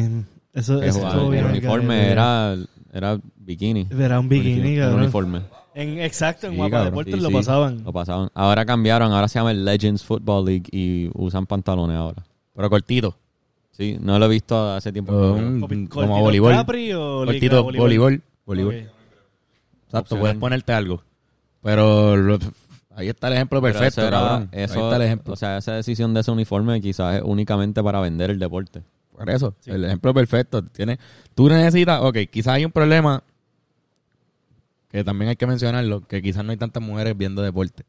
eso, 0.53 0.81
eso 0.83 1.07
estuvo 1.09 1.25
el 1.27 1.31
bien. 1.33 1.47
uniforme 1.47 2.11
era, 2.11 2.55
era 2.93 3.19
bikini. 3.37 3.89
Era 3.99 4.21
un 4.21 4.29
bikini, 4.29 4.77
cabrón. 4.79 5.01
uniforme. 5.01 5.41
En, 5.75 5.99
exacto, 6.01 6.47
en 6.47 6.53
Sí, 6.53 6.59
Guapa. 6.59 6.85
Deportes 6.85 7.15
Sí, 7.15 7.21
lo 7.21 7.29
sí, 7.29 7.35
pasaban. 7.35 7.83
Lo 7.85 7.93
pasaban. 7.93 8.31
Ahora 8.35 8.65
cambiaron, 8.65 9.13
ahora 9.13 9.27
se 9.29 9.39
llama 9.39 9.51
el 9.51 9.65
Legends 9.65 10.05
Football 10.05 10.45
League 10.47 10.65
y 10.71 11.11
usan 11.15 11.47
pantalones 11.47 11.97
ahora. 11.97 12.23
Pero 12.55 12.71
cortito. 12.71 13.17
Sí, 13.73 13.99
no 14.01 14.19
lo 14.21 14.27
he 14.27 14.29
visto 14.29 14.71
hace 14.73 14.93
tiempo. 14.93 15.13
Copi- 15.13 15.89
como 15.89 15.89
cortito 15.89 16.07
voleibol. 16.21 16.53
Capri 16.53 16.93
o 16.93 17.25
liga 17.25 17.33
Cortito, 17.33 17.65
voleibol. 17.65 18.23
voleibol. 18.47 18.75
Ok. 18.75 18.81
Exacto, 18.81 19.99
Opcional. 19.99 20.21
puedes 20.21 20.37
ponerte 20.37 20.73
algo. 20.73 21.03
Pero 21.63 22.17
lo- 22.17 22.39
ahí 22.95 23.09
está 23.09 23.27
el 23.29 23.35
ejemplo 23.35 23.61
perfecto, 23.61 24.01
eso 24.01 24.07
era- 24.09 24.19
cabrón. 24.21 24.49
eso- 24.53 24.75
ahí 24.79 24.85
está 24.85 24.97
el 24.97 25.03
ejemplo. 25.03 25.33
O 25.33 25.37
sea, 25.37 25.59
esa 25.59 25.73
decisión 25.73 26.15
de 26.15 26.21
ese 26.21 26.31
uniforme 26.31 26.81
quizás 26.81 27.17
es 27.17 27.23
únicamente 27.25 27.83
para 27.83 28.01
vender 28.01 28.31
el 28.31 28.39
deporte. 28.39 28.83
Por 29.17 29.29
eso, 29.31 29.55
el 29.67 29.85
ejemplo 29.85 30.13
perfecto. 30.15 30.63
Tiene, 30.63 30.99
tú 31.35 31.49
necesitas, 31.49 32.01
ok, 32.03 32.17
quizás 32.31 32.55
hay 32.55 32.65
un 32.65 32.73
problema 32.73 33.23
que 34.95 35.03
también 35.05 35.29
hay 35.31 35.35
que 35.37 35.47
mencionarlo, 35.47 36.03
que 36.07 36.23
quizás 36.23 36.45
no 36.45 36.53
hay 36.53 36.57
tantas 36.57 36.81
mujeres 36.81 37.19
viendo 37.19 37.43
deporte. 37.43 37.83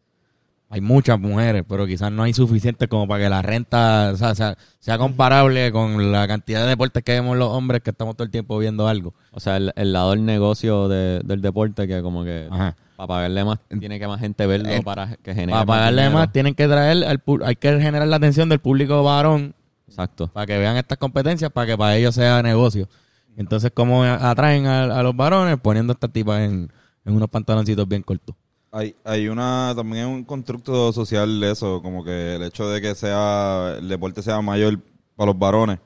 Hay 0.71 0.81
muchas 0.81 1.19
mujeres, 1.19 1.63
pero 1.69 1.85
quizás 1.85 2.11
no 2.11 2.23
hay 2.23 2.33
suficiente 2.33 2.87
como 2.87 3.07
para 3.07 3.23
que 3.25 3.29
la 3.29 3.43
renta 3.43 4.09
o 4.11 4.17
sea, 4.17 4.33
sea, 4.33 4.57
sea 4.79 4.97
comparable 4.97 5.71
con 5.71 6.11
la 6.11 6.27
cantidad 6.27 6.63
de 6.63 6.69
deportes 6.69 7.03
que 7.03 7.11
vemos 7.11 7.37
los 7.37 7.49
hombres 7.49 7.81
que 7.83 7.91
estamos 7.91 8.15
todo 8.15 8.25
el 8.25 8.31
tiempo 8.31 8.57
viendo 8.57 8.87
algo. 8.87 9.13
O 9.31 9.39
sea, 9.39 9.57
el, 9.57 9.71
el 9.75 9.93
lado 9.93 10.09
del 10.11 10.25
negocio 10.25 10.87
de- 10.87 11.21
del 11.23 11.41
deporte 11.43 11.87
que 11.87 12.01
como 12.01 12.23
que 12.23 12.47
Ajá. 12.49 12.75
para 12.97 13.07
pagarle 13.07 13.45
más 13.45 13.59
tiene 13.79 13.99
que 13.99 14.07
más 14.07 14.19
gente 14.19 14.47
verlo 14.47 14.69
Eh, 14.69 14.81
para 14.83 15.15
que 15.17 15.35
genere 15.35 15.51
Para 15.51 15.65
pagarle 15.67 16.09
más, 16.09 16.31
tienen 16.31 16.55
que 16.55 16.67
traer, 16.67 17.05
al, 17.05 17.21
hay 17.43 17.55
que 17.55 17.79
generar 17.79 18.07
la 18.07 18.15
atención 18.15 18.49
del 18.49 18.57
público 18.59 19.03
varón 19.03 19.53
Exacto. 19.87 20.29
para 20.29 20.47
que 20.47 20.57
vean 20.57 20.75
estas 20.77 20.97
competencias, 20.97 21.51
para 21.51 21.67
que 21.67 21.77
para 21.77 21.95
ellos 21.95 22.15
sea 22.15 22.41
negocio. 22.41 22.89
Entonces, 23.37 23.69
¿cómo 23.71 24.03
atraen 24.03 24.65
a, 24.65 24.85
a 24.85 25.03
los 25.03 25.15
varones? 25.15 25.57
Poniendo 25.61 25.93
estas 25.93 26.11
tipas 26.11 26.39
en, 26.41 26.71
en 27.05 27.15
unos 27.15 27.29
pantaloncitos 27.29 27.87
bien 27.87 28.01
cortos. 28.01 28.35
Hay, 28.71 28.93
hay 29.05 29.27
una, 29.29 29.71
también 29.75 30.05
hay 30.05 30.11
un 30.13 30.23
constructo 30.25 30.91
social 30.91 31.39
de 31.39 31.51
eso, 31.51 31.81
como 31.81 32.03
que 32.03 32.35
el 32.35 32.43
hecho 32.43 32.67
de 32.69 32.81
que 32.81 32.93
sea, 32.95 33.75
el 33.77 33.87
deporte 33.87 34.21
sea 34.21 34.41
mayor 34.41 34.79
para 35.15 35.27
los 35.31 35.39
varones, 35.39 35.79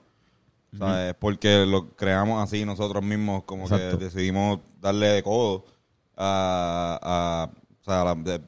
o 0.73 0.77
sea, 0.77 1.09
es 1.09 1.15
porque 1.15 1.65
lo 1.67 1.89
creamos 1.95 2.41
así 2.43 2.65
nosotros 2.65 3.03
mismos, 3.03 3.43
como 3.43 3.63
Exacto. 3.63 3.97
que 3.99 4.05
decidimos 4.05 4.59
darle 4.81 5.07
de 5.07 5.21
codo 5.23 5.65
a, 6.17 6.99
a- 7.01 7.49
o 7.81 7.83
sea, 7.83 8.01
a 8.01 8.05
la- 8.05 8.15
de- 8.15 8.41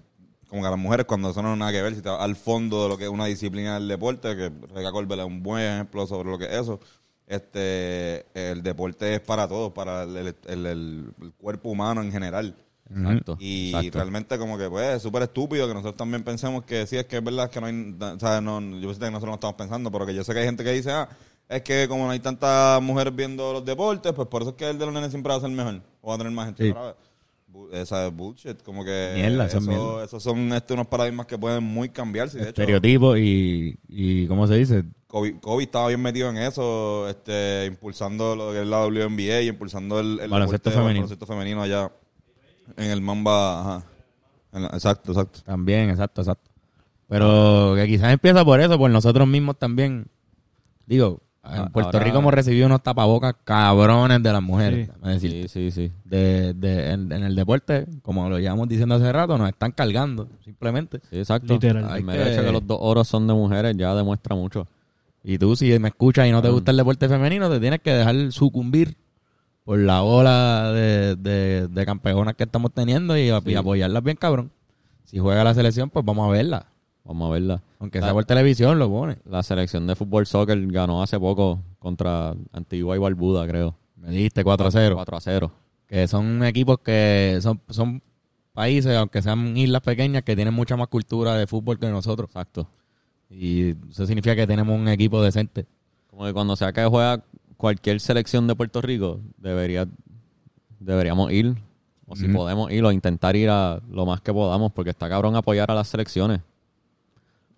como 0.50 0.62
que 0.64 0.68
a 0.68 0.72
las 0.72 0.80
mujeres 0.80 1.06
cuando 1.06 1.30
eso 1.30 1.42
no 1.42 1.50
tiene 1.50 1.60
nada 1.60 1.72
que 1.72 1.82
ver, 1.82 1.96
si 1.96 2.02
vas 2.02 2.20
al 2.20 2.36
fondo 2.36 2.84
de 2.84 2.90
lo 2.90 2.98
que 2.98 3.06
es 3.06 3.10
una 3.10 3.26
disciplina 3.26 3.76
del 3.76 3.88
deporte, 3.88 4.36
que 4.36 4.50
Rebeca 4.50 4.92
Corbel 4.92 5.20
es 5.20 5.26
un 5.26 5.42
buen 5.44 5.64
ejemplo 5.64 6.06
sobre 6.08 6.30
lo 6.30 6.38
que 6.38 6.46
es 6.46 6.52
eso, 6.62 6.80
este, 7.36 8.26
el 8.34 8.62
deporte 8.62 9.16
es 9.16 9.20
para 9.22 9.48
todos, 9.48 9.72
para 9.72 10.04
el, 10.04 10.18
el- 10.18 10.36
el- 10.48 10.66
el 11.22 11.34
cuerpo 11.38 11.70
humano 11.70 12.02
en 12.02 12.12
general. 12.12 12.56
Exacto. 12.94 13.38
Y 13.40 13.70
exacto. 13.70 13.98
realmente 14.00 14.38
como 14.38 14.58
que 14.58 14.70
pues 14.70 14.98
es 14.98 15.02
súper 15.02 15.24
estúpido 15.24 15.66
que 15.68 15.74
nosotros 15.74 15.96
también 15.96 16.24
pensemos 16.24 16.66
que 16.66 16.86
sí, 16.86 16.98
es 16.98 17.06
que 17.06 17.18
es 17.18 17.24
verdad 17.24 17.50
que 17.50 17.62
no 17.62 17.68
hay, 17.68 17.96
o 18.00 18.20
sea, 18.20 18.42
no, 18.42 18.60
yo 18.80 18.94
sé 18.94 19.00
que 19.00 19.06
nosotros 19.06 19.30
no 19.30 19.36
estamos 19.36 19.56
pensando, 19.56 19.90
pero 19.92 20.06
que 20.06 20.14
yo 20.14 20.24
sé 20.26 20.34
que 20.34 20.40
hay 20.40 20.46
gente 20.46 20.64
que 20.64 20.74
dice, 20.74 20.92
ah, 20.92 21.08
es 21.48 21.62
que 21.62 21.88
como 21.88 22.04
no 22.06 22.12
hay 22.12 22.20
tantas 22.20 22.82
mujeres 22.82 23.16
viendo 23.16 23.54
los 23.54 23.64
deportes, 23.64 24.12
pues 24.14 24.28
por 24.28 24.42
eso 24.42 24.52
es 24.52 24.58
que 24.58 24.70
el 24.70 24.78
de 24.78 24.86
los 24.86 24.94
nenes 24.94 25.10
siempre 25.12 25.32
va 25.32 25.38
a 25.38 25.42
ser 25.42 25.50
mejor, 25.52 25.82
o 26.02 26.10
va 26.10 26.16
a 26.16 26.18
tener 26.18 26.34
más 26.34 26.48
gente. 26.48 26.68
Sí. 26.68 26.74
Esa 27.72 28.08
es 28.08 28.14
bullshit, 28.14 28.62
como 28.64 28.84
que 28.84 29.14
Mierda, 29.16 29.46
eso 29.46 29.58
es 29.58 29.64
eso- 29.64 29.72
mierda. 29.72 30.04
esos 30.06 30.22
son 30.24 30.52
este, 30.54 30.74
unos 30.74 30.88
paradigmas 30.88 31.26
que 31.26 31.38
pueden 31.38 31.64
muy 31.64 31.90
cambiarse. 31.90 32.38
De 32.38 32.44
hecho, 32.44 32.62
Estereotipos 32.62 33.18
y, 33.20 33.78
y, 33.88 34.28
¿cómo 34.28 34.46
se 34.48 34.56
dice? 34.56 34.84
Kobe, 35.08 35.40
Kobe 35.40 35.64
estaba 35.64 35.88
bien 35.88 36.02
metido 36.02 36.30
en 36.30 36.38
eso, 36.38 37.08
este, 37.10 37.66
impulsando 37.68 38.36
lo 38.36 38.52
que 38.52 38.62
es 38.62 38.68
la 38.68 38.86
WNBA 38.86 39.42
y 39.42 39.48
impulsando 39.50 40.00
el, 40.00 40.20
el 40.20 40.30
Baloncesto 40.30 40.72
femenino. 40.72 41.08
femenino 41.08 41.62
allá 41.62 41.92
en 42.78 42.90
el 42.92 43.02
Mamba. 43.02 43.62
Ajá. 43.62 43.86
En 44.54 44.62
la- 44.64 44.70
exacto, 44.70 45.12
exacto. 45.12 45.40
También, 45.46 45.90
exacto, 45.90 46.22
exacto. 46.22 46.50
Pero 47.08 47.74
que 47.76 47.88
quizás 47.88 48.14
empieza 48.14 48.44
por 48.46 48.62
eso, 48.62 48.78
por 48.78 48.90
nosotros 48.90 49.28
mismos 49.28 49.58
también. 49.58 50.08
Digo, 50.86 51.22
en 51.44 51.62
Ah, 51.62 51.70
Puerto 51.74 51.98
ahora- 51.98 52.06
Rico 52.06 52.20
hemos 52.20 52.34
recibido 52.34 52.68
unos 52.68 52.84
tapabocas 52.84 53.36
cabrones 53.44 54.22
de 54.22 54.32
las 54.32 54.44
mujeres. 54.44 54.90
Sí. 55.20 55.28
Sí, 55.30 55.48
sí, 55.48 55.72
sí. 55.72 55.92
de, 56.06 56.54
de- 56.54 56.92
en, 56.92 57.12
en 57.12 57.24
el 57.24 57.36
deporte, 57.36 57.88
como 58.04 58.30
lo 58.30 58.38
llevamos 58.40 58.68
diciendo 58.70 58.96
hace 58.96 59.12
rato, 59.12 59.38
nos 59.38 59.50
están 59.50 59.72
cargando, 59.72 60.28
simplemente. 60.44 61.00
Sí, 61.10 61.18
exacto. 61.18 61.54
Literal. 61.54 61.98
El 61.98 62.04
mero 62.04 62.24
que- 62.24 62.34
hecho 62.34 62.44
que 62.44 62.52
los 62.52 62.66
dos 62.68 62.78
oros 62.80 63.08
son 63.08 63.26
de 63.28 63.34
mujeres 63.34 63.76
ya 63.76 63.96
demuestra 63.96 64.36
mucho. 64.36 64.68
Y 65.24 65.38
tú, 65.38 65.56
si 65.56 65.78
me 65.80 65.90
escuchas 65.90 66.28
y 66.28 66.32
no 66.32 66.42
te 66.42 66.50
gusta 66.50 66.72
el 66.72 66.78
deporte 66.78 67.08
femenino, 67.10 67.50
te 67.50 67.60
tienes 67.60 67.80
que 67.82 67.92
dejar 67.94 68.32
sucumbir 68.32 68.96
por 69.64 69.78
la 69.80 70.02
ola 70.04 70.72
de, 70.72 71.16
de, 71.16 71.68
de 71.68 71.86
campeonas 71.86 72.36
que 72.36 72.44
estamos 72.44 72.72
teniendo 72.74 73.16
y, 73.18 73.32
y 73.46 73.56
apoyarlas 73.56 74.04
bien, 74.04 74.18
cabrón. 74.18 74.52
Si 75.06 75.20
juega 75.20 75.44
la 75.44 75.54
selección, 75.54 75.90
pues 75.90 76.04
vamos 76.06 76.28
a 76.28 76.32
verla. 76.32 76.66
Vamos 77.04 77.30
a 77.30 77.34
verla. 77.34 77.64
Aunque 77.80 78.00
La- 78.00 78.08
sea 78.08 78.14
por 78.14 78.26
televisión, 78.26 78.78
lo 78.80 78.90
pone. 78.90 79.18
La 79.26 79.42
selección 79.44 79.88
de 79.88 79.96
fútbol 79.96 80.26
soccer 80.28 80.60
ganó 80.68 81.02
hace 81.02 81.20
poco 81.20 81.60
contra 81.80 82.36
Antigua 82.54 82.96
y 82.96 83.00
Barbuda, 83.00 83.48
creo. 83.48 83.76
Me 83.96 84.10
dijiste 84.10 84.44
4 84.44 84.68
a 84.68 84.72
0. 84.72 84.96
4 84.96 85.18
a 85.18 85.22
0. 85.22 85.52
Que 85.88 86.08
son 86.08 86.44
equipos 86.44 86.78
que 86.80 87.40
son, 87.42 87.60
son 87.70 88.02
países, 88.54 88.96
aunque 88.96 89.22
sean 89.22 89.56
islas 89.58 89.82
pequeñas, 89.82 90.24
que 90.24 90.36
tienen 90.36 90.54
mucha 90.54 90.78
más 90.78 90.88
cultura 90.88 91.36
de 91.36 91.48
fútbol 91.48 91.80
que 91.80 91.90
nosotros. 91.90 92.30
Exacto. 92.30 92.68
Y 93.30 93.72
eso 93.90 94.06
significa 94.06 94.36
que 94.36 94.46
tenemos 94.48 94.78
un 94.80 94.88
equipo 94.88 95.22
decente. 95.24 95.66
Como 96.08 96.26
que 96.26 96.34
cuando 96.34 96.56
sea 96.56 96.72
que 96.74 96.86
juega 96.86 97.24
cualquier 97.58 98.00
selección 98.00 98.46
de 98.48 98.56
Puerto 98.56 98.82
Rico, 98.82 99.20
debería, 99.38 99.88
deberíamos 100.80 101.32
ir. 101.32 101.56
O 102.08 102.16
si 102.16 102.28
podemos 102.28 102.70
ir 102.72 102.84
o 102.84 102.92
intentar 102.92 103.36
ir 103.38 103.50
a 103.50 103.80
lo 103.90 104.06
más 104.06 104.20
que 104.20 104.34
podamos, 104.34 104.72
porque 104.74 104.90
está 104.90 105.08
cabrón 105.08 105.36
apoyar 105.38 105.72
a 105.72 105.76
las 105.76 105.88
selecciones. 105.88 106.42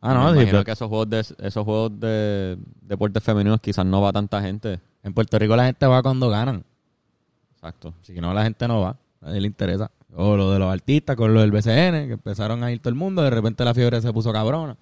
Ah, 0.05 0.13
no, 0.13 0.25
Me 0.25 0.31
imagino 0.31 0.51
pero 0.51 0.63
que 0.65 0.71
esos 0.73 0.89
juegos 0.89 1.09
de 1.09 1.19
esos 1.19 1.63
juegos 1.63 1.97
de 1.97 2.57
deportes 2.81 3.23
femeninos 3.23 3.61
quizás 3.61 3.85
no 3.85 4.01
va 4.01 4.11
tanta 4.11 4.41
gente. 4.41 4.81
en 5.01 5.13
Puerto 5.13 5.39
Rico 5.39 5.55
la 5.55 5.65
gente 5.65 5.87
va 5.87 6.03
cuando 6.03 6.29
ganan. 6.29 6.65
Exacto. 7.53 7.93
Si 8.01 8.11
no, 8.15 8.33
la 8.33 8.43
gente 8.43 8.67
no 8.67 8.81
va. 8.81 8.97
A 9.21 9.27
nadie 9.27 9.39
le 9.39 9.47
interesa. 9.47 9.89
O 10.13 10.35
lo 10.35 10.51
de 10.51 10.59
los 10.59 10.69
artistas 10.69 11.15
con 11.15 11.33
lo 11.33 11.39
del 11.39 11.51
BCN, 11.51 12.07
que 12.07 12.13
empezaron 12.13 12.65
a 12.65 12.71
ir 12.73 12.79
todo 12.79 12.89
el 12.89 12.95
mundo. 12.95 13.21
De 13.21 13.29
repente 13.29 13.63
la 13.63 13.73
fiebre 13.73 14.01
se 14.01 14.11
puso 14.11 14.33
cabrona. 14.33 14.75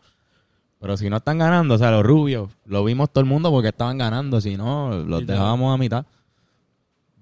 Pero 0.79 0.97
si 0.97 1.07
no 1.07 1.17
están 1.17 1.37
ganando, 1.37 1.75
o 1.75 1.77
sea, 1.77 1.91
los 1.91 2.03
rubios, 2.03 2.49
lo 2.65 2.83
vimos 2.83 3.11
todo 3.11 3.23
el 3.23 3.29
mundo 3.29 3.51
porque 3.51 3.67
estaban 3.67 3.99
ganando. 3.99 4.41
Si 4.41 4.57
no, 4.57 4.89
los 4.89 5.27
dejábamos 5.27 5.71
a 5.71 5.77
mitad. 5.77 6.03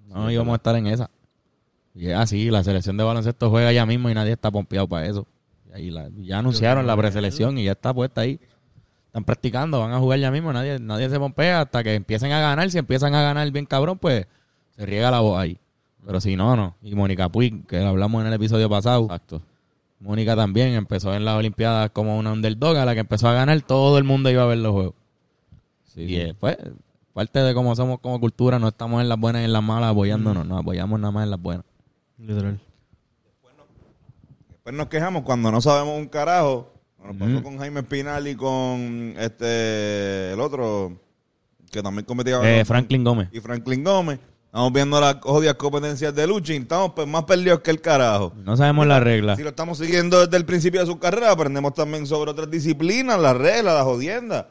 No 0.07 0.31
íbamos 0.31 0.53
a 0.53 0.55
estar 0.55 0.73
en 0.77 0.87
esa. 0.87 1.09
Y 1.93 2.07
es 2.07 2.15
así, 2.17 2.49
la 2.49 2.63
selección 2.63 2.95
de 2.95 3.03
baloncesto 3.03 3.49
juega 3.49 3.73
ya 3.73 3.85
mismo 3.85 4.09
y 4.09 4.13
nadie 4.13 4.31
está 4.31 4.49
pompeado 4.49 4.87
para 4.87 5.05
eso. 5.05 5.27
Y 5.69 5.73
ahí 5.73 5.89
la- 5.91 6.09
ya 6.17 6.39
anunciaron 6.39 6.85
la 6.87 6.95
preselección 6.97 7.57
y 7.57 7.65
ya 7.65 7.71
está 7.73 7.93
puesta 7.93 8.21
ahí. 8.21 8.39
Están 9.07 9.23
practicando, 9.23 9.79
van 9.79 9.91
a 9.93 9.99
jugar 9.99 10.19
ya 10.19 10.29
mismo, 10.31 10.53
nadie, 10.53 10.79
nadie 10.79 11.09
se 11.09 11.17
pompea 11.19 11.61
hasta 11.61 11.83
que 11.83 11.95
empiecen 11.95 12.31
a 12.31 12.39
ganar. 12.39 12.69
Si 12.69 12.77
empiezan 12.77 13.15
a 13.15 13.21
ganar 13.21 13.49
bien 13.51 13.65
cabrón, 13.65 13.97
pues 13.97 14.27
se 14.75 14.85
riega 14.85 15.09
la 15.11 15.19
voz 15.19 15.39
ahí. 15.39 15.57
Pero 16.05 16.21
si 16.21 16.35
no, 16.35 16.55
no. 16.55 16.75
Y 16.81 16.93
Mónica 16.95 17.27
Puig, 17.29 17.65
que 17.65 17.77
hablamos 17.83 18.21
en 18.21 18.27
el 18.27 18.33
episodio 18.33 18.69
pasado, 18.69 19.03
Exacto. 19.05 19.41
Mónica 19.99 20.35
también 20.35 20.73
empezó 20.75 21.13
en 21.13 21.25
las 21.25 21.35
Olimpiadas 21.35 21.89
como 21.91 22.17
una 22.17 22.31
underdog 22.31 22.77
a 22.77 22.85
la 22.85 22.93
que 22.93 23.01
empezó 23.01 23.27
a 23.27 23.33
ganar, 23.33 23.59
todo 23.61 23.97
el 23.97 24.03
mundo 24.05 24.29
iba 24.29 24.43
a 24.43 24.45
ver 24.45 24.59
los 24.59 24.71
juegos. 24.71 24.93
Sí, 25.85 26.01
Y 26.03 26.07
sí. 26.07 26.15
eh, 26.17 26.35
pues, 26.39 26.57
parte 27.13 27.39
de 27.39 27.53
cómo 27.53 27.75
somos 27.75 27.99
como 27.99 28.19
cultura, 28.19 28.59
no 28.59 28.69
estamos 28.69 29.01
en 29.01 29.09
las 29.09 29.19
buenas 29.19 29.41
y 29.41 29.45
en 29.45 29.51
las 29.53 29.63
malas 29.63 29.91
apoyándonos, 29.91 30.45
nos 30.45 30.59
apoyamos 30.61 30.99
nada 30.99 31.11
más 31.11 31.23
en 31.25 31.31
las 31.31 31.41
buenas. 31.41 31.65
Literal. 32.17 32.59
Después 34.69 34.85
nos 34.85 34.89
quejamos 34.89 35.23
cuando 35.23 35.51
no 35.51 35.61
sabemos 35.61 35.97
un 35.97 36.05
carajo. 36.07 36.71
Nos 37.03 37.15
pasó 37.17 37.41
con 37.41 37.57
Jaime 37.57 37.79
Espinal 37.79 38.27
y 38.27 38.35
con 38.35 39.15
este 39.17 40.33
el 40.33 40.39
otro 40.39 40.93
que 41.71 41.81
también 41.81 42.05
competía 42.05 42.39
Eh, 42.43 42.63
Franklin 42.65 43.03
Gómez. 43.03 43.29
y 43.31 43.39
Franklin 43.39 43.83
Gómez. 43.83 44.19
Estamos 44.45 44.71
viendo 44.71 45.01
las 45.01 45.15
jodidas 45.21 45.55
competencias 45.55 46.13
de 46.13 46.27
lucha 46.27 46.53
y 46.53 46.57
estamos 46.57 46.91
pues, 46.95 47.07
más 47.07 47.23
perdidos 47.23 47.61
que 47.61 47.71
el 47.71 47.81
carajo. 47.81 48.31
No 48.45 48.55
sabemos 48.57 48.85
las 48.85 49.01
reglas. 49.01 49.37
Si 49.37 49.43
lo 49.43 49.49
estamos 49.49 49.79
siguiendo 49.79 50.19
desde 50.23 50.37
el 50.37 50.45
principio 50.45 50.81
de 50.81 50.85
su 50.85 50.99
carrera, 50.99 51.31
aprendemos 51.31 51.73
también 51.73 52.05
sobre 52.05 52.29
otras 52.29 52.51
disciplinas, 52.51 53.19
las 53.19 53.35
reglas, 53.35 53.73
las 53.73 53.83
jodiendas. 53.85 54.45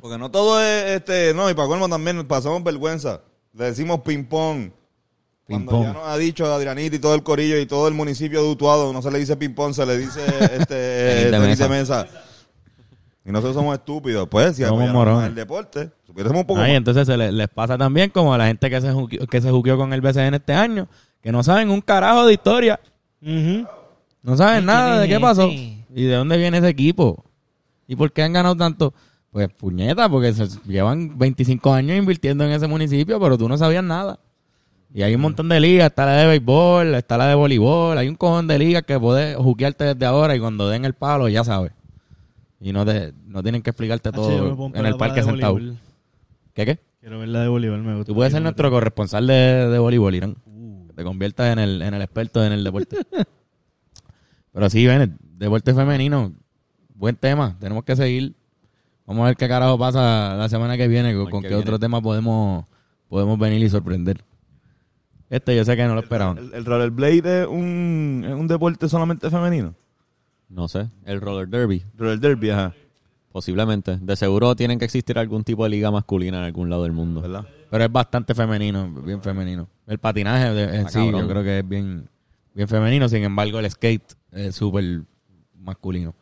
Porque 0.00 0.18
no 0.18 0.28
todo 0.32 0.60
es, 0.60 0.90
este, 0.96 1.34
no, 1.34 1.48
y 1.48 1.54
para 1.54 1.68
colmo 1.68 1.88
también 1.88 2.26
pasamos 2.26 2.64
vergüenza. 2.64 3.20
Le 3.52 3.66
decimos 3.66 4.00
ping-pong. 4.00 4.72
Cuando 5.50 5.82
ya 5.82 5.92
nos 5.92 6.06
ha 6.06 6.16
dicho 6.16 6.52
Adrianita 6.52 6.96
y 6.96 6.98
todo 6.98 7.14
el 7.14 7.22
corillo 7.22 7.58
y 7.58 7.66
todo 7.66 7.88
el 7.88 7.94
municipio 7.94 8.42
de 8.42 8.48
Utuado, 8.50 8.92
no 8.92 9.02
se 9.02 9.10
le 9.10 9.18
dice 9.18 9.36
ping-pong, 9.36 9.72
se 9.74 9.84
le 9.86 9.98
dice 9.98 10.20
este, 10.58 11.30
Tenis 11.30 11.58
de 11.58 11.68
mesa. 11.68 12.06
Y 13.24 13.30
nosotros 13.32 13.54
somos 13.54 13.74
estúpidos, 13.76 14.28
pues, 14.28 14.56
si 14.56 14.64
Somos 14.64 14.90
morones. 14.90 15.28
el 15.28 15.34
deporte, 15.34 15.90
supiésemos 16.06 16.40
un 16.40 16.46
poco 16.46 16.60
Ahí, 16.60 16.72
entonces 16.74 17.06
se 17.06 17.16
le- 17.16 17.30
les 17.32 17.48
pasa 17.48 17.76
también 17.76 18.10
como 18.10 18.32
a 18.32 18.38
la 18.38 18.46
gente 18.46 18.70
que 18.70 18.80
se, 18.80 18.90
juqueó, 18.92 19.26
que 19.26 19.40
se 19.42 19.50
juqueó 19.50 19.76
con 19.76 19.92
el 19.92 20.00
BCN 20.00 20.34
este 20.34 20.54
año, 20.54 20.88
que 21.22 21.30
no 21.30 21.42
saben 21.42 21.68
un 21.70 21.80
carajo 21.82 22.24
de 22.26 22.32
historia. 22.32 22.80
No 23.20 24.36
saben 24.36 24.64
nada 24.66 25.00
de 25.00 25.08
qué 25.08 25.20
pasó. 25.20 25.48
¿Y 25.48 26.04
de 26.04 26.14
dónde 26.14 26.36
viene 26.38 26.58
ese 26.58 26.68
equipo? 26.68 27.24
¿Y 27.86 27.96
por 27.96 28.12
qué 28.12 28.22
han 28.22 28.32
ganado 28.32 28.56
tanto? 28.56 28.94
Pues 29.30 29.48
puñeta, 29.52 30.08
porque 30.08 30.32
se 30.32 30.46
llevan 30.66 31.16
25 31.18 31.72
años 31.72 31.96
invirtiendo 31.96 32.44
en 32.44 32.52
ese 32.52 32.66
municipio, 32.66 33.20
pero 33.20 33.36
tú 33.38 33.48
no 33.48 33.56
sabías 33.58 33.84
nada. 33.84 34.18
Y 34.92 35.02
hay 35.02 35.14
un 35.14 35.20
montón 35.20 35.48
de 35.48 35.60
ligas, 35.60 35.86
está 35.86 36.04
la 36.04 36.16
de 36.16 36.26
béisbol, 36.26 36.94
está 36.96 37.16
la 37.16 37.28
de 37.28 37.34
voleibol, 37.36 37.96
hay 37.96 38.08
un 38.08 38.16
cojón 38.16 38.48
de 38.48 38.58
ligas 38.58 38.82
que 38.82 38.98
puedes 38.98 39.36
juquearte 39.36 39.84
desde 39.84 40.04
ahora 40.04 40.34
y 40.34 40.40
cuando 40.40 40.68
den 40.68 40.84
el 40.84 40.94
palo 40.94 41.28
ya 41.28 41.44
sabes. 41.44 41.72
Y 42.60 42.72
no 42.72 42.84
te, 42.84 43.14
no 43.24 43.42
tienen 43.42 43.62
que 43.62 43.70
explicarte 43.70 44.10
me 44.10 44.16
todo 44.16 44.70
en 44.74 44.86
el 44.86 44.96
parque 44.96 45.22
sentado. 45.22 45.58
¿Qué 46.54 46.66
qué? 46.66 46.78
Quiero 47.00 47.20
ver 47.20 47.28
la 47.28 47.42
de 47.42 47.48
voleibol, 47.48 47.82
me 47.82 47.94
gusta. 47.94 48.06
Tú 48.06 48.14
puedes 48.14 48.32
ser 48.32 48.42
nuestro 48.42 48.70
corresponsal 48.70 49.26
de, 49.26 49.68
de 49.68 49.78
voleibol, 49.78 50.14
Irán. 50.14 50.36
Que 50.88 50.92
te 50.92 51.04
conviertas 51.04 51.52
en 51.52 51.60
el, 51.60 51.82
en 51.82 51.94
el 51.94 52.02
experto 52.02 52.44
en 52.44 52.52
el 52.52 52.64
deporte. 52.64 52.96
Pero 54.52 54.68
sí, 54.68 54.86
ven, 54.86 55.16
deporte 55.20 55.72
femenino, 55.72 56.32
buen 56.94 57.14
tema. 57.14 57.56
Tenemos 57.60 57.84
que 57.84 57.94
seguir. 57.94 58.34
Vamos 59.06 59.22
a 59.22 59.26
ver 59.28 59.36
qué 59.36 59.48
carajo 59.48 59.78
pasa 59.78 60.34
la 60.34 60.48
semana 60.48 60.76
que 60.76 60.88
viene, 60.88 61.14
con, 61.14 61.30
con 61.30 61.42
que 61.42 61.48
qué 61.48 61.54
viene. 61.54 61.62
otro 61.62 61.78
tema 61.78 62.02
podemos, 62.02 62.64
podemos 63.08 63.38
venir 63.38 63.62
y 63.62 63.70
sorprender. 63.70 64.22
Este 65.30 65.54
yo 65.56 65.64
sé 65.64 65.76
que 65.76 65.86
no 65.86 65.94
lo 65.94 66.00
esperaban. 66.00 66.36
El, 66.38 66.52
el 66.54 66.64
rollerblade 66.64 67.42
es 67.42 67.46
un, 67.46 68.24
es 68.28 68.34
un 68.34 68.46
deporte 68.48 68.88
solamente 68.88 69.30
femenino. 69.30 69.74
No 70.48 70.66
sé. 70.68 70.88
El 71.04 71.20
roller 71.20 71.48
derby. 71.48 71.84
Roller 71.96 72.18
derby, 72.18 72.50
ajá, 72.50 72.74
Posiblemente. 73.32 73.96
De 74.02 74.16
seguro 74.16 74.56
tienen 74.56 74.80
que 74.80 74.84
existir 74.84 75.16
algún 75.16 75.44
tipo 75.44 75.62
de 75.62 75.70
liga 75.70 75.90
masculina 75.92 76.38
en 76.38 76.44
algún 76.44 76.68
lado 76.68 76.82
del 76.82 76.90
mundo. 76.92 77.20
¿verdad? 77.22 77.46
Pero 77.70 77.84
es 77.84 77.92
bastante 77.92 78.34
femenino, 78.34 78.90
bien 79.04 79.22
femenino. 79.22 79.68
El 79.86 79.98
patinaje 79.98 80.50
de- 80.52 80.76
en 80.80 80.86
Ah, 80.86 80.88
sí, 80.88 80.98
cabrón. 80.98 81.20
yo 81.22 81.28
creo 81.28 81.42
que 81.44 81.58
es 81.60 81.68
bien, 81.68 82.08
bien 82.52 82.66
femenino. 82.66 83.08
Sin 83.08 83.22
embargo, 83.22 83.60
el 83.60 83.70
skate 83.70 84.14
es 84.32 84.56
súper 84.56 85.02
masculino. 85.62 86.12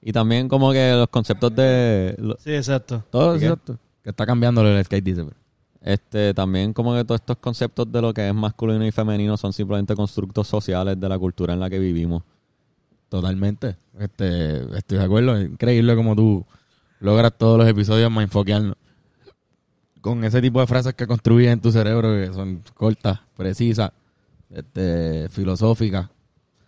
Y 0.00 0.12
también 0.12 0.48
como 0.48 0.70
que 0.70 0.92
los 0.92 1.08
conceptos 1.08 1.52
de... 1.56 2.14
lo- 2.18 2.36
Sí, 2.38 2.54
exacto. 2.54 3.02
Todo 3.10 3.36
cierto. 3.40 3.76
Que 4.04 4.10
está 4.10 4.24
cambiando 4.24 4.62
del 4.62 4.84
skate, 4.84 5.02
dice. 5.04 5.24
pero- 5.24 5.36
Este, 5.86 6.34
también 6.34 6.72
como 6.72 6.94
que 6.96 7.04
todos 7.04 7.20
estos 7.20 7.36
conceptos 7.36 7.90
de 7.92 8.02
lo 8.02 8.12
que 8.12 8.26
es 8.28 8.34
masculino 8.34 8.84
y 8.84 8.90
femenino 8.90 9.36
son 9.36 9.52
simplemente 9.52 9.94
constructos 9.94 10.48
sociales 10.48 10.98
de 10.98 11.08
la 11.08 11.16
cultura 11.16 11.54
en 11.54 11.60
la 11.60 11.70
que 11.70 11.78
vivimos. 11.78 12.24
Totalmente. 13.08 13.76
Este, 13.96 14.76
estoy 14.76 14.98
de 14.98 15.04
acuerdo. 15.04 15.36
Es 15.36 15.48
increíble 15.48 15.94
como 15.94 16.16
tú 16.16 16.44
logras 16.98 17.32
todos 17.38 17.56
los 17.56 17.68
episodios 17.68 18.10
más 18.10 18.24
enfoquearnos. 18.24 18.74
Con 20.00 20.24
ese 20.24 20.42
tipo 20.42 20.58
de 20.60 20.66
frases 20.66 20.94
que 20.94 21.06
construyes 21.06 21.52
en 21.52 21.60
tu 21.60 21.70
cerebro 21.70 22.08
que 22.14 22.32
son 22.34 22.62
cortas, 22.74 23.20
precisas, 23.36 23.92
este, 24.50 25.28
filosóficas. 25.28 26.08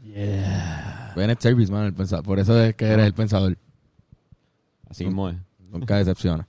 Yeah. 0.05 1.12
Bennett 1.16 1.41
Service, 1.41 1.73
man, 1.73 1.87
el 1.87 1.93
pensa- 1.93 2.23
por 2.23 2.39
eso 2.39 2.57
es 2.62 2.77
que 2.77 2.85
eres 2.87 3.05
el 3.07 3.14
pensador. 3.14 3.59
Así 4.89 5.05
mismo 5.05 5.29
es. 5.29 5.37
Nunca 5.73 5.97
decepciona. 5.97 6.47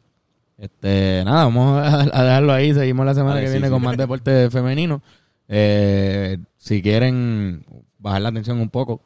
Este, 0.60 1.24
nada, 1.26 1.46
vamos 1.46 1.82
a, 1.82 2.02
a 2.02 2.24
dejarlo 2.24 2.52
ahí. 2.52 2.74
Seguimos 2.74 3.06
la 3.06 3.14
semana 3.14 3.40
que 3.40 3.48
sí, 3.48 3.54
viene 3.54 3.68
sí. 3.68 3.72
con 3.72 3.82
más 3.82 3.98
deporte 3.98 4.50
femenino. 4.52 5.02
Eh, 5.48 6.38
si 6.58 6.82
quieren 6.82 7.66
bajar 7.98 8.22
la 8.22 8.30
atención 8.30 8.60
un 8.60 8.70
poco, 8.70 9.02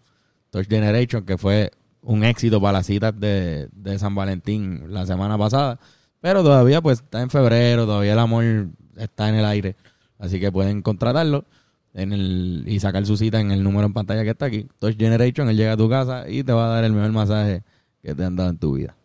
Touch 0.50 0.68
Generation, 0.68 1.26
que 1.26 1.38
fue 1.38 1.72
un 2.02 2.24
éxito 2.24 2.60
para 2.60 2.74
las 2.74 2.86
citas 2.86 3.18
de, 3.18 3.70
de 3.72 4.00
San 4.00 4.16
Valentín 4.16 4.94
la 4.94 5.06
semana 5.06 5.38
pasada. 5.38 5.80
Pero 6.20 6.44
todavía 6.44 6.82
pues 6.82 7.02
está 7.02 7.22
en 7.22 7.30
febrero, 7.30 7.86
todavía 7.86 8.14
el 8.14 8.20
amor 8.20 8.68
está 8.98 9.30
en 9.30 9.36
el 9.36 9.46
aire. 9.46 9.76
Así 10.18 10.40
que 10.40 10.52
pueden 10.52 10.82
contratarlo 10.82 11.46
en 11.94 12.14
el, 12.14 12.64
y 12.68 12.80
sacar 12.80 13.06
su 13.06 13.18
cita 13.18 13.40
en 13.40 13.52
el 13.52 13.64
número 13.64 13.86
en 13.86 13.94
pantalla 13.94 14.24
que 14.24 14.32
está 14.32 14.46
aquí. 14.46 14.68
Touch 14.80 14.98
Generation, 14.98 15.50
él 15.50 15.58
llega 15.58 15.74
a 15.74 15.78
tu 15.78 15.90
casa 15.90 16.30
y 16.30 16.44
te 16.44 16.52
va 16.52 16.66
a 16.66 16.70
dar 16.70 16.84
el 16.84 16.94
mejor 16.94 17.12
masaje 17.12 17.64
que 18.02 18.16
te 18.16 18.24
han 18.24 18.36
dado 18.36 18.50
en 18.50 18.58
tu 18.58 18.74
vida. 18.74 18.96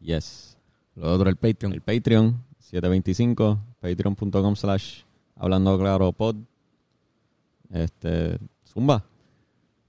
Yes. 0.00 0.49
Lo 1.00 1.14
otro, 1.14 1.30
el 1.30 1.36
Patreon. 1.36 1.72
El 1.72 1.80
Patreon, 1.80 2.44
725, 2.58 3.58
patreon.com 3.80 4.54
slash 4.54 5.02
hablando 5.34 5.78
claro 5.78 6.12
pod. 6.12 6.36
Este, 7.72 8.38
Zumba. 8.66 9.02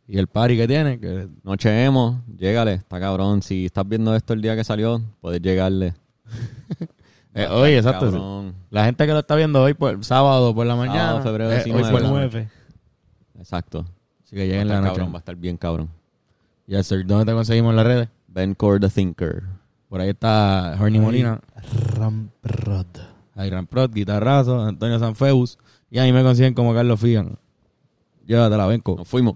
Y 0.07 0.17
el 0.17 0.27
party 0.27 0.55
que 0.55 0.67
tiene, 0.67 0.99
que 0.99 1.27
Noche 1.43 1.83
emo, 1.83 2.23
llégale, 2.37 2.75
está 2.75 2.99
cabrón. 2.99 3.41
Si 3.41 3.65
estás 3.65 3.87
viendo 3.87 4.15
esto 4.15 4.33
el 4.33 4.41
día 4.41 4.55
que 4.55 4.63
salió, 4.63 5.01
puedes 5.19 5.41
llegarle. 5.41 5.95
eh, 7.33 7.47
hoy, 7.47 7.71
exacto. 7.71 8.05
Cabrón. 8.05 8.55
La 8.69 8.85
gente 8.85 9.05
que 9.05 9.11
lo 9.11 9.19
está 9.19 9.35
viendo 9.35 9.61
hoy, 9.61 9.73
por 9.73 10.03
sábado 10.05 10.55
por 10.55 10.65
la 10.65 10.77
mañana. 10.77 11.07
Sábado, 11.07 11.23
febrero 11.23 11.51
eh, 11.51 11.55
19. 11.55 11.83
hoy 11.83 11.91
por 11.91 12.01
la 12.01 12.07
noche. 12.07 12.19
Nueve. 12.31 12.49
Exacto. 13.37 13.85
Así 14.23 14.35
que 14.35 14.47
lleguen 14.47 14.69
la 14.69 14.79
noche. 14.79 14.91
cabrón, 14.91 15.13
va 15.13 15.17
a 15.17 15.19
estar 15.19 15.35
bien 15.35 15.57
cabrón. 15.57 15.89
Yes, 16.67 16.87
sir. 16.87 17.05
¿Dónde 17.05 17.25
te 17.25 17.33
conseguimos 17.33 17.71
en 17.71 17.75
las 17.75 17.85
redes? 17.85 18.09
Ben 18.27 18.53
Core 18.55 18.79
the 18.79 18.89
Thinker. 18.89 19.43
Por 19.91 19.99
ahí 19.99 20.11
está 20.11 20.77
Horny 20.79 21.01
Molina, 21.01 21.41
Ramprod. 21.97 22.85
Iron 23.45 23.67
Prot, 23.67 23.93
Guitarrazo, 23.93 24.61
Antonio 24.61 24.97
Sanfeus. 24.97 25.57
Y 25.89 25.99
ahí 25.99 26.13
me 26.13 26.23
consiguen 26.23 26.53
como 26.53 26.73
Carlos 26.73 26.97
Figan. 26.97 27.37
Llévatela, 28.25 28.67
Benco. 28.67 28.95
Nos 28.95 29.07
fuimos. 29.09 29.35